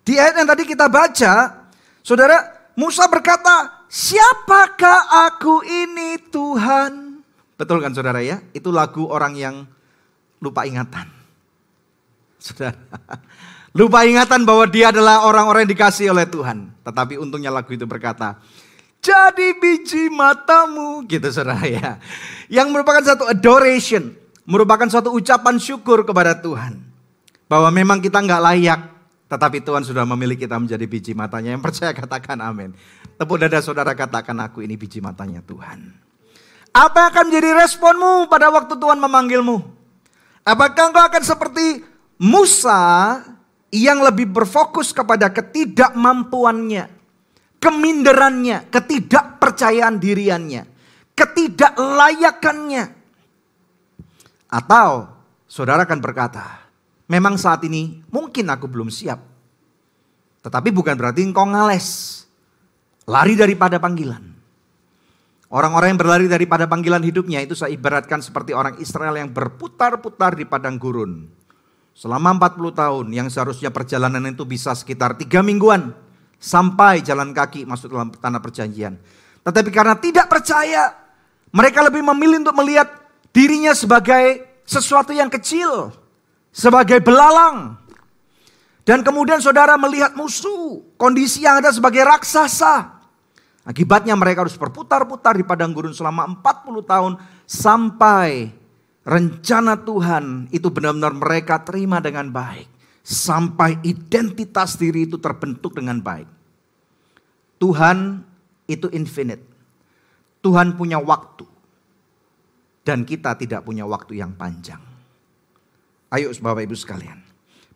Di 0.00 0.16
ayat 0.16 0.40
yang 0.40 0.48
tadi 0.48 0.64
kita 0.64 0.88
baca, 0.88 1.66
saudara 2.00 2.36
Musa 2.76 3.04
berkata, 3.08 3.84
siapakah 3.88 5.28
aku 5.28 5.64
ini 5.64 6.20
Tuhan? 6.32 7.24
Betul 7.56 7.80
kan 7.80 7.92
saudara 7.96 8.20
ya? 8.20 8.40
Itu 8.52 8.68
lagu 8.68 9.08
orang 9.08 9.32
yang 9.36 9.64
lupa 10.44 10.68
ingatan. 10.68 11.15
Saudara, 12.46 12.78
Lupa 13.78 14.08
ingatan 14.08 14.48
bahwa 14.48 14.64
dia 14.64 14.88
adalah 14.88 15.28
orang-orang 15.28 15.68
yang 15.68 15.72
dikasih 15.76 16.08
oleh 16.08 16.24
Tuhan. 16.24 16.72
Tetapi 16.80 17.20
untungnya 17.20 17.52
lagu 17.52 17.68
itu 17.76 17.84
berkata, 17.84 18.40
jadi 19.04 19.52
biji 19.60 20.08
matamu 20.08 21.04
gitu 21.04 21.28
saudara 21.28 21.60
ya. 21.68 22.00
Yang 22.48 22.72
merupakan 22.72 23.04
satu 23.04 23.28
adoration, 23.28 24.16
merupakan 24.48 24.88
suatu 24.88 25.12
ucapan 25.12 25.60
syukur 25.60 26.08
kepada 26.08 26.40
Tuhan. 26.40 26.80
Bahwa 27.52 27.68
memang 27.68 28.00
kita 28.00 28.18
nggak 28.18 28.42
layak, 28.42 28.80
tetapi 29.28 29.60
Tuhan 29.60 29.84
sudah 29.84 30.08
memilih 30.08 30.40
kita 30.40 30.56
menjadi 30.56 30.88
biji 30.88 31.12
matanya. 31.12 31.52
Yang 31.52 31.62
percaya 31.68 31.92
katakan 31.92 32.40
amin. 32.40 32.72
Tepuk 33.20 33.36
dada 33.36 33.60
saudara 33.60 33.92
katakan 33.92 34.40
aku 34.40 34.64
ini 34.64 34.80
biji 34.80 35.04
matanya 35.04 35.44
Tuhan. 35.44 35.92
Apa 36.72 37.12
akan 37.12 37.28
menjadi 37.28 37.60
responmu 37.60 38.24
pada 38.32 38.48
waktu 38.48 38.72
Tuhan 38.72 38.96
memanggilmu? 39.04 39.56
Apakah 40.48 40.92
engkau 40.92 41.04
akan 41.04 41.22
seperti 41.24 41.84
Musa 42.16 43.20
yang 43.68 44.00
lebih 44.00 44.32
berfokus 44.32 44.88
kepada 44.96 45.28
ketidakmampuannya, 45.28 46.88
keminderannya, 47.60 48.72
ketidakpercayaan 48.72 50.00
diriannya, 50.00 50.62
ketidaklayakannya. 51.12 52.84
Atau 54.48 55.12
saudara 55.44 55.84
akan 55.84 56.00
berkata, 56.00 56.64
memang 57.12 57.36
saat 57.36 57.60
ini 57.68 58.00
mungkin 58.08 58.48
aku 58.48 58.64
belum 58.64 58.88
siap. 58.88 59.20
Tetapi 60.40 60.72
bukan 60.72 60.96
berarti 60.96 61.20
engkau 61.20 61.44
ngales. 61.44 62.22
Lari 63.06 63.38
daripada 63.38 63.76
panggilan. 63.78 64.34
Orang-orang 65.46 65.94
yang 65.94 66.00
berlari 66.00 66.26
daripada 66.26 66.66
panggilan 66.66 67.04
hidupnya 67.06 67.38
itu 67.38 67.54
saya 67.54 67.70
ibaratkan 67.70 68.18
seperti 68.18 68.50
orang 68.50 68.82
Israel 68.82 69.14
yang 69.14 69.30
berputar-putar 69.30 70.34
di 70.34 70.42
padang 70.42 70.74
gurun 70.74 71.30
Selama 71.96 72.36
40 72.36 72.76
tahun 72.76 73.06
yang 73.08 73.32
seharusnya 73.32 73.72
perjalanan 73.72 74.20
itu 74.28 74.44
bisa 74.44 74.76
sekitar 74.76 75.16
tiga 75.16 75.40
mingguan 75.40 75.96
sampai 76.36 77.00
jalan 77.00 77.32
kaki 77.32 77.64
masuk 77.64 77.96
dalam 77.96 78.12
tanah 78.12 78.36
perjanjian. 78.44 79.00
Tetapi 79.40 79.72
karena 79.72 79.96
tidak 79.96 80.28
percaya, 80.28 80.92
mereka 81.56 81.80
lebih 81.80 82.04
memilih 82.04 82.44
untuk 82.44 82.52
melihat 82.60 82.92
dirinya 83.32 83.72
sebagai 83.72 84.44
sesuatu 84.68 85.16
yang 85.16 85.32
kecil. 85.32 86.04
sebagai 86.56 87.04
belalang. 87.04 87.76
Dan 88.80 89.04
kemudian 89.04 89.44
saudara 89.44 89.76
melihat 89.76 90.16
musuh, 90.16 90.80
kondisi 90.96 91.44
yang 91.44 91.60
ada 91.60 91.68
sebagai 91.68 92.00
raksasa. 92.00 92.96
Akibatnya 93.60 94.16
mereka 94.16 94.40
harus 94.40 94.56
berputar-putar 94.56 95.36
di 95.36 95.44
padang 95.44 95.76
gurun 95.76 95.92
selama 95.92 96.24
40 96.24 96.80
tahun 96.80 97.12
sampai 97.44 98.56
rencana 99.06 99.78
Tuhan 99.78 100.50
itu 100.50 100.66
benar-benar 100.68 101.14
mereka 101.14 101.62
terima 101.62 102.02
dengan 102.02 102.28
baik. 102.34 102.66
Sampai 103.06 103.78
identitas 103.86 104.74
diri 104.74 105.06
itu 105.06 105.14
terbentuk 105.22 105.78
dengan 105.78 106.02
baik. 106.02 106.26
Tuhan 107.62 108.26
itu 108.66 108.90
infinite. 108.90 109.46
Tuhan 110.42 110.74
punya 110.74 110.98
waktu. 110.98 111.46
Dan 112.82 113.06
kita 113.06 113.38
tidak 113.38 113.62
punya 113.62 113.86
waktu 113.86 114.18
yang 114.18 114.34
panjang. 114.34 114.82
Ayo 116.10 116.34
Bapak 116.34 116.66
Ibu 116.66 116.74
sekalian. 116.74 117.22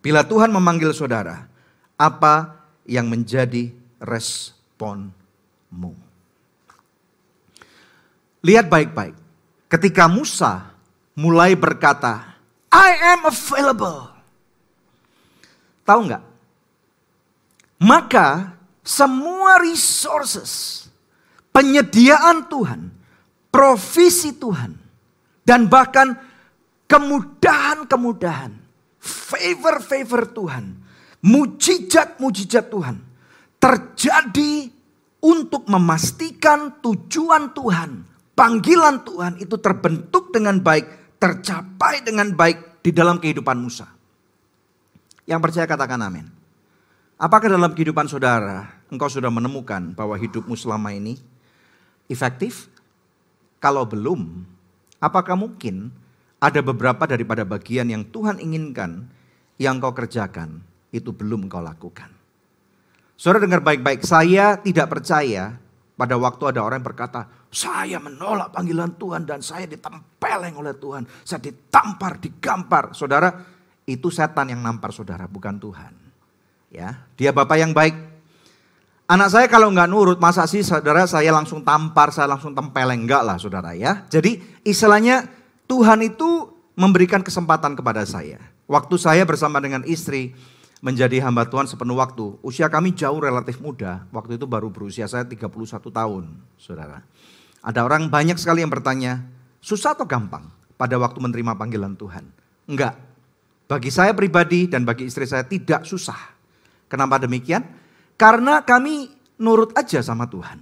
Bila 0.03 0.27
Tuhan 0.27 0.51
memanggil 0.51 0.91
saudara, 0.95 1.47
apa 1.95 2.67
yang 2.87 3.07
menjadi 3.11 3.71
responmu? 4.03 5.95
Lihat 8.43 8.67
baik-baik. 8.71 9.15
Ketika 9.71 10.11
Musa 10.11 10.70
mulai 11.21 11.53
berkata, 11.53 12.41
I 12.73 12.91
am 13.13 13.29
available. 13.29 14.09
Tahu 15.85 16.01
nggak? 16.09 16.25
Maka 17.85 18.57
semua 18.81 19.61
resources, 19.61 20.85
penyediaan 21.53 22.49
Tuhan, 22.49 22.89
provisi 23.53 24.33
Tuhan, 24.33 24.81
dan 25.45 25.69
bahkan 25.69 26.17
kemudahan-kemudahan 26.89 28.53
favor-favor 29.01 30.33
Tuhan, 30.33 30.65
mujizat-mujizat 31.21 32.73
Tuhan 32.73 32.97
terjadi 33.61 34.73
untuk 35.21 35.69
memastikan 35.69 36.81
tujuan 36.81 37.53
Tuhan, 37.53 37.91
panggilan 38.33 39.05
Tuhan 39.05 39.37
itu 39.41 39.57
terbentuk 39.61 40.33
dengan 40.33 40.61
baik, 40.61 41.00
tercapai 41.21 42.01
dengan 42.01 42.33
baik 42.33 42.81
di 42.81 42.91
dalam 42.91 43.21
kehidupan 43.21 43.61
Musa. 43.61 43.87
Yang 45.29 45.41
percaya 45.45 45.69
katakan 45.69 46.01
amin. 46.01 46.27
Apakah 47.21 47.53
dalam 47.53 47.77
kehidupan 47.77 48.09
saudara 48.09 48.81
engkau 48.89 49.13
sudah 49.13 49.29
menemukan 49.29 49.93
bahwa 49.93 50.17
hidupmu 50.17 50.57
selama 50.57 50.97
ini 50.97 51.21
efektif? 52.09 52.73
Kalau 53.61 53.85
belum, 53.85 54.49
apakah 55.05 55.37
mungkin 55.37 55.93
ada 56.41 56.65
beberapa 56.65 57.05
daripada 57.05 57.45
bagian 57.45 57.93
yang 57.93 58.09
Tuhan 58.09 58.41
inginkan 58.41 59.05
yang 59.61 59.77
kau 59.77 59.93
kerjakan 59.93 60.65
itu 60.89 61.13
belum 61.13 61.53
kau 61.53 61.61
lakukan. 61.61 62.09
Saudara 63.21 63.45
dengar 63.45 63.61
baik-baik, 63.61 64.01
saya 64.09 64.57
tidak 64.57 64.89
percaya 64.89 65.61
pada 66.01 66.17
waktu 66.17 66.57
ada 66.57 66.65
orang 66.65 66.81
yang 66.81 66.89
berkata, 66.89 67.29
saya 67.51 67.99
menolak 67.99 68.55
panggilan 68.55 68.95
Tuhan 68.95 69.27
dan 69.27 69.43
saya 69.43 69.67
ditempeleng 69.67 70.55
oleh 70.55 70.75
Tuhan. 70.79 71.03
Saya 71.27 71.43
ditampar, 71.43 72.23
digampar. 72.23 72.95
Saudara, 72.95 73.43
itu 73.91 74.07
setan 74.09 74.55
yang 74.55 74.63
nampar 74.63 74.95
saudara, 74.95 75.27
bukan 75.27 75.59
Tuhan. 75.59 75.93
Ya, 76.71 77.03
dia 77.19 77.35
bapak 77.35 77.59
yang 77.59 77.75
baik. 77.75 77.99
Anak 79.11 79.35
saya 79.35 79.51
kalau 79.51 79.75
nggak 79.75 79.91
nurut, 79.91 80.19
masa 80.23 80.47
sih 80.47 80.63
saudara 80.63 81.03
saya 81.11 81.35
langsung 81.35 81.67
tampar, 81.67 82.15
saya 82.15 82.31
langsung 82.31 82.55
tempeleng? 82.55 83.11
Enggak 83.11 83.27
lah 83.27 83.35
saudara 83.43 83.75
ya. 83.75 84.07
Jadi 84.07 84.39
istilahnya 84.63 85.27
Tuhan 85.67 86.07
itu 86.07 86.55
memberikan 86.79 87.19
kesempatan 87.19 87.75
kepada 87.75 88.07
saya. 88.07 88.39
Waktu 88.71 88.95
saya 89.03 89.27
bersama 89.27 89.59
dengan 89.59 89.83
istri 89.83 90.39
menjadi 90.79 91.27
hamba 91.27 91.51
Tuhan 91.51 91.67
sepenuh 91.67 91.99
waktu. 91.99 92.39
Usia 92.41 92.71
kami 92.71 92.95
jauh 92.95 93.19
relatif 93.19 93.59
muda. 93.59 94.07
Waktu 94.15 94.39
itu 94.39 94.47
baru 94.47 94.71
berusia 94.71 95.11
saya 95.11 95.27
31 95.27 95.51
tahun, 95.91 96.25
saudara. 96.55 97.03
Ada 97.61 97.85
orang 97.85 98.09
banyak 98.09 98.41
sekali 98.41 98.65
yang 98.65 98.73
bertanya, 98.73 99.21
susah 99.61 99.93
atau 99.93 100.09
gampang 100.09 100.49
pada 100.81 100.97
waktu 100.97 101.21
menerima 101.21 101.57
panggilan 101.57 101.95
Tuhan? 101.97 102.25
Enggak. 102.69 102.97
Bagi 103.71 103.91
saya 103.93 104.17
pribadi 104.17 104.67
dan 104.67 104.83
bagi 104.83 105.07
istri 105.07 105.29
saya 105.29 105.47
tidak 105.47 105.87
susah. 105.87 106.19
Kenapa 106.91 107.23
demikian? 107.23 107.63
Karena 108.19 108.67
kami 108.67 109.13
nurut 109.39 109.77
aja 109.79 110.03
sama 110.03 110.27
Tuhan. 110.27 110.59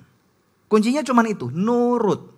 Kuncinya 0.68 1.00
cuma 1.00 1.24
itu, 1.24 1.48
nurut. 1.48 2.28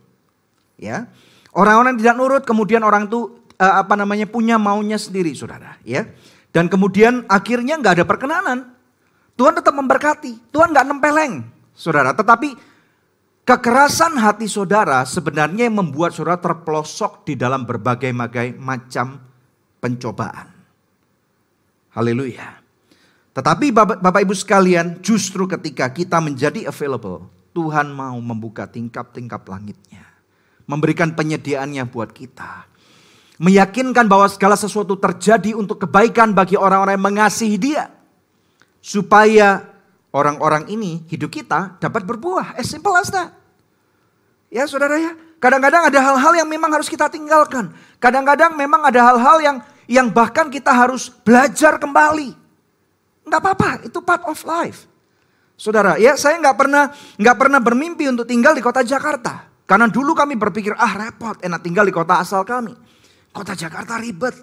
Ya. 0.78 1.10
Orang-orang 1.50 1.98
tidak 1.98 2.14
nurut, 2.14 2.42
kemudian 2.46 2.86
orang 2.86 3.10
itu 3.10 3.40
uh, 3.58 3.74
apa 3.82 3.98
namanya 3.98 4.30
punya 4.30 4.56
maunya 4.56 4.96
sendiri, 4.96 5.34
saudara. 5.34 5.76
Ya, 5.82 6.06
dan 6.54 6.70
kemudian 6.70 7.26
akhirnya 7.26 7.76
nggak 7.78 8.00
ada 8.00 8.06
perkenanan. 8.06 8.58
Tuhan 9.34 9.56
tetap 9.56 9.74
memberkati, 9.74 10.52
Tuhan 10.54 10.70
nggak 10.70 10.86
nempeleng, 10.86 11.42
saudara. 11.74 12.14
Tetapi 12.14 12.69
kekerasan 13.50 14.14
hati 14.14 14.46
saudara 14.46 15.02
sebenarnya 15.02 15.66
membuat 15.66 16.14
saudara 16.14 16.38
terpelosok 16.38 17.26
di 17.26 17.34
dalam 17.34 17.66
berbagai-bagai 17.66 18.54
macam 18.54 19.18
pencobaan. 19.82 20.46
Haleluya. 21.90 22.62
Tetapi 23.34 23.74
Bapak 23.74 24.22
Ibu 24.22 24.38
sekalian, 24.38 25.02
justru 25.02 25.50
ketika 25.50 25.90
kita 25.90 26.22
menjadi 26.22 26.70
available, 26.70 27.26
Tuhan 27.50 27.90
mau 27.90 28.14
membuka 28.22 28.70
tingkap-tingkap 28.70 29.42
langitnya 29.50 30.06
memberikan 30.70 31.10
penyediaannya 31.18 31.90
buat 31.90 32.14
kita. 32.14 32.70
Meyakinkan 33.42 34.06
bahwa 34.06 34.30
segala 34.30 34.54
sesuatu 34.54 34.94
terjadi 34.94 35.58
untuk 35.58 35.82
kebaikan 35.82 36.30
bagi 36.30 36.54
orang-orang 36.54 36.94
yang 36.94 37.06
mengasihi 37.10 37.58
dia. 37.58 37.90
Supaya 38.78 39.66
orang-orang 40.14 40.70
ini 40.70 41.02
hidup 41.10 41.34
kita 41.34 41.82
dapat 41.82 42.06
berbuah. 42.06 42.54
As 42.54 42.70
simple 42.70 42.94
as 42.94 43.10
that. 43.10 43.39
Ya 44.50 44.66
saudara 44.66 44.98
ya. 44.98 45.14
Kadang-kadang 45.40 45.88
ada 45.88 45.98
hal-hal 46.04 46.44
yang 46.44 46.48
memang 46.50 46.68
harus 46.74 46.90
kita 46.90 47.08
tinggalkan. 47.08 47.72
Kadang-kadang 47.96 48.58
memang 48.58 48.84
ada 48.84 49.00
hal-hal 49.00 49.38
yang 49.40 49.56
yang 49.88 50.06
bahkan 50.12 50.52
kita 50.52 50.68
harus 50.68 51.08
belajar 51.08 51.80
kembali. 51.80 52.36
Enggak 53.24 53.40
apa-apa, 53.40 53.70
itu 53.88 53.98
part 54.04 54.26
of 54.28 54.36
life. 54.44 54.84
Saudara, 55.56 55.96
ya 55.96 56.16
saya 56.16 56.36
nggak 56.40 56.56
pernah 56.56 56.92
nggak 57.16 57.36
pernah 57.36 57.60
bermimpi 57.60 58.04
untuk 58.10 58.28
tinggal 58.28 58.52
di 58.52 58.60
kota 58.60 58.84
Jakarta. 58.84 59.48
Karena 59.64 59.86
dulu 59.86 60.18
kami 60.18 60.34
berpikir, 60.34 60.74
ah 60.74 60.92
repot, 60.98 61.38
enak 61.40 61.60
tinggal 61.62 61.86
di 61.86 61.94
kota 61.94 62.18
asal 62.18 62.42
kami. 62.42 62.74
Kota 63.30 63.54
Jakarta 63.54 63.96
ribet. 64.02 64.34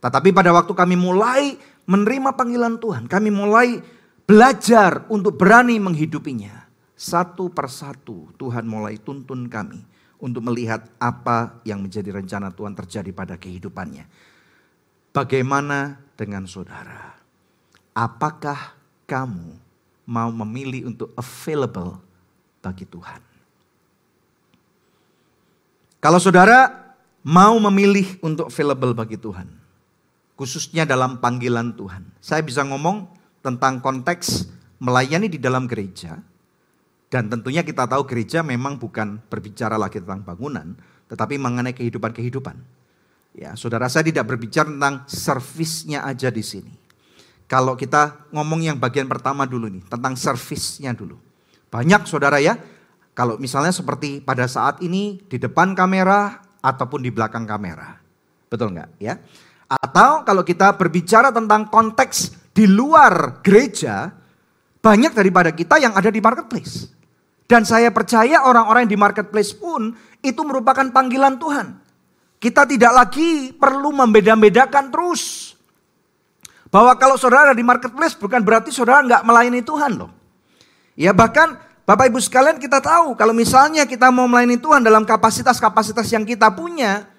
Tetapi 0.00 0.32
pada 0.32 0.56
waktu 0.56 0.72
kami 0.72 0.96
mulai 0.96 1.60
menerima 1.84 2.32
panggilan 2.32 2.80
Tuhan, 2.80 3.04
kami 3.04 3.28
mulai 3.28 3.76
belajar 4.24 5.04
untuk 5.12 5.36
berani 5.36 5.76
menghidupinya. 5.76 6.59
Satu 7.00 7.48
persatu 7.48 8.28
Tuhan 8.36 8.68
mulai 8.68 9.00
tuntun 9.00 9.48
kami 9.48 9.80
untuk 10.20 10.44
melihat 10.44 10.84
apa 11.00 11.56
yang 11.64 11.80
menjadi 11.80 12.12
rencana 12.12 12.52
Tuhan 12.52 12.76
terjadi 12.76 13.08
pada 13.16 13.40
kehidupannya. 13.40 14.04
Bagaimana 15.08 15.96
dengan 16.12 16.44
saudara? 16.44 17.16
Apakah 17.96 18.76
kamu 19.08 19.56
mau 20.04 20.28
memilih 20.44 20.92
untuk 20.92 21.16
available 21.16 21.96
bagi 22.60 22.84
Tuhan? 22.84 23.24
Kalau 26.04 26.20
saudara 26.20 26.68
mau 27.24 27.56
memilih 27.72 28.20
untuk 28.20 28.52
available 28.52 28.92
bagi 28.92 29.16
Tuhan, 29.16 29.48
khususnya 30.36 30.84
dalam 30.84 31.16
panggilan 31.16 31.72
Tuhan, 31.80 32.04
saya 32.20 32.44
bisa 32.44 32.60
ngomong 32.60 33.08
tentang 33.40 33.80
konteks 33.80 34.52
melayani 34.76 35.32
di 35.32 35.40
dalam 35.40 35.64
gereja, 35.64 36.20
dan 37.10 37.26
tentunya 37.26 37.66
kita 37.66 37.90
tahu 37.90 38.06
gereja 38.06 38.46
memang 38.46 38.78
bukan 38.78 39.18
berbicara 39.26 39.74
lagi 39.74 39.98
tentang 39.98 40.22
bangunan, 40.22 40.78
tetapi 41.10 41.42
mengenai 41.42 41.74
kehidupan-kehidupan. 41.74 42.54
Ya, 43.34 43.58
saudara 43.58 43.90
saya 43.90 44.06
tidak 44.06 44.30
berbicara 44.30 44.70
tentang 44.70 45.02
servisnya 45.10 46.06
aja 46.06 46.30
di 46.30 46.46
sini. 46.46 46.70
Kalau 47.50 47.74
kita 47.74 48.30
ngomong 48.30 48.62
yang 48.62 48.78
bagian 48.78 49.10
pertama 49.10 49.42
dulu 49.42 49.66
nih, 49.66 49.82
tentang 49.90 50.14
servisnya 50.14 50.94
dulu. 50.94 51.18
Banyak 51.66 52.06
saudara 52.06 52.38
ya, 52.38 52.54
kalau 53.10 53.42
misalnya 53.42 53.74
seperti 53.74 54.22
pada 54.22 54.46
saat 54.46 54.78
ini 54.78 55.18
di 55.26 55.34
depan 55.34 55.74
kamera 55.74 56.46
ataupun 56.62 57.02
di 57.02 57.10
belakang 57.10 57.42
kamera. 57.42 57.98
Betul 58.46 58.78
nggak 58.78 59.02
ya? 59.02 59.18
Atau 59.66 60.22
kalau 60.22 60.46
kita 60.46 60.78
berbicara 60.78 61.34
tentang 61.34 61.66
konteks 61.66 62.38
di 62.54 62.70
luar 62.70 63.42
gereja, 63.42 64.14
banyak 64.78 65.10
daripada 65.10 65.50
kita 65.50 65.82
yang 65.82 65.94
ada 65.94 66.10
di 66.10 66.22
marketplace. 66.22 66.99
Dan 67.50 67.66
saya 67.66 67.90
percaya 67.90 68.46
orang-orang 68.46 68.86
di 68.86 68.94
marketplace 68.94 69.50
pun 69.50 69.90
itu 70.22 70.38
merupakan 70.46 70.86
panggilan 70.94 71.34
Tuhan. 71.34 71.74
Kita 72.38 72.62
tidak 72.62 72.94
lagi 72.94 73.50
perlu 73.50 73.90
membeda-bedakan 73.90 74.94
terus. 74.94 75.52
Bahwa 76.70 76.94
kalau 76.94 77.18
saudara 77.18 77.50
di 77.50 77.66
marketplace 77.66 78.14
bukan 78.14 78.46
berarti 78.46 78.70
saudara 78.70 79.02
nggak 79.02 79.26
melayani 79.26 79.66
Tuhan 79.66 79.98
loh. 79.98 80.14
Ya 80.94 81.10
bahkan 81.10 81.58
Bapak 81.82 82.14
Ibu 82.14 82.22
sekalian 82.22 82.62
kita 82.62 82.78
tahu 82.78 83.18
kalau 83.18 83.34
misalnya 83.34 83.82
kita 83.82 84.14
mau 84.14 84.30
melayani 84.30 84.54
Tuhan 84.54 84.86
dalam 84.86 85.02
kapasitas-kapasitas 85.02 86.06
yang 86.14 86.22
kita 86.22 86.54
punya. 86.54 87.10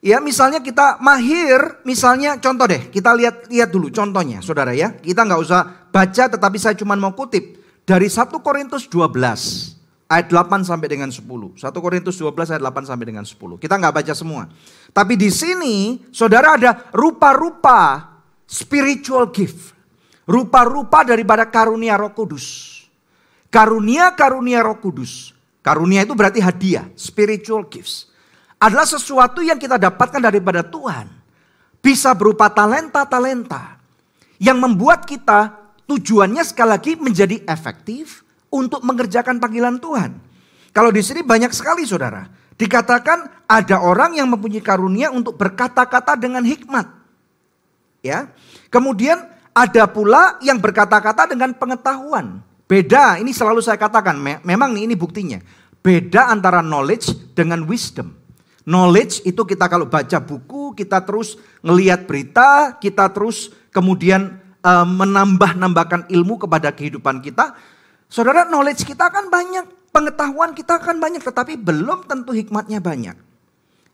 Ya 0.00 0.24
misalnya 0.24 0.64
kita 0.64 0.96
mahir, 1.04 1.84
misalnya 1.84 2.40
contoh 2.40 2.64
deh, 2.64 2.88
kita 2.88 3.12
lihat 3.12 3.50
lihat 3.52 3.68
dulu 3.68 3.92
contohnya 3.92 4.40
saudara 4.40 4.72
ya. 4.72 4.96
Kita 4.96 5.28
nggak 5.28 5.40
usah 5.44 5.92
baca 5.92 6.24
tetapi 6.32 6.56
saya 6.56 6.72
cuma 6.80 6.96
mau 6.96 7.12
kutip 7.12 7.67
dari 7.88 8.12
1 8.12 8.28
Korintus 8.44 8.84
12 8.84 10.12
ayat 10.12 10.28
8 10.28 10.68
sampai 10.68 10.88
dengan 10.92 11.08
10. 11.08 11.24
1 11.24 11.56
Korintus 11.56 12.20
12 12.20 12.52
ayat 12.52 12.60
8 12.60 12.84
sampai 12.84 13.06
dengan 13.08 13.24
10. 13.24 13.56
Kita 13.56 13.80
nggak 13.80 13.94
baca 13.96 14.12
semua. 14.12 14.44
Tapi 14.92 15.16
di 15.16 15.32
sini 15.32 16.04
saudara 16.12 16.60
ada 16.60 16.92
rupa-rupa 16.92 18.12
spiritual 18.44 19.32
gift. 19.32 19.72
Rupa-rupa 20.28 21.08
daripada 21.08 21.48
karunia 21.48 21.96
roh 21.96 22.12
kudus. 22.12 22.76
Karunia-karunia 23.48 24.60
roh 24.60 24.76
kudus. 24.76 25.32
Karunia 25.64 26.04
itu 26.04 26.12
berarti 26.12 26.44
hadiah, 26.44 26.84
spiritual 26.92 27.64
gifts 27.72 28.08
adalah 28.58 28.84
sesuatu 28.84 29.38
yang 29.40 29.56
kita 29.56 29.78
dapatkan 29.78 30.18
daripada 30.18 30.66
Tuhan. 30.66 31.06
Bisa 31.78 32.12
berupa 32.12 32.50
talenta-talenta 32.50 33.78
yang 34.42 34.58
membuat 34.58 35.06
kita 35.06 35.67
tujuannya 35.88 36.44
sekali 36.44 36.70
lagi 36.70 36.92
menjadi 37.00 37.42
efektif 37.48 38.22
untuk 38.52 38.84
mengerjakan 38.84 39.40
panggilan 39.40 39.80
Tuhan. 39.80 40.20
Kalau 40.76 40.92
di 40.92 41.00
sini 41.00 41.24
banyak 41.24 41.50
sekali 41.50 41.88
saudara. 41.88 42.28
Dikatakan 42.58 43.46
ada 43.46 43.78
orang 43.78 44.18
yang 44.18 44.26
mempunyai 44.34 44.58
karunia 44.58 45.14
untuk 45.14 45.38
berkata-kata 45.38 46.18
dengan 46.18 46.42
hikmat. 46.42 46.90
Ya. 48.02 48.34
Kemudian 48.66 49.30
ada 49.54 49.86
pula 49.86 50.42
yang 50.42 50.58
berkata-kata 50.58 51.30
dengan 51.30 51.54
pengetahuan. 51.54 52.42
Beda, 52.66 53.16
ini 53.16 53.30
selalu 53.30 53.62
saya 53.62 53.78
katakan, 53.78 54.18
memang 54.42 54.74
ini 54.76 54.92
buktinya. 54.98 55.38
Beda 55.80 56.28
antara 56.28 56.60
knowledge 56.60 57.32
dengan 57.32 57.64
wisdom. 57.64 58.12
Knowledge 58.68 59.24
itu 59.24 59.40
kita 59.48 59.70
kalau 59.70 59.88
baca 59.88 60.20
buku, 60.20 60.76
kita 60.76 61.00
terus 61.00 61.40
ngelihat 61.64 62.04
berita, 62.04 62.76
kita 62.76 63.08
terus 63.08 63.54
kemudian 63.72 64.36
uh, 64.62 64.86
menambah-nambahkan 64.86 66.10
ilmu 66.10 66.40
kepada 66.46 66.72
kehidupan 66.72 67.22
kita. 67.22 67.54
Saudara, 68.08 68.48
knowledge 68.48 68.88
kita 68.88 69.12
kan 69.12 69.28
banyak, 69.28 69.68
pengetahuan 69.92 70.56
kita 70.56 70.80
kan 70.80 70.96
banyak, 70.96 71.20
tetapi 71.20 71.60
belum 71.60 72.08
tentu 72.08 72.32
hikmatnya 72.32 72.80
banyak. 72.80 73.16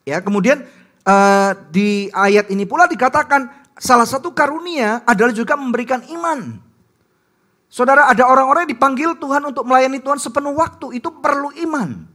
Ya, 0.04 0.20
kemudian 0.20 0.62
uh, 1.08 1.50
di 1.72 2.12
ayat 2.12 2.52
ini 2.52 2.68
pula 2.68 2.86
dikatakan 2.86 3.50
salah 3.80 4.06
satu 4.06 4.30
karunia 4.30 5.02
adalah 5.08 5.34
juga 5.34 5.58
memberikan 5.58 6.04
iman. 6.14 6.60
Saudara, 7.66 8.06
ada 8.06 8.22
orang-orang 8.30 8.70
yang 8.70 8.72
dipanggil 8.78 9.10
Tuhan 9.18 9.42
untuk 9.50 9.66
melayani 9.66 9.98
Tuhan 9.98 10.22
sepenuh 10.22 10.54
waktu, 10.54 10.94
itu 10.94 11.10
perlu 11.10 11.50
iman. 11.66 12.06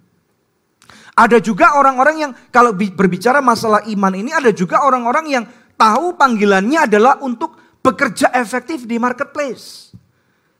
Ada 1.19 1.43
juga 1.43 1.75
orang-orang 1.75 2.15
yang 2.15 2.31
kalau 2.47 2.71
berbicara 2.71 3.43
masalah 3.43 3.83
iman 3.91 4.13
ini 4.15 4.31
ada 4.31 4.55
juga 4.55 4.87
orang-orang 4.87 5.25
yang 5.27 5.43
tahu 5.75 6.15
panggilannya 6.15 6.87
adalah 6.87 7.19
untuk 7.19 7.59
bekerja 7.79 8.31
efektif 8.35 8.83
di 8.83 8.99
marketplace. 8.99 9.93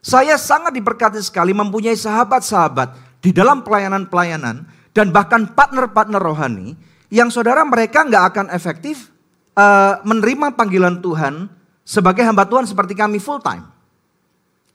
Saya 0.00 0.40
sangat 0.40 0.72
diberkati 0.72 1.20
sekali 1.20 1.52
mempunyai 1.52 1.92
sahabat-sahabat 1.92 3.20
di 3.20 3.36
dalam 3.36 3.60
pelayanan-pelayanan 3.60 4.64
dan 4.96 5.06
bahkan 5.12 5.44
partner-partner 5.52 6.16
rohani 6.16 6.72
yang 7.12 7.28
saudara 7.28 7.60
mereka 7.68 8.06
nggak 8.08 8.24
akan 8.32 8.46
efektif 8.48 9.12
uh, 9.58 10.00
menerima 10.06 10.56
panggilan 10.56 11.04
Tuhan 11.04 11.52
sebagai 11.84 12.24
hamba 12.24 12.48
Tuhan 12.48 12.64
seperti 12.64 12.96
kami 12.96 13.20
full 13.20 13.42
time. 13.44 13.68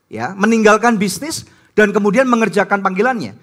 Ya, 0.06 0.30
meninggalkan 0.38 0.94
bisnis 0.94 1.42
dan 1.74 1.90
kemudian 1.90 2.30
mengerjakan 2.30 2.78
panggilannya. 2.78 3.34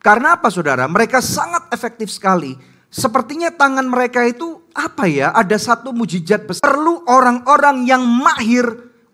Karena 0.00 0.38
apa 0.40 0.48
saudara? 0.48 0.88
Mereka 0.88 1.20
sangat 1.20 1.68
efektif 1.68 2.08
sekali. 2.08 2.56
Sepertinya 2.96 3.52
tangan 3.52 3.84
mereka 3.84 4.24
itu 4.24 4.64
apa 4.72 5.04
ya? 5.04 5.28
Ada 5.36 5.60
satu 5.60 5.92
mujizat 5.92 6.48
besar. 6.48 6.64
Perlu 6.64 7.04
orang-orang 7.04 7.84
yang 7.84 8.00
mahir 8.00 8.64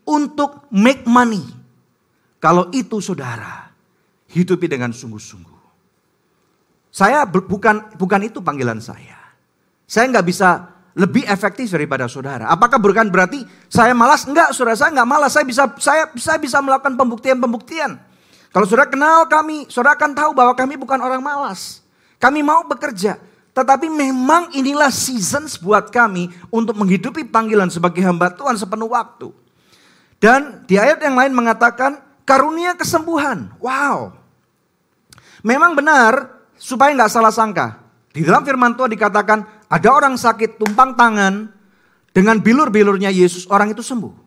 untuk 0.07 0.71
make 0.71 1.03
money. 1.03 1.43
Kalau 2.39 2.71
itu 2.71 3.03
saudara, 3.03 3.75
hidupi 4.31 4.71
dengan 4.71 4.95
sungguh-sungguh. 4.95 5.59
Saya 6.95 7.27
bukan 7.27 7.99
bukan 7.99 8.21
itu 8.23 8.39
panggilan 8.39 8.79
saya. 8.79 9.19
Saya 9.83 10.07
nggak 10.15 10.27
bisa 10.31 10.63
lebih 10.95 11.27
efektif 11.27 11.67
daripada 11.67 12.07
saudara. 12.07 12.47
Apakah 12.47 12.79
bukan 12.79 13.11
berarti 13.11 13.43
saya 13.67 13.91
malas? 13.91 14.23
Enggak, 14.23 14.55
saudara 14.55 14.79
saya 14.79 14.95
nggak 14.95 15.09
malas. 15.11 15.35
Saya 15.35 15.43
bisa 15.43 15.67
saya 15.83 16.07
saya 16.15 16.39
bisa 16.39 16.63
melakukan 16.63 16.95
pembuktian-pembuktian. 16.95 17.99
Kalau 18.47 18.63
saudara 18.63 18.87
kenal 18.87 19.27
kami, 19.27 19.67
saudara 19.67 19.99
akan 19.99 20.11
tahu 20.15 20.31
bahwa 20.31 20.55
kami 20.55 20.79
bukan 20.79 21.03
orang 21.03 21.19
malas. 21.19 21.83
Kami 22.15 22.39
mau 22.39 22.63
bekerja. 22.63 23.32
Tetapi 23.53 23.85
memang 23.85 24.49
inilah 24.57 24.89
seasons 24.89 25.61
buat 25.61 25.93
kami 25.93 26.33
untuk 26.49 26.73
menghidupi 26.73 27.29
panggilan 27.29 27.69
sebagai 27.69 28.01
hamba 28.01 28.33
Tuhan 28.33 28.57
sepenuh 28.57 28.89
waktu. 28.89 29.29
Dan 30.17 30.65
di 30.65 30.81
ayat 30.81 30.97
yang 31.05 31.13
lain 31.13 31.37
mengatakan 31.37 32.01
karunia 32.25 32.73
kesembuhan. 32.73 33.53
Wow. 33.61 34.17
Memang 35.45 35.77
benar 35.77 36.41
supaya 36.57 36.95
nggak 36.97 37.13
salah 37.13 37.29
sangka. 37.29 37.77
Di 38.09 38.25
dalam 38.25 38.41
firman 38.41 38.73
Tuhan 38.73 38.89
dikatakan 38.89 39.39
ada 39.69 39.89
orang 39.89 40.17
sakit 40.17 40.57
tumpang 40.57 40.97
tangan 40.97 41.49
dengan 42.09 42.41
bilur-bilurnya 42.41 43.13
Yesus 43.13 43.45
orang 43.49 43.73
itu 43.73 43.85
sembuh. 43.85 44.23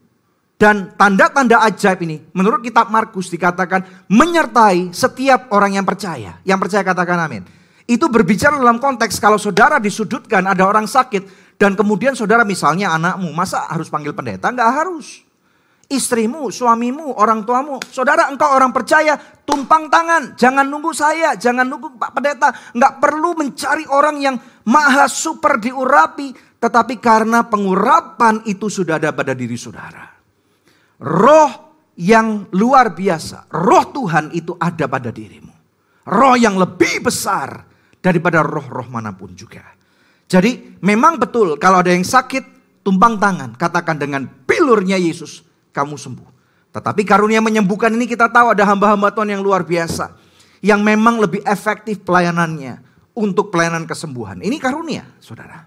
Dan 0.56 0.96
tanda-tanda 0.96 1.60
ajaib 1.66 2.00
ini 2.06 2.16
menurut 2.32 2.64
kitab 2.64 2.88
Markus 2.88 3.28
dikatakan 3.28 4.08
menyertai 4.08 4.94
setiap 4.94 5.52
orang 5.52 5.76
yang 5.76 5.84
percaya. 5.84 6.40
Yang 6.46 6.58
percaya 6.66 6.82
katakan 6.86 7.18
amin. 7.20 7.42
Itu 7.86 8.10
berbicara 8.10 8.58
dalam 8.58 8.82
konteks 8.82 9.22
kalau 9.22 9.38
saudara 9.38 9.78
disudutkan 9.78 10.42
ada 10.42 10.66
orang 10.66 10.90
sakit 10.90 11.54
dan 11.54 11.78
kemudian 11.78 12.18
saudara 12.18 12.42
misalnya 12.42 12.90
anakmu 12.92 13.30
masa 13.30 13.70
harus 13.70 13.86
panggil 13.86 14.10
pendeta? 14.10 14.50
Enggak 14.50 14.70
harus. 14.74 15.22
Istrimu, 15.86 16.50
suamimu, 16.50 17.14
orang 17.14 17.46
tuamu, 17.46 17.78
saudara 17.86 18.26
engkau 18.26 18.50
orang 18.50 18.74
percaya, 18.74 19.14
tumpang 19.46 19.86
tangan, 19.86 20.34
jangan 20.34 20.66
nunggu 20.66 20.90
saya, 20.90 21.38
jangan 21.38 21.62
nunggu 21.62 21.94
Pak 21.94 22.10
Pendeta, 22.10 22.50
enggak 22.74 22.98
perlu 22.98 23.38
mencari 23.38 23.86
orang 23.86 24.18
yang 24.18 24.34
maha 24.66 25.06
super 25.06 25.62
diurapi, 25.62 26.58
tetapi 26.58 26.98
karena 26.98 27.46
pengurapan 27.46 28.42
itu 28.50 28.66
sudah 28.66 28.98
ada 28.98 29.14
pada 29.14 29.30
diri 29.30 29.54
saudara. 29.54 30.10
Roh 31.06 31.50
yang 32.02 32.50
luar 32.50 32.90
biasa, 32.90 33.46
roh 33.54 33.86
Tuhan 33.94 34.34
itu 34.34 34.58
ada 34.58 34.90
pada 34.90 35.14
dirimu. 35.14 35.54
Roh 36.10 36.34
yang 36.34 36.58
lebih 36.58 37.06
besar 37.06 37.75
daripada 38.06 38.46
roh-roh 38.46 38.86
mana 38.86 39.10
pun 39.10 39.34
juga. 39.34 39.66
Jadi 40.30 40.78
memang 40.78 41.18
betul 41.18 41.58
kalau 41.58 41.82
ada 41.82 41.90
yang 41.90 42.06
sakit, 42.06 42.42
tumpang 42.86 43.18
tangan. 43.18 43.58
Katakan 43.58 43.98
dengan 43.98 44.30
pilurnya 44.46 44.94
Yesus, 44.94 45.42
kamu 45.74 45.98
sembuh. 45.98 46.30
Tetapi 46.70 47.02
karunia 47.02 47.42
menyembuhkan 47.42 47.90
ini 47.90 48.06
kita 48.06 48.30
tahu 48.30 48.54
ada 48.54 48.62
hamba-hamba 48.62 49.10
Tuhan 49.10 49.34
yang 49.34 49.42
luar 49.42 49.66
biasa. 49.66 50.14
Yang 50.62 50.80
memang 50.86 51.18
lebih 51.18 51.42
efektif 51.42 52.02
pelayanannya 52.06 52.78
untuk 53.16 53.50
pelayanan 53.50 53.88
kesembuhan. 53.88 54.38
Ini 54.38 54.56
karunia, 54.62 55.04
saudara. 55.18 55.66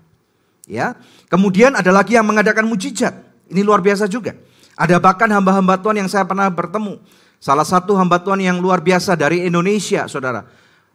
Ya, 0.69 0.93
Kemudian 1.29 1.77
ada 1.77 1.93
lagi 1.93 2.17
yang 2.17 2.25
mengadakan 2.25 2.65
mujizat. 2.65 3.13
Ini 3.49 3.61
luar 3.61 3.81
biasa 3.81 4.05
juga. 4.09 4.33
Ada 4.77 4.97
bahkan 4.97 5.29
hamba-hamba 5.29 5.77
Tuhan 5.77 6.01
yang 6.01 6.09
saya 6.09 6.25
pernah 6.25 6.49
bertemu. 6.49 6.97
Salah 7.41 7.65
satu 7.65 7.93
hamba 7.95 8.17
Tuhan 8.21 8.41
yang 8.41 8.57
luar 8.57 8.81
biasa 8.81 9.13
dari 9.13 9.45
Indonesia, 9.45 10.05
saudara. 10.05 10.45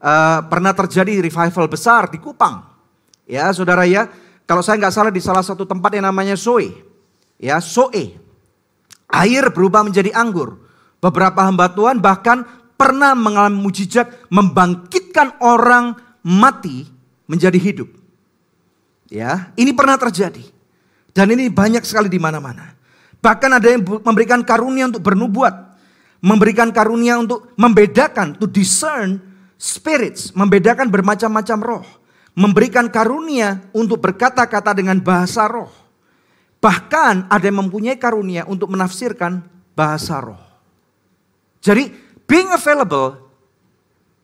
Uh, 0.04 0.44
pernah 0.52 0.76
terjadi 0.76 1.16
revival 1.24 1.64
besar 1.64 2.12
di 2.12 2.20
Kupang. 2.20 2.60
Ya, 3.24 3.48
saudara 3.56 3.88
ya. 3.88 4.12
Kalau 4.44 4.60
saya 4.60 4.76
nggak 4.76 4.92
salah 4.92 5.08
di 5.08 5.24
salah 5.24 5.40
satu 5.40 5.64
tempat 5.64 5.96
yang 5.96 6.04
namanya 6.04 6.36
Soe. 6.36 6.76
Ya, 7.40 7.56
Soe. 7.56 8.12
Air 9.08 9.48
berubah 9.48 9.80
menjadi 9.80 10.12
anggur. 10.12 10.60
Beberapa 11.00 11.48
hamba 11.48 11.72
Tuhan 11.72 12.04
bahkan 12.04 12.44
pernah 12.76 13.16
mengalami 13.16 13.64
mujizat 13.64 14.28
membangkitkan 14.28 15.40
orang 15.40 15.96
mati 16.20 16.84
menjadi 17.24 17.56
hidup. 17.56 17.88
Ya, 19.08 19.56
ini 19.56 19.72
pernah 19.72 19.96
terjadi. 19.96 20.44
Dan 21.16 21.32
ini 21.32 21.48
banyak 21.48 21.80
sekali 21.80 22.12
di 22.12 22.20
mana-mana. 22.20 22.76
Bahkan 23.24 23.50
ada 23.56 23.68
yang 23.72 23.80
memberikan 24.04 24.44
karunia 24.44 24.92
untuk 24.92 25.00
bernubuat. 25.00 25.72
Memberikan 26.20 26.68
karunia 26.72 27.16
untuk 27.16 27.56
membedakan, 27.56 28.36
to 28.36 28.44
discern 28.44 29.20
spirits. 29.58 30.34
Membedakan 30.34 30.90
bermacam-macam 30.90 31.58
roh. 31.62 31.86
Memberikan 32.34 32.90
karunia 32.90 33.62
untuk 33.70 34.02
berkata-kata 34.02 34.74
dengan 34.74 34.98
bahasa 34.98 35.46
roh. 35.46 35.70
Bahkan 36.58 37.28
ada 37.30 37.44
yang 37.44 37.66
mempunyai 37.68 38.00
karunia 38.00 38.48
untuk 38.48 38.72
menafsirkan 38.72 39.44
bahasa 39.76 40.18
roh. 40.18 40.40
Jadi 41.60 41.92
being 42.24 42.50
available, 42.50 43.24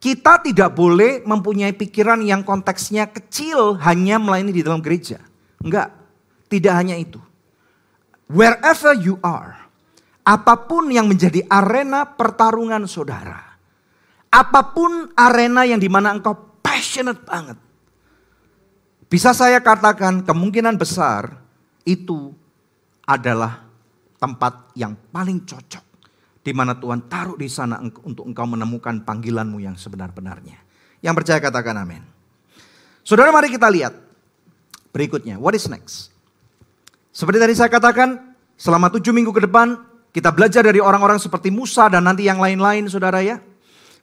kita 0.01 0.41
tidak 0.41 0.73
boleh 0.73 1.21
mempunyai 1.21 1.77
pikiran 1.77 2.17
yang 2.25 2.41
konteksnya 2.41 3.05
kecil 3.05 3.77
hanya 3.85 4.17
melayani 4.17 4.49
di 4.49 4.65
dalam 4.65 4.81
gereja. 4.81 5.21
Enggak, 5.61 5.93
tidak 6.49 6.73
hanya 6.73 6.97
itu. 6.97 7.21
Wherever 8.25 8.97
you 8.97 9.21
are, 9.21 9.61
apa 10.25 10.55
pun 10.65 10.89
yang 10.89 11.05
menjadi 11.05 11.45
arena 11.45 12.05
pertarungan 12.05 12.89
saudara, 12.89 13.50
apa 14.31 14.71
pun 14.71 15.11
arena 15.13 15.67
yang 15.67 15.77
di 15.77 15.91
mana 15.91 16.15
engkau 16.15 16.33
passionate 16.63 17.21
banget, 17.27 17.59
Bisa 19.11 19.35
saya 19.35 19.59
katakan 19.59 20.23
kemungkinan 20.23 20.79
besar 20.79 21.35
itu 21.83 22.31
adalah 23.03 23.67
tempat 24.15 24.71
yang 24.71 24.95
paling 25.11 25.43
cocok. 25.43 25.83
Di 26.39 26.55
mana 26.55 26.79
Tuhan 26.79 27.11
taruh 27.11 27.35
di 27.35 27.51
sana 27.51 27.83
untuk 27.83 28.23
engkau 28.23 28.47
menemukan 28.47 29.03
panggilanmu 29.03 29.59
yang 29.59 29.75
sebenar-benarnya. 29.75 30.55
Yang 31.03 31.13
percaya 31.19 31.43
katakan 31.43 31.83
amin. 31.83 32.01
Saudara 33.03 33.35
mari 33.35 33.51
kita 33.51 33.67
lihat 33.67 33.99
berikutnya. 34.95 35.35
What 35.35 35.59
is 35.59 35.67
next? 35.67 36.07
Seperti 37.11 37.35
tadi 37.43 37.51
saya 37.51 37.67
katakan, 37.67 38.31
selama 38.55 38.87
tujuh 38.95 39.11
minggu 39.11 39.35
ke 39.35 39.43
depan 39.43 39.75
kita 40.15 40.31
belajar 40.31 40.63
dari 40.63 40.79
orang-orang 40.79 41.19
seperti 41.19 41.51
Musa 41.51 41.91
dan 41.91 42.07
nanti 42.07 42.31
yang 42.31 42.39
lain-lain 42.39 42.87
saudara 42.87 43.19
ya. 43.19 43.43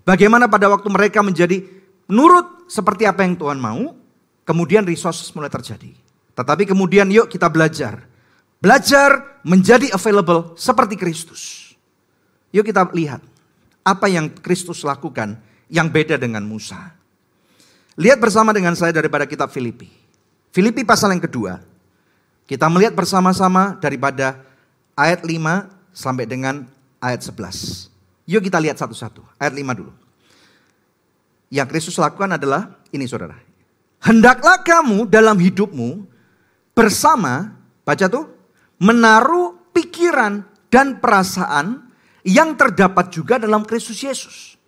Bagaimana 0.09 0.49
pada 0.49 0.73
waktu 0.73 0.89
mereka 0.89 1.21
menjadi 1.21 1.69
nurut 2.09 2.65
seperti 2.65 3.05
apa 3.05 3.29
yang 3.29 3.37
Tuhan 3.37 3.61
mau, 3.61 3.93
kemudian 4.49 4.89
resources 4.89 5.29
mulai 5.37 5.53
terjadi. 5.53 5.93
Tetapi 6.33 6.65
kemudian 6.65 7.13
yuk 7.13 7.29
kita 7.29 7.45
belajar. 7.53 8.09
Belajar 8.57 9.37
menjadi 9.45 9.93
available 9.93 10.57
seperti 10.57 10.97
Kristus. 10.97 11.77
Yuk 12.57 12.65
kita 12.65 12.89
lihat 12.97 13.21
apa 13.85 14.09
yang 14.09 14.33
Kristus 14.33 14.81
lakukan 14.81 15.37
yang 15.69 15.93
beda 15.93 16.17
dengan 16.17 16.41
Musa. 16.41 16.97
Lihat 18.01 18.17
bersama 18.17 18.57
dengan 18.57 18.73
saya 18.73 18.97
daripada 18.97 19.29
kitab 19.29 19.53
Filipi. 19.53 19.93
Filipi 20.57 20.89
pasal 20.89 21.13
yang 21.13 21.21
kedua. 21.21 21.61
Kita 22.49 22.65
melihat 22.73 22.97
bersama-sama 22.97 23.77
daripada 23.77 24.41
ayat 24.97 25.21
5 25.21 25.69
sampai 25.93 26.25
dengan 26.25 26.65
ayat 26.97 27.21
11. 27.29 27.98
Yuk 28.29 28.45
kita 28.45 28.61
lihat 28.61 28.77
satu-satu. 28.77 29.25
Ayat 29.41 29.57
5 29.57 29.79
dulu. 29.81 29.93
Yang 31.49 31.67
Kristus 31.73 31.97
lakukan 31.97 32.37
adalah 32.37 32.77
ini 32.93 33.09
saudara. 33.09 33.41
Hendaklah 34.05 34.61
kamu 34.61 35.09
dalam 35.09 35.41
hidupmu 35.41 36.05
bersama, 36.77 37.57
baca 37.89 38.05
tuh, 38.05 38.29
menaruh 38.77 39.73
pikiran 39.73 40.45
dan 40.69 41.01
perasaan 41.01 41.89
yang 42.21 42.53
terdapat 42.53 43.09
juga 43.09 43.41
dalam 43.41 43.65
Kristus 43.65 43.97
Yesus. 44.05 44.61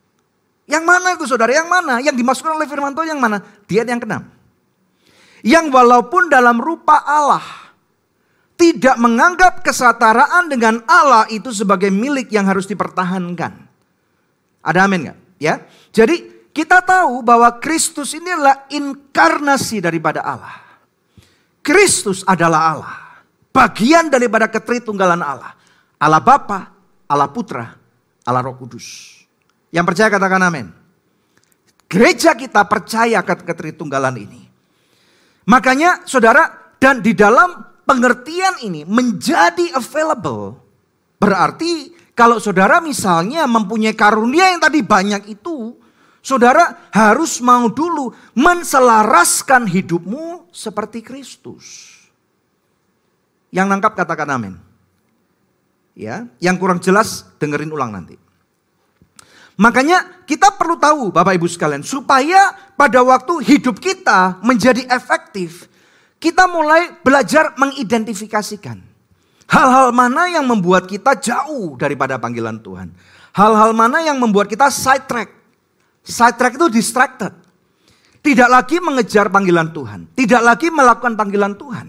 Yang 0.64 0.84
mana 0.88 1.12
itu 1.12 1.28
saudara? 1.28 1.52
Yang 1.52 1.68
mana? 1.68 1.94
Yang 2.00 2.16
dimasukkan 2.16 2.56
oleh 2.56 2.64
firman 2.64 2.96
Tuhan 2.96 3.12
yang 3.12 3.20
mana? 3.20 3.44
Dia 3.68 3.84
yang 3.84 4.00
keenam. 4.00 4.24
Yang 5.44 5.68
walaupun 5.68 6.32
dalam 6.32 6.56
rupa 6.56 7.04
Allah 7.04 7.59
tidak 8.60 9.00
menganggap 9.00 9.64
kesetaraan 9.64 10.52
dengan 10.52 10.84
Allah 10.84 11.24
itu 11.32 11.48
sebagai 11.48 11.88
milik 11.88 12.28
yang 12.28 12.44
harus 12.44 12.68
dipertahankan. 12.68 13.56
Ada 14.60 14.84
amin 14.84 15.08
nggak? 15.08 15.18
Ya. 15.40 15.64
Jadi 15.88 16.44
kita 16.52 16.84
tahu 16.84 17.24
bahwa 17.24 17.56
Kristus 17.56 18.12
ini 18.12 18.28
adalah 18.28 18.68
inkarnasi 18.68 19.80
daripada 19.80 20.20
Allah. 20.20 20.60
Kristus 21.64 22.20
adalah 22.28 22.60
Allah. 22.76 22.96
Bagian 23.48 24.12
daripada 24.12 24.44
ketritunggalan 24.52 25.24
Allah. 25.24 25.56
Allah 25.96 26.20
Bapa, 26.20 26.68
Allah 27.08 27.32
Putra, 27.32 27.72
Allah 28.28 28.44
Roh 28.44 28.60
Kudus. 28.60 29.16
Yang 29.72 29.84
percaya 29.88 30.08
katakan 30.12 30.44
amin. 30.44 30.68
Gereja 31.88 32.36
kita 32.36 32.68
percaya 32.68 33.24
ke 33.24 33.40
ketritunggalan 33.40 34.20
ini. 34.20 34.42
Makanya 35.48 36.04
saudara, 36.04 36.76
dan 36.76 37.00
di 37.00 37.16
dalam 37.16 37.69
pengertian 37.90 38.62
ini 38.62 38.86
menjadi 38.86 39.74
available. 39.74 40.54
Berarti 41.18 41.90
kalau 42.14 42.38
saudara 42.38 42.78
misalnya 42.78 43.50
mempunyai 43.50 43.98
karunia 43.98 44.54
yang 44.54 44.62
tadi 44.62 44.78
banyak 44.86 45.26
itu, 45.26 45.74
Saudara 46.20 46.92
harus 46.92 47.40
mau 47.40 47.72
dulu 47.72 48.12
menselaraskan 48.36 49.64
hidupmu 49.64 50.52
seperti 50.52 51.00
Kristus. 51.00 51.96
Yang 53.48 53.66
nangkap 53.72 53.96
katakan 53.96 54.28
amin. 54.28 54.54
Ya, 55.96 56.28
yang 56.36 56.60
kurang 56.60 56.78
jelas 56.84 57.24
dengerin 57.40 57.72
ulang 57.72 57.92
nanti. 57.96 58.20
Makanya 59.56 60.24
kita 60.24 60.56
perlu 60.56 60.76
tahu 60.76 61.12
Bapak 61.12 61.36
Ibu 61.36 61.48
sekalian 61.48 61.84
supaya 61.84 62.52
pada 62.76 63.00
waktu 63.00 63.40
hidup 63.44 63.80
kita 63.80 64.40
menjadi 64.44 64.88
efektif, 64.92 65.68
kita 66.20 66.44
mulai 66.46 66.94
belajar 67.00 67.56
mengidentifikasikan 67.56 68.78
hal-hal 69.50 69.90
mana 69.90 70.30
yang 70.30 70.46
membuat 70.46 70.86
kita 70.86 71.16
jauh 71.18 71.74
daripada 71.80 72.20
panggilan 72.20 72.60
Tuhan. 72.60 72.92
Hal-hal 73.34 73.72
mana 73.72 74.04
yang 74.04 74.20
membuat 74.20 74.46
kita 74.46 74.68
side 74.68 75.06
track 75.08 75.40
Sidetrack 76.00 76.56
itu 76.56 76.66
distracted. 76.72 77.32
Tidak 78.20 78.48
lagi 78.48 78.80
mengejar 78.80 79.32
panggilan 79.32 79.72
Tuhan. 79.72 80.12
Tidak 80.12 80.42
lagi 80.44 80.68
melakukan 80.68 81.16
panggilan 81.16 81.56
Tuhan. 81.56 81.86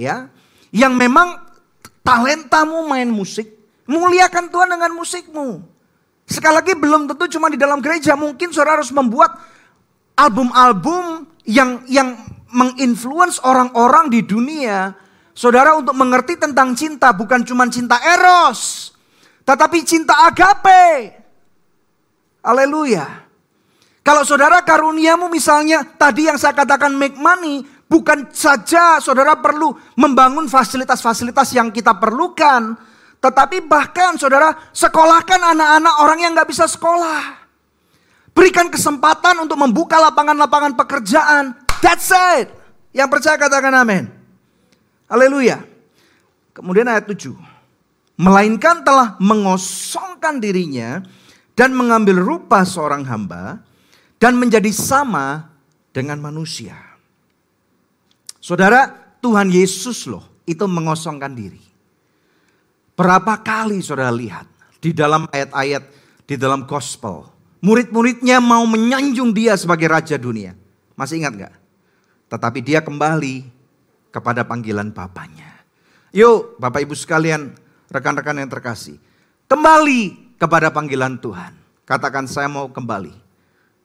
Ya, 0.00 0.32
Yang 0.72 0.92
memang 0.96 1.28
talentamu 2.02 2.86
main 2.86 3.06
musik. 3.10 3.46
Muliakan 3.90 4.50
Tuhan 4.50 4.70
dengan 4.70 4.94
musikmu. 4.94 5.66
Sekali 6.26 6.54
lagi 6.62 6.72
belum 6.78 7.10
tentu 7.10 7.26
cuma 7.38 7.50
di 7.50 7.58
dalam 7.58 7.82
gereja. 7.82 8.14
Mungkin 8.14 8.54
saudara 8.54 8.78
harus 8.78 8.94
membuat 8.94 9.34
album-album 10.14 11.26
yang 11.42 11.82
yang 11.90 12.14
menginfluence 12.52 13.42
orang-orang 13.42 14.10
di 14.10 14.20
dunia. 14.22 14.94
Saudara 15.32 15.72
untuk 15.78 15.96
mengerti 15.96 16.36
tentang 16.36 16.76
cinta 16.76 17.14
bukan 17.14 17.46
cuma 17.46 17.64
cinta 17.70 17.96
eros. 18.02 18.92
Tetapi 19.46 19.78
cinta 19.82 20.28
agape. 20.28 21.16
Haleluya. 22.44 23.30
Kalau 24.00 24.24
saudara 24.24 24.64
karuniamu 24.64 25.28
misalnya 25.28 25.84
tadi 25.84 26.26
yang 26.26 26.40
saya 26.40 26.56
katakan 26.56 26.96
make 26.96 27.16
money, 27.20 27.62
bukan 27.84 28.32
saja 28.32 28.96
saudara 28.98 29.36
perlu 29.36 29.76
membangun 29.98 30.48
fasilitas-fasilitas 30.48 31.52
yang 31.52 31.68
kita 31.68 31.94
perlukan, 32.00 32.74
tetapi 33.20 33.60
bahkan 33.68 34.16
saudara 34.16 34.56
sekolahkan 34.72 35.52
anak-anak 35.52 35.94
orang 36.00 36.18
yang 36.24 36.32
nggak 36.32 36.48
bisa 36.48 36.64
sekolah. 36.64 37.44
Berikan 38.32 38.72
kesempatan 38.72 39.36
untuk 39.44 39.60
membuka 39.60 40.00
lapangan-lapangan 40.00 40.72
pekerjaan. 40.80 41.52
That's 41.80 42.12
it. 42.12 42.48
Yang 42.92 43.08
percaya 43.08 43.36
katakan 43.40 43.72
amin. 43.72 44.04
Haleluya. 45.08 45.64
Kemudian 46.52 46.86
ayat 46.86 47.08
7. 47.08 47.34
Melainkan 48.20 48.84
telah 48.84 49.16
mengosongkan 49.16 50.38
dirinya 50.38 51.00
dan 51.56 51.72
mengambil 51.72 52.20
rupa 52.20 52.62
seorang 52.68 53.02
hamba 53.08 53.64
dan 54.20 54.36
menjadi 54.36 54.68
sama 54.70 55.48
dengan 55.90 56.20
manusia. 56.20 56.76
Saudara, 58.40 58.92
Tuhan 59.24 59.48
Yesus 59.48 60.04
loh 60.04 60.44
itu 60.44 60.64
mengosongkan 60.68 61.32
diri. 61.32 61.60
Berapa 62.96 63.40
kali 63.40 63.80
saudara 63.80 64.12
lihat 64.12 64.44
di 64.80 64.92
dalam 64.92 65.24
ayat-ayat 65.32 65.84
di 66.28 66.36
dalam 66.36 66.68
gospel. 66.68 67.28
Murid-muridnya 67.60 68.40
mau 68.40 68.64
menyanjung 68.64 69.32
dia 69.32 69.56
sebagai 69.56 69.88
raja 69.88 70.16
dunia. 70.16 70.56
Masih 70.96 71.20
ingat 71.20 71.32
gak? 71.36 71.59
Tetapi 72.30 72.58
dia 72.62 72.80
kembali 72.80 73.42
kepada 74.14 74.46
panggilan 74.46 74.94
Bapaknya. 74.94 75.50
Yuk 76.14 76.58
Bapak 76.62 76.86
Ibu 76.86 76.94
sekalian, 76.94 77.54
rekan-rekan 77.90 78.38
yang 78.38 78.50
terkasih. 78.50 78.98
Kembali 79.50 80.34
kepada 80.38 80.70
panggilan 80.70 81.18
Tuhan. 81.18 81.52
Katakan 81.82 82.30
saya 82.30 82.46
mau 82.46 82.70
kembali 82.70 83.12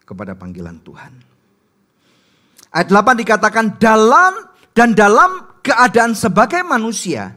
kepada 0.05 0.37
panggilan 0.37 0.77
Tuhan. 0.85 1.11
Ayat 2.69 2.87
8 2.93 3.21
dikatakan 3.25 3.81
dalam 3.81 4.45
dan 4.77 4.93
dalam 4.93 5.59
keadaan 5.65 6.13
sebagai 6.13 6.61
manusia. 6.61 7.33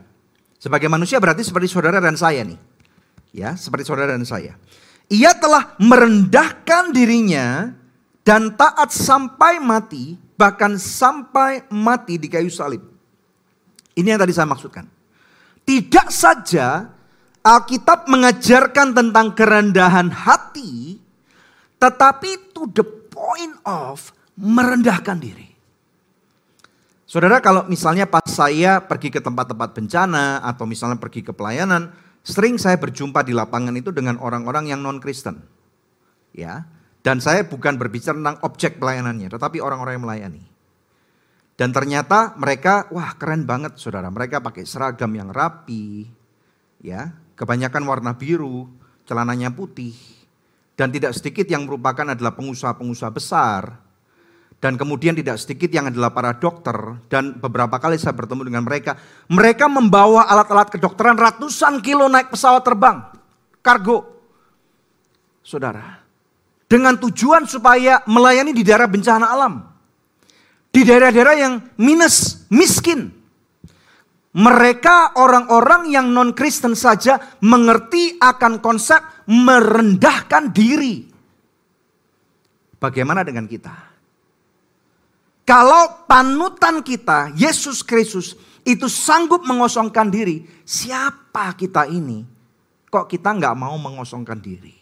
Sebagai 0.61 0.91
manusia 0.91 1.17
berarti 1.17 1.41
seperti 1.41 1.71
saudara 1.71 1.97
dan 1.97 2.13
saya 2.19 2.45
nih. 2.45 2.59
Ya, 3.33 3.57
seperti 3.57 3.87
saudara 3.87 4.13
dan 4.13 4.27
saya. 4.27 4.59
Ia 5.09 5.33
telah 5.39 5.73
merendahkan 5.81 6.93
dirinya 6.93 7.73
dan 8.21 8.53
taat 8.53 8.93
sampai 8.93 9.57
mati, 9.57 10.19
bahkan 10.39 10.79
sampai 10.79 11.67
mati 11.67 12.15
di 12.15 12.31
kayu 12.31 12.47
salib. 12.47 12.79
Ini 13.91 14.15
yang 14.15 14.23
tadi 14.23 14.31
saya 14.31 14.47
maksudkan. 14.47 14.87
Tidak 15.67 16.07
saja 16.07 16.87
Alkitab 17.43 18.07
mengajarkan 18.07 18.95
tentang 18.95 19.35
kerendahan 19.35 20.07
hati, 20.07 20.95
tetapi 21.75 22.55
to 22.55 22.71
the 22.71 22.87
point 23.11 23.59
of 23.67 24.15
merendahkan 24.39 25.19
diri. 25.19 25.51
Saudara 27.03 27.43
kalau 27.43 27.65
misalnya 27.67 28.05
pas 28.05 28.23
saya 28.23 28.79
pergi 28.79 29.09
ke 29.11 29.19
tempat-tempat 29.19 29.75
bencana 29.75 30.39
atau 30.45 30.63
misalnya 30.69 31.01
pergi 31.01 31.25
ke 31.25 31.33
pelayanan, 31.35 31.91
sering 32.23 32.55
saya 32.55 32.77
berjumpa 32.77 33.25
di 33.25 33.33
lapangan 33.33 33.73
itu 33.75 33.89
dengan 33.89 34.21
orang-orang 34.21 34.71
yang 34.71 34.79
non-Kristen. 34.79 35.41
Ya. 36.31 36.69
Dan 36.99 37.23
saya 37.23 37.47
bukan 37.47 37.79
berbicara 37.79 38.15
tentang 38.15 38.37
objek 38.43 38.75
pelayanannya, 38.75 39.31
tetapi 39.31 39.63
orang-orang 39.63 39.99
yang 39.99 40.05
melayani. 40.05 40.43
Dan 41.55 41.71
ternyata 41.71 42.35
mereka, 42.35 42.87
wah 42.91 43.15
keren 43.15 43.47
banget 43.47 43.79
saudara. 43.79 44.11
Mereka 44.11 44.43
pakai 44.43 44.63
seragam 44.67 45.11
yang 45.15 45.31
rapi, 45.31 46.07
ya 46.83 47.11
Kebanyakan 47.39 47.87
warna 47.87 48.11
biru, 48.19 48.67
celananya 49.07 49.47
putih. 49.55 49.95
Dan 50.75 50.91
tidak 50.91 51.15
sedikit 51.15 51.47
yang 51.47 51.63
merupakan 51.63 52.03
adalah 52.11 52.35
pengusaha-pengusaha 52.35 53.11
besar. 53.15 53.79
Dan 54.59 54.75
kemudian 54.75 55.15
tidak 55.15 55.39
sedikit 55.39 55.71
yang 55.71 55.87
adalah 55.87 56.11
para 56.11 56.35
dokter 56.35 56.75
dan 57.07 57.39
beberapa 57.39 57.79
kali 57.79 57.95
saya 57.95 58.11
bertemu 58.11 58.51
dengan 58.51 58.67
mereka. 58.67 58.99
Mereka 59.31 59.71
membawa 59.71 60.27
alat-alat 60.27 60.67
kedokteran 60.67 61.15
ratusan 61.15 61.79
kilo 61.79 62.11
naik 62.11 62.27
pesawat 62.27 62.59
terbang. 62.59 63.07
Kargo. 63.63 64.19
Saudara. 65.39 66.08
Dengan 66.69 67.01
tujuan 67.01 67.49
supaya 67.49 68.05
melayani 68.05 68.53
di 68.53 68.61
daerah 68.61 68.85
bencana 68.85 69.25
alam. 69.25 69.65
Di 70.69 70.85
daerah-daerah 70.85 71.35
yang 71.35 71.53
minus, 71.81 72.45
miskin. 72.53 73.09
Mereka 74.37 75.17
orang-orang 75.17 75.89
yang 75.89 76.13
non-Kristen 76.13 76.77
saja 76.77 77.17
mengerti 77.41 78.21
akan 78.21 78.61
konsep 78.61 79.01
merendahkan 79.25 80.53
diri. 80.53 81.09
Bagaimana 82.77 83.25
dengan 83.25 83.49
kita? 83.49 83.73
Kalau 85.49 86.05
panutan 86.05 86.85
kita, 86.85 87.33
Yesus 87.33 87.81
Kristus, 87.81 88.37
itu 88.61 88.85
sanggup 88.85 89.41
mengosongkan 89.43 90.13
diri, 90.13 90.45
siapa 90.61 91.57
kita 91.57 91.89
ini? 91.89 92.21
Kok 92.87 93.09
kita 93.09 93.33
nggak 93.33 93.57
mau 93.57 93.73
mengosongkan 93.81 94.37
diri? 94.37 94.78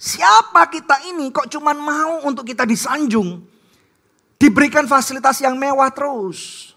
Siapa 0.00 0.72
kita 0.72 1.12
ini 1.12 1.28
kok 1.28 1.52
cuman 1.52 1.76
mau 1.76 2.24
untuk 2.24 2.48
kita 2.48 2.64
disanjung? 2.64 3.44
Diberikan 4.40 4.88
fasilitas 4.88 5.44
yang 5.44 5.60
mewah 5.60 5.92
terus. 5.92 6.72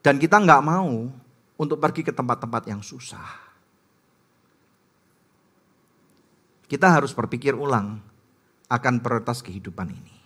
Dan 0.00 0.16
kita 0.16 0.40
nggak 0.40 0.64
mau 0.64 1.12
untuk 1.60 1.76
pergi 1.76 2.00
ke 2.00 2.16
tempat-tempat 2.16 2.64
yang 2.72 2.80
susah. 2.80 3.44
Kita 6.64 6.88
harus 6.88 7.12
berpikir 7.12 7.52
ulang 7.52 8.00
akan 8.72 9.04
prioritas 9.04 9.44
kehidupan 9.44 9.92
ini. 9.92 10.16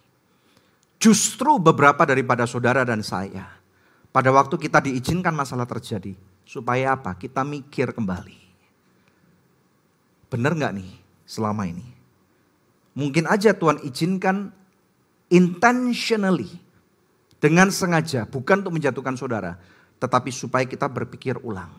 Justru 1.03 1.59
beberapa 1.59 2.07
daripada 2.07 2.47
saudara 2.47 2.87
dan 2.87 3.03
saya, 3.03 3.59
pada 4.15 4.31
waktu 4.31 4.55
kita 4.55 4.87
diizinkan 4.87 5.35
masalah 5.35 5.67
terjadi, 5.67 6.15
supaya 6.47 6.95
apa? 6.95 7.19
Kita 7.19 7.43
mikir 7.43 7.91
kembali. 7.91 8.39
Benar 10.31 10.55
nggak 10.55 10.75
nih 10.79 11.08
selama 11.29 11.69
ini? 11.69 11.85
Mungkin 12.97 13.29
aja 13.29 13.53
Tuhan 13.53 13.85
izinkan 13.85 14.51
intentionally, 15.29 16.49
dengan 17.39 17.71
sengaja, 17.71 18.27
bukan 18.27 18.67
untuk 18.67 18.75
menjatuhkan 18.75 19.15
saudara, 19.15 19.55
tetapi 20.03 20.35
supaya 20.35 20.67
kita 20.67 20.91
berpikir 20.91 21.39
ulang. 21.47 21.71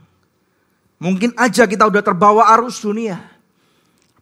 Mungkin 1.00 1.36
aja 1.36 1.68
kita 1.68 1.88
udah 1.88 2.04
terbawa 2.04 2.48
arus 2.60 2.80
dunia. 2.80 3.20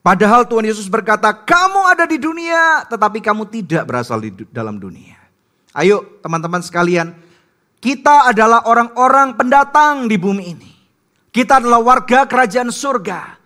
Padahal 0.01 0.45
Tuhan 0.45 0.65
Yesus 0.65 0.89
berkata, 0.89 1.29
kamu 1.33 1.81
ada 1.93 2.05
di 2.09 2.17
dunia, 2.17 2.85
tetapi 2.89 3.21
kamu 3.21 3.49
tidak 3.49 3.83
berasal 3.85 4.21
di 4.21 4.33
dalam 4.49 4.81
dunia. 4.81 5.17
Ayo 5.77 6.17
teman-teman 6.25 6.63
sekalian, 6.65 7.13
kita 7.77 8.33
adalah 8.33 8.65
orang-orang 8.65 9.37
pendatang 9.37 10.09
di 10.09 10.17
bumi 10.17 10.43
ini. 10.57 10.71
Kita 11.29 11.61
adalah 11.61 11.81
warga 11.85 12.25
kerajaan 12.25 12.73
surga. 12.73 13.36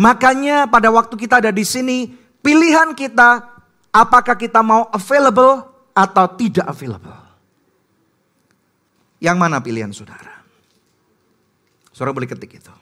Makanya 0.00 0.64
pada 0.64 0.88
waktu 0.88 1.12
kita 1.12 1.44
ada 1.44 1.52
di 1.52 1.60
sini, 1.60 2.08
pilihan 2.40 2.96
kita 2.96 3.44
apakah 3.92 4.32
kita 4.32 4.64
mau 4.64 4.88
available 4.96 5.60
atau 5.92 6.24
tidak 6.40 6.64
available. 6.64 7.20
Yang 9.20 9.36
mana 9.36 9.60
pilihan 9.60 9.92
saudara? 9.92 10.40
Saudara 11.92 12.16
boleh 12.16 12.32
ketik 12.32 12.56
itu 12.56 12.72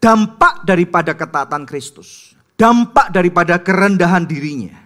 dampak 0.00 0.64
daripada 0.64 1.12
ketaatan 1.12 1.68
Kristus, 1.68 2.32
dampak 2.56 3.12
daripada 3.12 3.60
kerendahan 3.60 4.24
dirinya. 4.24 4.80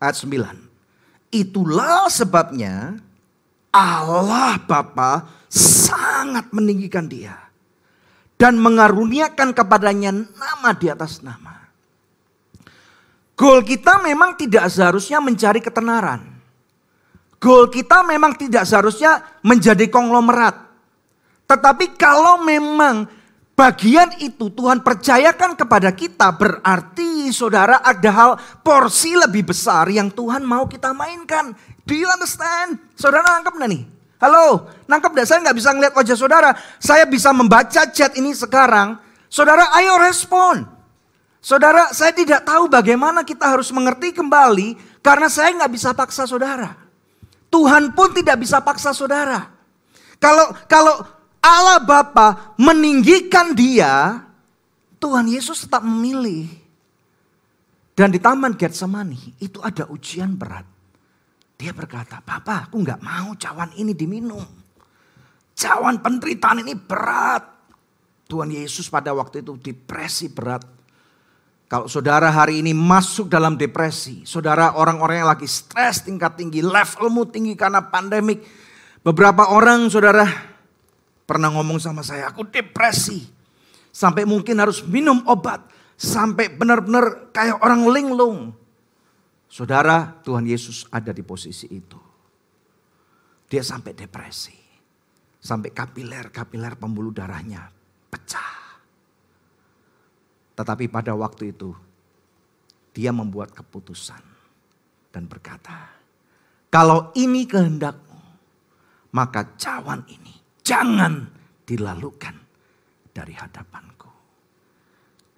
Ayat 0.00 0.16
9. 0.16 1.28
Itulah 1.28 2.08
sebabnya 2.08 2.96
Allah 3.68 4.56
Bapa 4.64 5.28
sangat 5.52 6.48
meninggikan 6.56 7.04
dia 7.04 7.47
dan 8.38 8.54
mengaruniakan 8.56 9.50
kepadanya 9.50 10.14
nama 10.14 10.70
di 10.78 10.86
atas 10.86 11.20
nama. 11.20 11.58
Goal 13.34 13.66
kita 13.66 14.02
memang 14.02 14.38
tidak 14.38 14.70
seharusnya 14.70 15.18
mencari 15.18 15.58
ketenaran. 15.62 16.22
Goal 17.38 17.70
kita 17.70 18.02
memang 18.02 18.34
tidak 18.34 18.66
seharusnya 18.66 19.22
menjadi 19.46 19.86
konglomerat. 19.90 20.58
Tetapi 21.46 21.94
kalau 21.94 22.42
memang 22.42 23.06
bagian 23.54 24.10
itu 24.18 24.50
Tuhan 24.50 24.82
percayakan 24.82 25.54
kepada 25.54 25.90
kita 25.94 26.34
berarti 26.34 27.30
saudara 27.30 27.78
ada 27.82 28.10
hal 28.10 28.30
porsi 28.62 29.14
lebih 29.14 29.50
besar 29.50 29.86
yang 29.90 30.10
Tuhan 30.10 30.42
mau 30.42 30.66
kita 30.66 30.90
mainkan. 30.90 31.54
Do 31.86 31.94
you 31.94 32.10
understand? 32.10 32.78
Saudara 32.98 33.38
nangkep 33.38 33.54
gak 33.54 33.70
nih? 33.70 33.97
Halo, 34.18 34.66
nangkep 34.90 35.14
gak? 35.14 35.26
Saya 35.30 35.38
nggak 35.46 35.56
bisa 35.56 35.70
ngeliat 35.70 35.94
wajah 35.94 36.16
saudara. 36.18 36.50
Saya 36.82 37.06
bisa 37.06 37.30
membaca 37.30 37.86
chat 37.86 38.18
ini 38.18 38.34
sekarang. 38.34 38.98
Saudara 39.30 39.70
ayo 39.78 39.94
respon. 40.02 40.66
Saudara 41.38 41.94
saya 41.94 42.10
tidak 42.10 42.42
tahu 42.42 42.66
bagaimana 42.66 43.22
kita 43.22 43.46
harus 43.46 43.70
mengerti 43.70 44.10
kembali 44.10 44.74
karena 45.06 45.30
saya 45.30 45.54
nggak 45.54 45.70
bisa 45.70 45.94
paksa 45.94 46.26
saudara. 46.26 46.74
Tuhan 47.48 47.94
pun 47.94 48.10
tidak 48.10 48.42
bisa 48.42 48.58
paksa 48.58 48.90
saudara. 48.90 49.54
Kalau 50.18 50.50
kalau 50.66 50.98
Allah 51.38 51.78
Bapa 51.78 52.58
meninggikan 52.58 53.54
dia, 53.54 54.18
Tuhan 54.98 55.30
Yesus 55.30 55.64
tetap 55.64 55.86
memilih. 55.86 56.50
Dan 57.94 58.10
di 58.10 58.18
Taman 58.18 58.58
Getsemani 58.58 59.38
itu 59.38 59.62
ada 59.62 59.86
ujian 59.90 60.34
berat. 60.34 60.77
Dia 61.58 61.74
berkata, 61.74 62.22
Papa 62.22 62.70
aku 62.70 62.78
nggak 62.78 63.02
mau 63.02 63.34
cawan 63.34 63.74
ini 63.74 63.90
diminum. 63.90 64.46
Cawan 65.58 65.98
penderitaan 65.98 66.62
ini 66.62 66.78
berat. 66.78 67.42
Tuhan 68.30 68.54
Yesus 68.54 68.86
pada 68.86 69.10
waktu 69.10 69.42
itu 69.42 69.58
depresi 69.58 70.30
berat. 70.30 70.62
Kalau 71.68 71.90
saudara 71.90 72.30
hari 72.32 72.64
ini 72.64 72.72
masuk 72.72 73.28
dalam 73.28 73.58
depresi, 73.58 74.24
saudara 74.24 74.72
orang-orang 74.78 75.20
yang 75.20 75.28
lagi 75.28 75.44
stres 75.44 76.00
tingkat 76.00 76.38
tinggi, 76.38 76.64
levelmu 76.64 77.28
tinggi 77.28 77.52
karena 77.58 77.84
pandemik. 77.84 78.40
Beberapa 79.04 79.52
orang 79.52 79.90
saudara 79.92 80.24
pernah 81.28 81.52
ngomong 81.52 81.76
sama 81.76 82.00
saya, 82.00 82.30
aku 82.30 82.46
depresi. 82.48 83.26
Sampai 83.92 84.24
mungkin 84.24 84.56
harus 84.62 84.80
minum 84.86 85.20
obat. 85.26 85.60
Sampai 85.98 86.48
benar-benar 86.54 87.34
kayak 87.34 87.58
orang 87.60 87.82
linglung. 87.90 88.54
Saudara, 89.48 90.20
Tuhan 90.22 90.44
Yesus 90.44 90.84
ada 90.92 91.10
di 91.10 91.24
posisi 91.24 91.66
itu. 91.72 91.96
Dia 93.48 93.64
sampai 93.64 93.96
depresi. 93.96 94.56
Sampai 95.40 95.72
kapiler-kapiler 95.72 96.76
pembuluh 96.76 97.14
darahnya 97.14 97.64
pecah. 98.12 98.54
Tetapi 100.52 100.90
pada 100.90 101.16
waktu 101.16 101.56
itu, 101.56 101.70
dia 102.92 103.14
membuat 103.14 103.54
keputusan 103.54 104.20
dan 105.14 105.24
berkata, 105.30 105.94
kalau 106.68 107.14
ini 107.14 107.46
kehendakmu, 107.46 108.18
maka 109.14 109.54
cawan 109.54 110.02
ini 110.10 110.34
jangan 110.66 111.30
dilalukan 111.62 112.34
dari 113.14 113.32
hadapanku. 113.38 114.10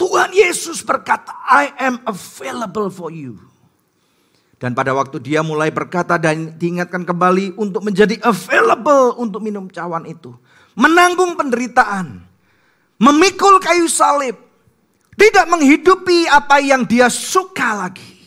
Tuhan 0.00 0.32
Yesus 0.32 0.80
berkata, 0.80 1.36
I 1.44 1.76
am 1.76 2.00
available 2.08 2.88
for 2.88 3.12
you. 3.12 3.49
Dan 4.60 4.76
pada 4.76 4.92
waktu 4.92 5.16
dia 5.24 5.40
mulai 5.40 5.72
berkata 5.72 6.20
dan 6.20 6.52
diingatkan 6.60 7.08
kembali 7.08 7.56
untuk 7.56 7.80
menjadi 7.80 8.20
available 8.20 9.16
untuk 9.16 9.40
minum 9.40 9.64
cawan 9.72 10.04
itu. 10.04 10.36
Menanggung 10.76 11.32
penderitaan. 11.32 12.20
Memikul 13.00 13.56
kayu 13.56 13.88
salib. 13.88 14.36
Tidak 15.16 15.48
menghidupi 15.48 16.28
apa 16.28 16.60
yang 16.60 16.84
dia 16.84 17.08
suka 17.08 17.88
lagi. 17.88 18.20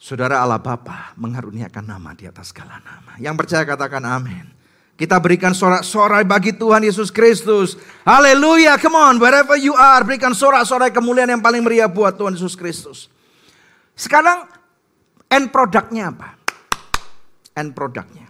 Saudara 0.00 0.40
Allah 0.40 0.56
Bapa 0.56 1.12
mengaruniakan 1.20 1.84
nama 1.84 2.16
di 2.16 2.24
atas 2.24 2.56
segala 2.56 2.80
nama. 2.80 3.20
Yang 3.20 3.36
percaya 3.36 3.68
katakan 3.68 4.00
amin. 4.00 4.48
Kita 4.96 5.20
berikan 5.20 5.52
sorak-sorai 5.52 6.24
bagi 6.24 6.56
Tuhan 6.56 6.80
Yesus 6.80 7.12
Kristus. 7.12 7.76
Haleluya, 8.08 8.80
come 8.80 8.96
on, 8.96 9.20
wherever 9.20 9.60
you 9.60 9.76
are, 9.76 10.00
berikan 10.08 10.32
sorak-sorai 10.32 10.88
kemuliaan 10.88 11.36
yang 11.36 11.44
paling 11.44 11.60
meriah 11.60 11.88
buat 11.88 12.16
Tuhan 12.16 12.32
Yesus 12.32 12.56
Kristus. 12.56 13.12
Sekarang, 13.94 14.46
end 15.30 15.48
produknya 15.54 16.10
apa? 16.10 16.36
End 17.54 17.74
produknya. 17.74 18.26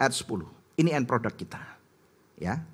Ayat 0.00 0.16
10. 0.16 0.44
Ini 0.80 0.96
end 0.96 1.06
produk 1.08 1.32
kita. 1.32 1.60
Ya. 2.40 2.64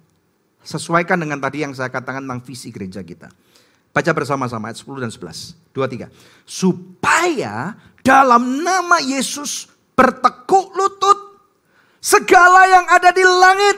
Sesuaikan 0.63 1.19
dengan 1.19 1.39
tadi 1.39 1.63
yang 1.63 1.75
saya 1.75 1.91
katakan 1.91 2.23
tentang 2.27 2.43
visi 2.43 2.71
gereja 2.71 3.03
kita. 3.03 3.31
Baca 3.91 4.11
bersama-sama 4.13 4.71
ayat 4.71 4.79
10 4.83 5.03
dan 5.03 5.11
11. 5.11 5.55
2, 5.75 6.07
3. 6.07 6.11
Supaya 6.47 7.75
dalam 8.03 8.63
nama 8.63 9.03
Yesus 9.03 9.71
bertekuk 9.97 10.77
lutut 10.77 11.27
Segala 12.07 12.71
yang 12.71 12.87
ada 12.87 13.11
di 13.11 13.25
langit 13.27 13.77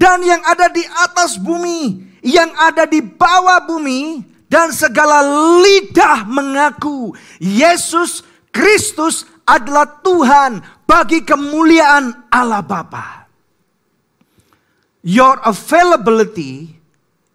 dan 0.00 0.24
yang 0.24 0.40
ada 0.48 0.72
di 0.72 0.80
atas 0.80 1.36
bumi, 1.36 2.08
yang 2.24 2.48
ada 2.56 2.88
di 2.88 3.04
bawah 3.04 3.68
bumi, 3.68 4.24
dan 4.46 4.70
segala 4.70 5.22
lidah 5.62 6.26
mengaku 6.26 7.14
Yesus 7.42 8.22
Kristus 8.54 9.26
adalah 9.46 10.00
Tuhan 10.00 10.64
bagi 10.88 11.22
kemuliaan 11.22 12.30
Allah 12.32 12.62
Bapa. 12.62 13.28
Your 15.06 15.38
availability 15.46 16.66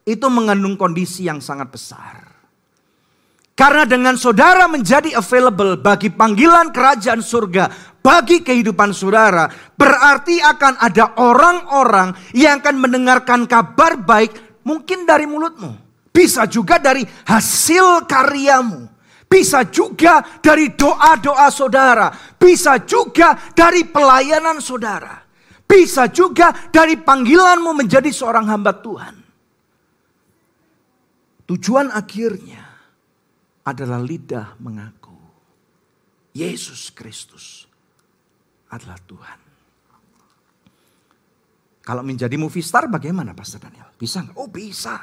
itu 0.03 0.27
mengandung 0.27 0.75
kondisi 0.75 1.23
yang 1.29 1.39
sangat 1.39 1.71
besar. 1.71 2.31
Karena 3.55 3.85
dengan 3.85 4.17
saudara 4.17 4.65
menjadi 4.65 5.13
available 5.13 5.77
bagi 5.77 6.09
panggilan 6.09 6.73
kerajaan 6.73 7.21
surga, 7.21 7.69
bagi 8.01 8.41
kehidupan 8.41 8.89
saudara, 8.91 9.45
berarti 9.77 10.41
akan 10.41 10.81
ada 10.81 11.13
orang-orang 11.21 12.17
yang 12.33 12.57
akan 12.57 12.75
mendengarkan 12.81 13.45
kabar 13.45 14.01
baik 14.01 14.33
mungkin 14.65 15.05
dari 15.05 15.29
mulutmu. 15.29 15.90
Bisa 16.11 16.43
juga 16.45 16.77
dari 16.77 17.07
hasil 17.07 18.03
karyamu. 18.05 18.91
Bisa 19.31 19.63
juga 19.71 20.19
dari 20.43 20.75
doa-doa 20.75 21.47
saudara. 21.47 22.11
Bisa 22.35 22.83
juga 22.83 23.31
dari 23.55 23.87
pelayanan 23.87 24.59
saudara. 24.59 25.23
Bisa 25.63 26.11
juga 26.11 26.51
dari 26.67 26.99
panggilanmu 26.99 27.71
menjadi 27.71 28.11
seorang 28.11 28.43
hamba 28.51 28.75
Tuhan. 28.75 29.15
Tujuan 31.47 31.95
akhirnya 31.95 32.63
adalah 33.63 34.03
lidah 34.03 34.59
mengaku 34.59 35.15
Yesus 36.35 36.91
Kristus 36.91 37.67
adalah 38.71 38.99
Tuhan. 39.03 39.39
Kalau 41.81 42.03
menjadi 42.07 42.35
movie 42.39 42.63
star 42.63 42.87
bagaimana 42.87 43.35
Pastor 43.35 43.67
Daniel? 43.67 43.91
Bisa 43.95 44.23
nggak? 44.23 44.37
Oh 44.39 44.47
bisa. 44.47 44.95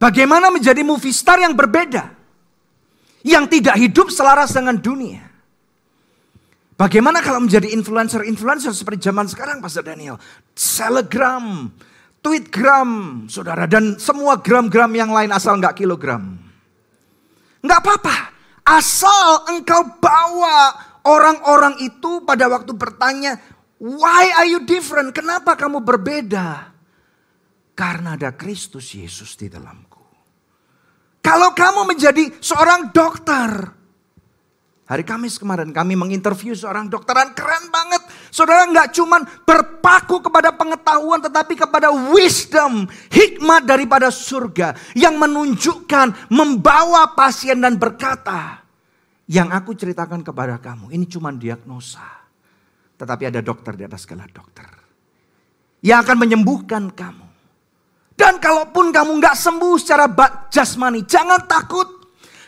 Bagaimana 0.00 0.48
menjadi 0.48 0.80
movie 0.80 1.12
star 1.12 1.44
yang 1.44 1.52
berbeda? 1.52 2.08
Yang 3.20 3.60
tidak 3.60 3.76
hidup 3.76 4.08
selaras 4.08 4.56
dengan 4.56 4.80
dunia. 4.80 5.28
Bagaimana 6.80 7.20
kalau 7.20 7.44
menjadi 7.44 7.68
influencer-influencer 7.76 8.72
seperti 8.72 9.12
zaman 9.12 9.28
sekarang 9.28 9.60
Pastor 9.60 9.84
Daniel? 9.84 10.16
Telegram, 10.56 11.68
tweetgram, 12.24 12.90
saudara. 13.28 13.68
Dan 13.68 14.00
semua 14.00 14.40
gram-gram 14.40 14.88
yang 14.96 15.12
lain 15.12 15.28
asal 15.36 15.60
nggak 15.60 15.76
kilogram. 15.76 16.40
Nggak 17.60 17.80
apa-apa. 17.84 18.16
Asal 18.64 19.52
engkau 19.52 20.00
bawa 20.00 20.72
orang-orang 21.04 21.76
itu 21.84 22.24
pada 22.24 22.48
waktu 22.48 22.72
bertanya, 22.72 23.36
why 23.76 24.32
are 24.40 24.48
you 24.48 24.64
different? 24.64 25.12
Kenapa 25.12 25.60
kamu 25.60 25.84
berbeda? 25.84 26.72
Karena 27.76 28.16
ada 28.16 28.32
Kristus 28.32 28.92
Yesus 28.96 29.36
di 29.36 29.48
dalamku. 29.48 29.89
Kalau 31.20 31.52
kamu 31.52 31.84
menjadi 31.84 32.32
seorang 32.40 32.90
dokter, 32.90 33.80
Hari 34.90 35.06
Kamis 35.06 35.38
kemarin 35.38 35.70
kami 35.70 35.94
menginterview 35.94 36.50
seorang 36.50 36.90
dokteran 36.90 37.30
keren 37.30 37.70
banget. 37.70 38.02
Saudara 38.34 38.66
nggak 38.66 38.90
cuman 38.98 39.22
berpaku 39.46 40.18
kepada 40.18 40.50
pengetahuan 40.50 41.22
tetapi 41.22 41.54
kepada 41.54 41.94
wisdom, 42.10 42.90
hikmat 43.06 43.70
daripada 43.70 44.10
surga 44.10 44.74
yang 44.98 45.14
menunjukkan 45.14 46.34
membawa 46.34 47.14
pasien 47.14 47.62
dan 47.62 47.78
berkata, 47.78 48.66
yang 49.30 49.54
aku 49.54 49.78
ceritakan 49.78 50.26
kepada 50.26 50.58
kamu 50.58 50.90
ini 50.90 51.06
cuma 51.06 51.30
diagnosa. 51.30 52.26
Tetapi 52.98 53.30
ada 53.30 53.38
dokter 53.46 53.78
di 53.78 53.86
atas 53.86 54.02
segala 54.02 54.26
dokter. 54.26 54.66
Yang 55.86 55.98
akan 56.02 56.16
menyembuhkan 56.18 56.90
kamu. 56.90 57.29
Dan 58.20 58.36
kalaupun 58.36 58.92
kamu 58.92 59.16
nggak 59.16 59.32
sembuh 59.32 59.80
secara 59.80 60.04
jasmani, 60.52 61.08
jangan 61.08 61.40
takut. 61.48 61.88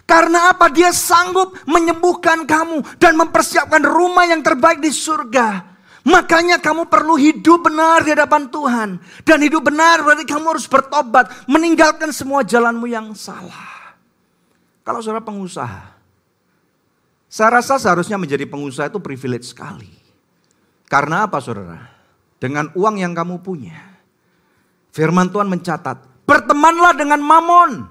Karena 0.05 0.53
apa? 0.53 0.69
Dia 0.69 0.93
sanggup 0.93 1.57
menyembuhkan 1.65 2.45
kamu 2.45 3.01
dan 3.01 3.17
mempersiapkan 3.17 3.81
rumah 3.81 4.29
yang 4.29 4.45
terbaik 4.45 4.85
di 4.85 4.93
surga. 4.93 5.73
Makanya 6.05 6.61
kamu 6.61 6.93
perlu 6.93 7.17
hidup 7.17 7.73
benar 7.73 8.05
di 8.05 8.13
hadapan 8.13 8.53
Tuhan. 8.53 9.01
Dan 9.25 9.39
hidup 9.41 9.73
benar 9.73 10.05
berarti 10.05 10.29
kamu 10.29 10.45
harus 10.53 10.69
bertobat. 10.69 11.49
Meninggalkan 11.49 12.13
semua 12.13 12.45
jalanmu 12.45 12.85
yang 12.85 13.17
salah. 13.17 13.97
Kalau 14.85 15.01
saudara 15.01 15.25
pengusaha. 15.25 15.89
Saya 17.33 17.49
rasa 17.49 17.81
seharusnya 17.81 18.21
menjadi 18.21 18.45
pengusaha 18.45 18.93
itu 18.93 19.01
privilege 19.01 19.57
sekali. 19.57 19.89
Karena 20.85 21.25
apa 21.25 21.41
saudara? 21.41 21.89
Dengan 22.37 22.69
uang 22.77 23.01
yang 23.01 23.17
kamu 23.17 23.41
punya. 23.41 23.92
Firman 24.93 25.33
Tuhan 25.33 25.49
mencatat. 25.49 26.29
Bertemanlah 26.29 26.93
dengan 26.95 27.19
mamon 27.19 27.89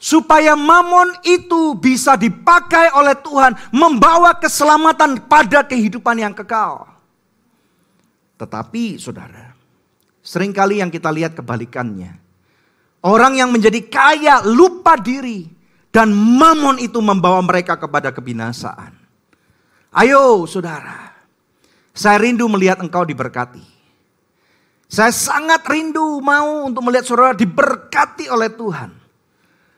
supaya 0.00 0.56
mamon 0.56 1.12
itu 1.28 1.76
bisa 1.76 2.16
dipakai 2.16 2.88
oleh 2.96 3.12
Tuhan 3.20 3.52
membawa 3.68 4.32
keselamatan 4.32 5.28
pada 5.28 5.60
kehidupan 5.60 6.16
yang 6.16 6.32
kekal. 6.32 6.88
Tetapi 8.40 8.96
saudara, 8.96 9.52
sering 10.24 10.56
kali 10.56 10.80
yang 10.80 10.88
kita 10.88 11.12
lihat 11.12 11.36
kebalikannya. 11.36 12.16
Orang 13.04 13.36
yang 13.36 13.52
menjadi 13.52 13.80
kaya 13.84 14.40
lupa 14.44 14.96
diri 14.96 15.44
dan 15.92 16.12
mamon 16.12 16.80
itu 16.80 17.00
membawa 17.00 17.40
mereka 17.44 17.76
kepada 17.76 18.08
kebinasaan. 18.12 18.96
Ayo 19.92 20.44
saudara, 20.48 21.12
saya 21.92 22.16
rindu 22.20 22.48
melihat 22.48 22.80
engkau 22.80 23.04
diberkati. 23.04 23.79
Saya 24.90 25.14
sangat 25.14 25.62
rindu 25.70 26.18
mau 26.18 26.66
untuk 26.66 26.82
melihat 26.82 27.06
saudara 27.06 27.30
diberkati 27.30 28.26
oleh 28.26 28.50
Tuhan. 28.50 28.90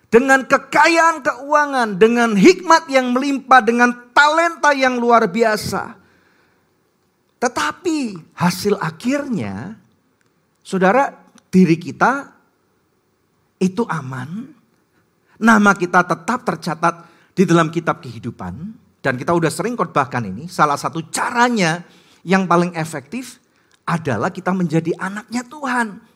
Dengan 0.08 0.40
kekayaan 0.44 1.20
keuangan, 1.20 1.88
dengan 2.00 2.32
hikmat 2.32 2.88
yang 2.88 3.12
melimpah, 3.12 3.60
dengan 3.60 3.92
talenta 4.16 4.72
yang 4.72 4.96
luar 4.96 5.28
biasa. 5.28 6.00
Tetapi 7.36 8.32
hasil 8.32 8.80
akhirnya, 8.80 9.76
saudara, 10.64 11.12
diri 11.52 11.76
kita 11.76 12.32
itu 13.60 13.84
aman, 13.88 14.48
nama 15.36 15.72
kita 15.76 16.08
tetap 16.08 16.40
tercatat 16.44 16.94
di 17.36 17.44
dalam 17.44 17.68
kitab 17.68 18.00
kehidupan, 18.00 18.52
dan 19.00 19.16
kita 19.16 19.32
udah 19.32 19.50
sering 19.52 19.76
khotbahkan 19.76 20.24
ini, 20.28 20.48
salah 20.48 20.76
satu 20.76 21.04
caranya 21.08 21.84
yang 22.22 22.46
paling 22.46 22.72
efektif 22.78 23.41
adalah 23.83 24.30
kita 24.30 24.55
menjadi 24.55 24.95
anaknya 24.99 25.43
Tuhan 25.47 26.12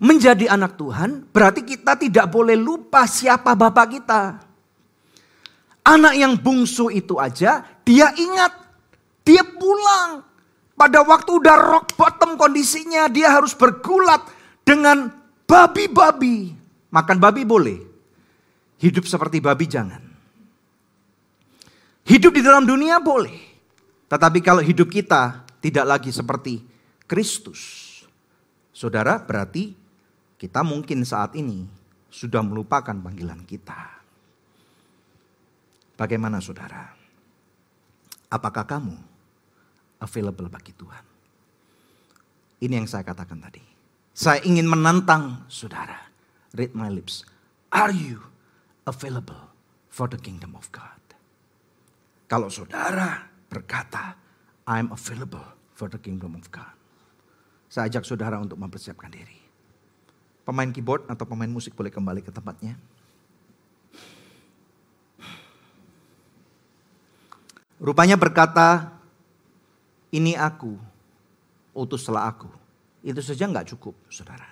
menjadi 0.00 0.52
anak 0.52 0.76
Tuhan 0.76 1.24
berarti 1.32 1.64
kita 1.64 1.96
tidak 1.96 2.26
boleh 2.28 2.56
lupa 2.56 3.08
siapa 3.08 3.56
Bapak 3.56 3.86
kita. 3.96 4.22
Anak 5.86 6.14
yang 6.18 6.34
bungsu 6.34 6.90
itu 6.90 7.16
aja 7.16 7.62
dia 7.86 8.10
ingat, 8.18 8.52
dia 9.22 9.46
pulang. 9.46 10.26
Pada 10.76 11.00
waktu 11.00 11.40
udah 11.40 11.56
rock 11.56 11.96
bottom 11.96 12.36
kondisinya 12.36 13.08
dia 13.08 13.32
harus 13.32 13.56
bergulat 13.56 14.20
dengan 14.60 15.08
babi-babi. 15.48 16.52
Makan 16.92 17.16
babi 17.16 17.42
boleh, 17.48 17.78
hidup 18.82 19.08
seperti 19.08 19.40
babi 19.40 19.64
jangan. 19.64 20.02
Hidup 22.06 22.36
di 22.36 22.42
dalam 22.44 22.68
dunia 22.68 23.02
boleh, 23.02 23.34
tetapi 24.06 24.38
kalau 24.44 24.62
hidup 24.62 24.86
kita 24.92 25.42
tidak 25.58 25.86
lagi 25.96 26.10
seperti 26.14 26.75
Kristus. 27.06 27.94
Saudara, 28.74 29.22
berarti 29.22 29.72
kita 30.36 30.60
mungkin 30.60 31.06
saat 31.06 31.32
ini 31.38 31.64
sudah 32.12 32.44
melupakan 32.44 32.92
panggilan 32.92 33.46
kita. 33.48 34.02
Bagaimana 35.96 36.44
saudara? 36.44 36.92
Apakah 38.28 38.68
kamu 38.68 38.96
available 40.02 40.52
bagi 40.52 40.76
Tuhan? 40.76 41.04
Ini 42.60 42.74
yang 42.76 42.88
saya 42.90 43.06
katakan 43.06 43.40
tadi. 43.40 43.64
Saya 44.12 44.44
ingin 44.44 44.68
menantang 44.68 45.44
saudara. 45.48 46.08
Read 46.56 46.72
my 46.76 46.88
lips. 46.88 47.24
Are 47.72 47.92
you 47.92 48.20
available 48.88 49.52
for 49.92 50.08
the 50.08 50.16
kingdom 50.20 50.56
of 50.56 50.68
God? 50.72 51.00
Kalau 52.26 52.48
saudara 52.48 53.28
berkata, 53.48 54.16
I'm 54.66 54.90
available 54.90 55.44
for 55.76 55.86
the 55.92 56.00
kingdom 56.00 56.34
of 56.34 56.48
God. 56.48 56.85
Saya 57.76 57.92
ajak 57.92 58.08
saudara 58.08 58.40
untuk 58.40 58.56
mempersiapkan 58.56 59.12
diri. 59.12 59.36
Pemain 60.48 60.72
keyboard 60.72 61.04
atau 61.12 61.28
pemain 61.28 61.52
musik 61.52 61.76
boleh 61.76 61.92
kembali 61.92 62.24
ke 62.24 62.32
tempatnya. 62.32 62.72
Rupanya 67.76 68.16
berkata, 68.16 68.96
ini 70.08 70.32
aku, 70.32 70.72
utuslah 71.76 72.24
aku. 72.32 72.48
Itu 73.04 73.20
saja 73.20 73.44
nggak 73.44 73.76
cukup, 73.76 73.92
saudara. 74.08 74.48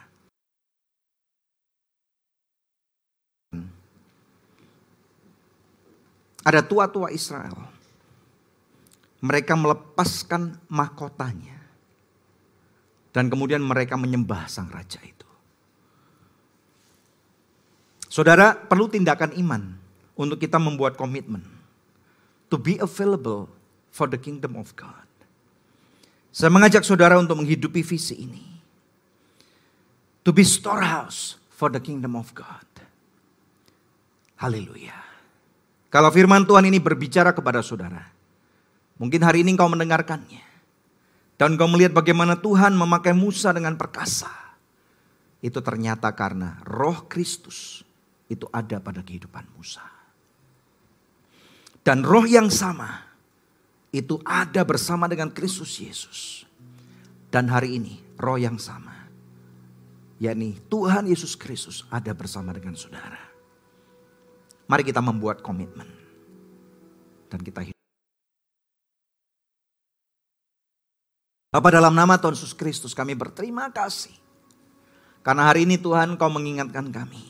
Ada 6.44 6.60
tua-tua 6.60 7.08
Israel. 7.08 7.56
Mereka 9.24 9.56
melepaskan 9.56 10.60
mahkotanya. 10.68 11.53
Dan 13.14 13.30
kemudian 13.30 13.62
mereka 13.62 13.94
menyembah 13.94 14.50
sang 14.50 14.66
raja 14.74 14.98
itu. 15.06 15.28
Saudara 18.10 18.58
perlu 18.58 18.90
tindakan 18.90 19.38
iman 19.38 19.62
untuk 20.18 20.42
kita 20.42 20.58
membuat 20.58 20.98
komitmen 20.98 21.42
to 22.50 22.58
be 22.58 22.78
available 22.78 23.50
for 23.90 24.06
the 24.06 24.14
kingdom 24.14 24.54
of 24.54 24.70
God. 24.78 25.06
Saya 26.34 26.50
mengajak 26.50 26.82
saudara 26.82 27.18
untuk 27.18 27.38
menghidupi 27.38 27.82
visi 27.82 28.18
ini. 28.18 28.42
To 30.22 30.30
be 30.30 30.46
storehouse 30.46 31.38
for 31.50 31.70
the 31.70 31.78
kingdom 31.78 32.14
of 32.14 32.30
God. 32.34 32.66
Haleluya. 34.38 34.94
Kalau 35.90 36.10
firman 36.10 36.42
Tuhan 36.42 36.66
ini 36.66 36.82
berbicara 36.82 37.30
kepada 37.30 37.62
saudara, 37.62 38.02
mungkin 38.98 39.22
hari 39.22 39.46
ini 39.46 39.54
engkau 39.54 39.70
mendengarkannya. 39.70 40.53
Dan 41.34 41.58
engkau 41.58 41.66
melihat 41.66 41.90
bagaimana 41.90 42.38
Tuhan 42.38 42.78
memakai 42.78 43.10
Musa 43.10 43.50
dengan 43.50 43.74
perkasa. 43.74 44.30
Itu 45.42 45.60
ternyata 45.60 46.08
karena 46.14 46.62
roh 46.64 47.04
Kristus 47.10 47.82
itu 48.30 48.48
ada 48.54 48.80
pada 48.80 49.04
kehidupan 49.04 49.44
Musa. 49.58 49.84
Dan 51.84 52.00
roh 52.00 52.24
yang 52.24 52.48
sama 52.48 53.04
itu 53.92 54.16
ada 54.24 54.64
bersama 54.64 55.04
dengan 55.04 55.28
Kristus 55.28 55.76
Yesus. 55.76 56.48
Dan 57.28 57.50
hari 57.50 57.76
ini 57.76 58.00
roh 58.16 58.38
yang 58.40 58.56
sama. 58.56 58.94
yakni 60.22 60.56
Tuhan 60.70 61.10
Yesus 61.10 61.34
Kristus 61.36 61.84
ada 61.90 62.14
bersama 62.14 62.54
dengan 62.54 62.78
saudara. 62.78 63.20
Mari 64.64 64.82
kita 64.86 65.04
membuat 65.04 65.44
komitmen. 65.44 65.90
Dan 67.28 67.42
kita 67.44 67.60
hidup. 67.60 67.73
Bapak 71.54 71.70
dalam 71.70 71.94
nama 71.94 72.18
Tuhan 72.18 72.34
Yesus 72.34 72.50
Kristus 72.50 72.98
kami 72.98 73.14
berterima 73.14 73.70
kasih. 73.70 74.10
Karena 75.22 75.46
hari 75.46 75.62
ini 75.62 75.78
Tuhan 75.78 76.18
kau 76.18 76.26
mengingatkan 76.26 76.90
kami. 76.90 77.22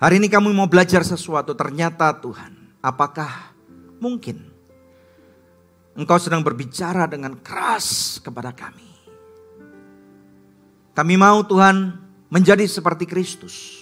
Hari 0.00 0.16
ini 0.16 0.32
kami 0.32 0.48
mau 0.56 0.64
belajar 0.64 1.04
sesuatu 1.04 1.52
ternyata 1.52 2.08
Tuhan. 2.16 2.56
Apakah 2.80 3.52
mungkin 4.00 4.56
Engkau 5.96 6.20
sedang 6.20 6.44
berbicara 6.44 7.08
dengan 7.08 7.40
keras 7.40 8.20
kepada 8.20 8.52
kami. 8.52 8.84
Kami 10.92 11.14
mau 11.16 11.40
Tuhan 11.40 11.96
menjadi 12.28 12.68
seperti 12.68 13.08
Kristus. 13.08 13.80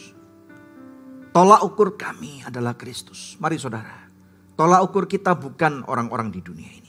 Tolak 1.34 1.66
ukur 1.66 1.98
kami 1.98 2.46
adalah 2.46 2.78
Kristus. 2.78 3.34
Mari 3.42 3.58
saudara. 3.58 4.06
Tolak 4.54 4.86
ukur 4.86 5.10
kita 5.10 5.34
bukan 5.34 5.82
orang-orang 5.90 6.30
di 6.30 6.38
dunia 6.38 6.70
ini. 6.70 6.83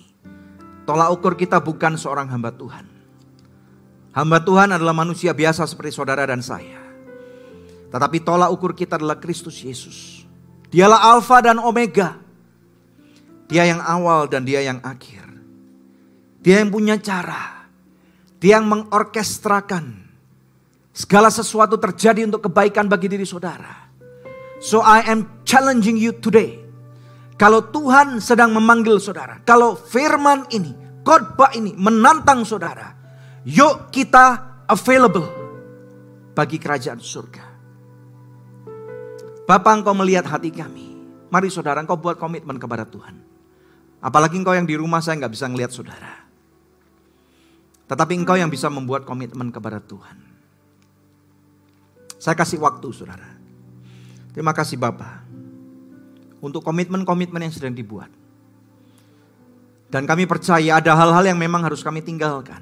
Tolak 0.86 1.10
ukur 1.18 1.34
kita 1.34 1.58
bukan 1.58 1.98
seorang 1.98 2.30
hamba 2.30 2.54
Tuhan. 2.54 2.86
Hamba 4.14 4.40
Tuhan 4.40 4.72
adalah 4.72 4.94
manusia 4.94 5.34
biasa 5.34 5.66
seperti 5.66 5.98
saudara 5.98 6.24
dan 6.24 6.40
saya. 6.40 6.80
Tetapi 7.90 8.18
tolak 8.22 8.54
ukur 8.54 8.78
kita 8.78 8.96
adalah 9.02 9.18
Kristus 9.18 9.60
Yesus. 9.60 10.24
Dialah 10.70 11.16
Alfa 11.16 11.42
dan 11.42 11.58
Omega. 11.58 12.22
Dia 13.46 13.66
yang 13.70 13.82
awal 13.82 14.30
dan 14.30 14.46
dia 14.46 14.62
yang 14.62 14.82
akhir. 14.82 15.26
Dia 16.42 16.62
yang 16.62 16.70
punya 16.70 16.98
cara. 17.02 17.70
Dia 18.42 18.62
yang 18.62 18.70
mengorkestrakan. 18.70 20.06
Segala 20.96 21.28
sesuatu 21.28 21.76
terjadi 21.76 22.24
untuk 22.24 22.48
kebaikan 22.48 22.88
bagi 22.88 23.12
diri 23.12 23.26
saudara. 23.28 23.90
So 24.64 24.82
I 24.82 25.04
am 25.12 25.44
challenging 25.44 26.00
you 26.00 26.16
today. 26.16 26.65
Kalau 27.36 27.68
Tuhan 27.68 28.24
sedang 28.24 28.56
memanggil 28.56 28.96
saudara. 29.00 29.44
Kalau 29.44 29.76
firman 29.76 30.48
ini, 30.56 30.72
khotbah 31.04 31.52
ini 31.52 31.76
menantang 31.76 32.48
saudara. 32.48 32.96
Yuk 33.44 33.92
kita 33.92 34.40
available 34.72 35.28
bagi 36.32 36.56
kerajaan 36.56 37.04
surga. 37.04 37.46
Bapak 39.46 39.74
engkau 39.84 39.94
melihat 39.94 40.26
hati 40.26 40.50
kami. 40.50 40.96
Mari 41.30 41.52
saudara 41.52 41.84
engkau 41.84 42.00
buat 42.00 42.18
komitmen 42.18 42.58
kepada 42.58 42.88
Tuhan. 42.88 43.20
Apalagi 44.00 44.40
engkau 44.40 44.56
yang 44.56 44.66
di 44.66 44.80
rumah 44.80 45.04
saya 45.04 45.20
nggak 45.22 45.34
bisa 45.36 45.46
ngelihat 45.52 45.72
saudara. 45.76 46.26
Tetapi 47.86 48.14
engkau 48.18 48.34
yang 48.34 48.50
bisa 48.50 48.72
membuat 48.72 49.06
komitmen 49.06 49.54
kepada 49.54 49.78
Tuhan. 49.78 50.18
Saya 52.18 52.34
kasih 52.34 52.58
waktu 52.58 52.90
saudara. 52.90 53.38
Terima 54.34 54.56
kasih 54.56 54.82
Bapak. 54.82 55.25
Untuk 56.46 56.62
komitmen-komitmen 56.62 57.42
yang 57.42 57.50
sedang 57.50 57.74
dibuat. 57.74 58.14
Dan 59.90 60.06
kami 60.06 60.30
percaya 60.30 60.78
ada 60.78 60.94
hal-hal 60.94 61.34
yang 61.34 61.42
memang 61.42 61.66
harus 61.66 61.82
kami 61.82 62.06
tinggalkan. 62.06 62.62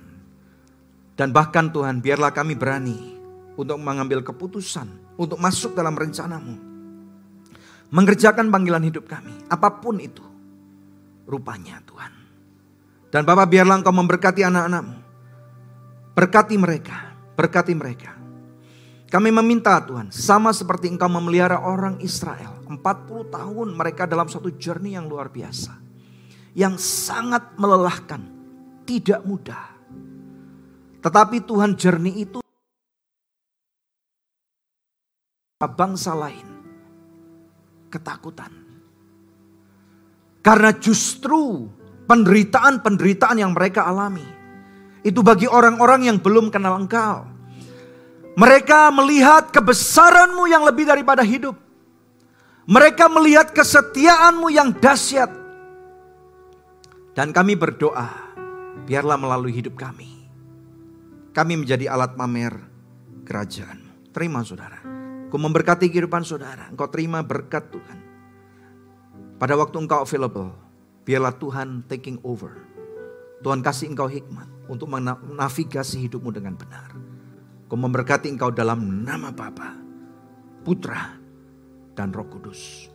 Dan 1.20 1.36
bahkan 1.36 1.68
Tuhan 1.68 2.00
biarlah 2.00 2.32
kami 2.32 2.56
berani 2.56 3.20
untuk 3.60 3.76
mengambil 3.84 4.24
keputusan. 4.24 5.20
Untuk 5.20 5.36
masuk 5.36 5.76
dalam 5.76 6.00
rencanamu. 6.00 6.56
Mengerjakan 7.92 8.48
panggilan 8.48 8.88
hidup 8.88 9.06
kami. 9.06 9.36
Apa 9.52 9.84
pun 9.84 10.00
itu 10.00 10.24
rupanya 11.28 11.84
Tuhan. 11.84 12.14
Dan 13.12 13.28
Bapak 13.28 13.52
biarlah 13.52 13.84
engkau 13.84 13.94
memberkati 13.94 14.42
anak-anakmu. 14.48 14.98
Berkati 16.18 16.56
mereka, 16.58 17.14
berkati 17.38 17.74
mereka. 17.78 18.23
Kami 19.14 19.30
meminta 19.30 19.78
Tuhan, 19.78 20.10
sama 20.10 20.50
seperti 20.50 20.90
engkau 20.90 21.06
memelihara 21.06 21.62
orang 21.62 22.02
Israel. 22.02 22.66
40 22.66 23.30
tahun 23.30 23.68
mereka 23.78 24.10
dalam 24.10 24.26
satu 24.26 24.50
journey 24.58 24.98
yang 24.98 25.06
luar 25.06 25.30
biasa. 25.30 25.78
Yang 26.58 26.82
sangat 26.82 27.54
melelahkan, 27.54 28.26
tidak 28.90 29.22
mudah. 29.22 29.70
Tetapi 31.06 31.46
Tuhan 31.46 31.78
journey 31.78 32.26
itu 32.26 32.42
bangsa 35.62 36.18
lain 36.18 36.48
ketakutan. 37.94 38.50
Karena 40.42 40.74
justru 40.74 41.70
penderitaan-penderitaan 42.10 43.38
yang 43.38 43.54
mereka 43.54 43.86
alami. 43.86 44.26
Itu 45.06 45.22
bagi 45.22 45.46
orang-orang 45.46 46.10
yang 46.10 46.18
belum 46.18 46.50
kenal 46.50 46.82
engkau. 46.82 47.33
Mereka 48.34 48.90
melihat 48.90 49.54
kebesaranmu 49.54 50.50
yang 50.50 50.66
lebih 50.66 50.90
daripada 50.90 51.22
hidup. 51.22 51.54
Mereka 52.66 53.06
melihat 53.12 53.54
kesetiaanmu 53.54 54.50
yang 54.50 54.74
dahsyat. 54.74 55.30
Dan 57.14 57.30
kami 57.30 57.54
berdoa, 57.54 58.10
biarlah 58.90 59.22
melalui 59.22 59.54
hidup 59.54 59.78
kami. 59.78 60.10
Kami 61.30 61.62
menjadi 61.62 61.94
alat 61.94 62.18
pamer 62.18 62.58
kerajaan. 63.26 64.10
Terima 64.10 64.42
saudara. 64.42 64.82
Ku 65.30 65.38
memberkati 65.38 65.90
kehidupan 65.90 66.26
saudara. 66.26 66.70
Engkau 66.70 66.90
terima 66.90 67.22
berkat 67.22 67.70
Tuhan. 67.70 68.00
Pada 69.38 69.54
waktu 69.58 69.78
engkau 69.78 70.06
available, 70.06 70.54
biarlah 71.06 71.34
Tuhan 71.38 71.86
taking 71.86 72.22
over. 72.26 72.66
Tuhan 73.44 73.60
kasih 73.60 73.92
engkau 73.94 74.08
hikmat 74.08 74.48
untuk 74.72 74.88
menavigasi 74.88 76.06
hidupmu 76.08 76.32
dengan 76.32 76.56
benar. 76.56 77.03
Kau 77.74 77.82
memberkati 77.82 78.30
engkau 78.30 78.54
dalam 78.54 79.02
nama 79.02 79.34
Bapa, 79.34 79.74
Putra, 80.62 81.18
dan 81.98 82.14
Roh 82.14 82.30
Kudus. 82.30 82.94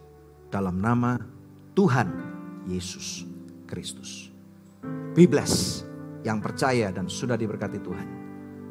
Dalam 0.54 0.78
nama 0.78 1.18
Tuhan 1.74 2.06
Yesus 2.62 3.26
Kristus. 3.66 4.30
Be 5.18 5.26
blessed 5.26 5.82
yang 6.22 6.38
percaya 6.38 6.94
dan 6.94 7.10
sudah 7.10 7.34
diberkati 7.34 7.82
Tuhan. 7.82 8.06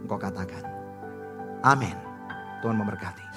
Engkau 0.07 0.15
katakan, 0.15 0.63
amin. 1.67 1.99
Tuhan 2.63 2.79
memberkati. 2.79 3.27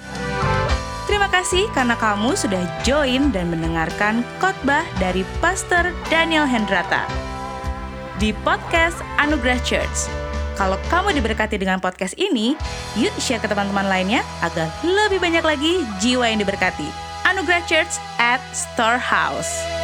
Terima 1.11 1.27
kasih 1.27 1.67
karena 1.75 1.99
kamu 1.99 2.39
sudah 2.39 2.63
join 2.87 3.35
dan 3.35 3.51
mendengarkan 3.51 4.23
khotbah 4.39 4.87
dari 4.95 5.27
Pastor 5.43 5.91
Daniel 6.07 6.47
Hendrata 6.47 7.03
di 8.15 8.31
podcast 8.47 9.03
Anugerah 9.19 9.59
Church. 9.67 10.30
Kalau 10.59 10.77
kamu 10.91 11.15
diberkati 11.17 11.55
dengan 11.55 11.79
podcast 11.79 12.13
ini, 12.19 12.53
yuk 12.99 13.13
share 13.17 13.39
ke 13.39 13.47
teman-teman 13.47 13.87
lainnya 13.87 14.21
agar 14.43 14.67
lebih 14.83 15.17
banyak 15.17 15.43
lagi 15.43 15.81
jiwa 16.03 16.27
yang 16.27 16.39
diberkati. 16.43 16.87
Anugerah 17.27 17.63
Church 17.69 17.95
at 18.19 18.41
Storehouse. 18.51 19.80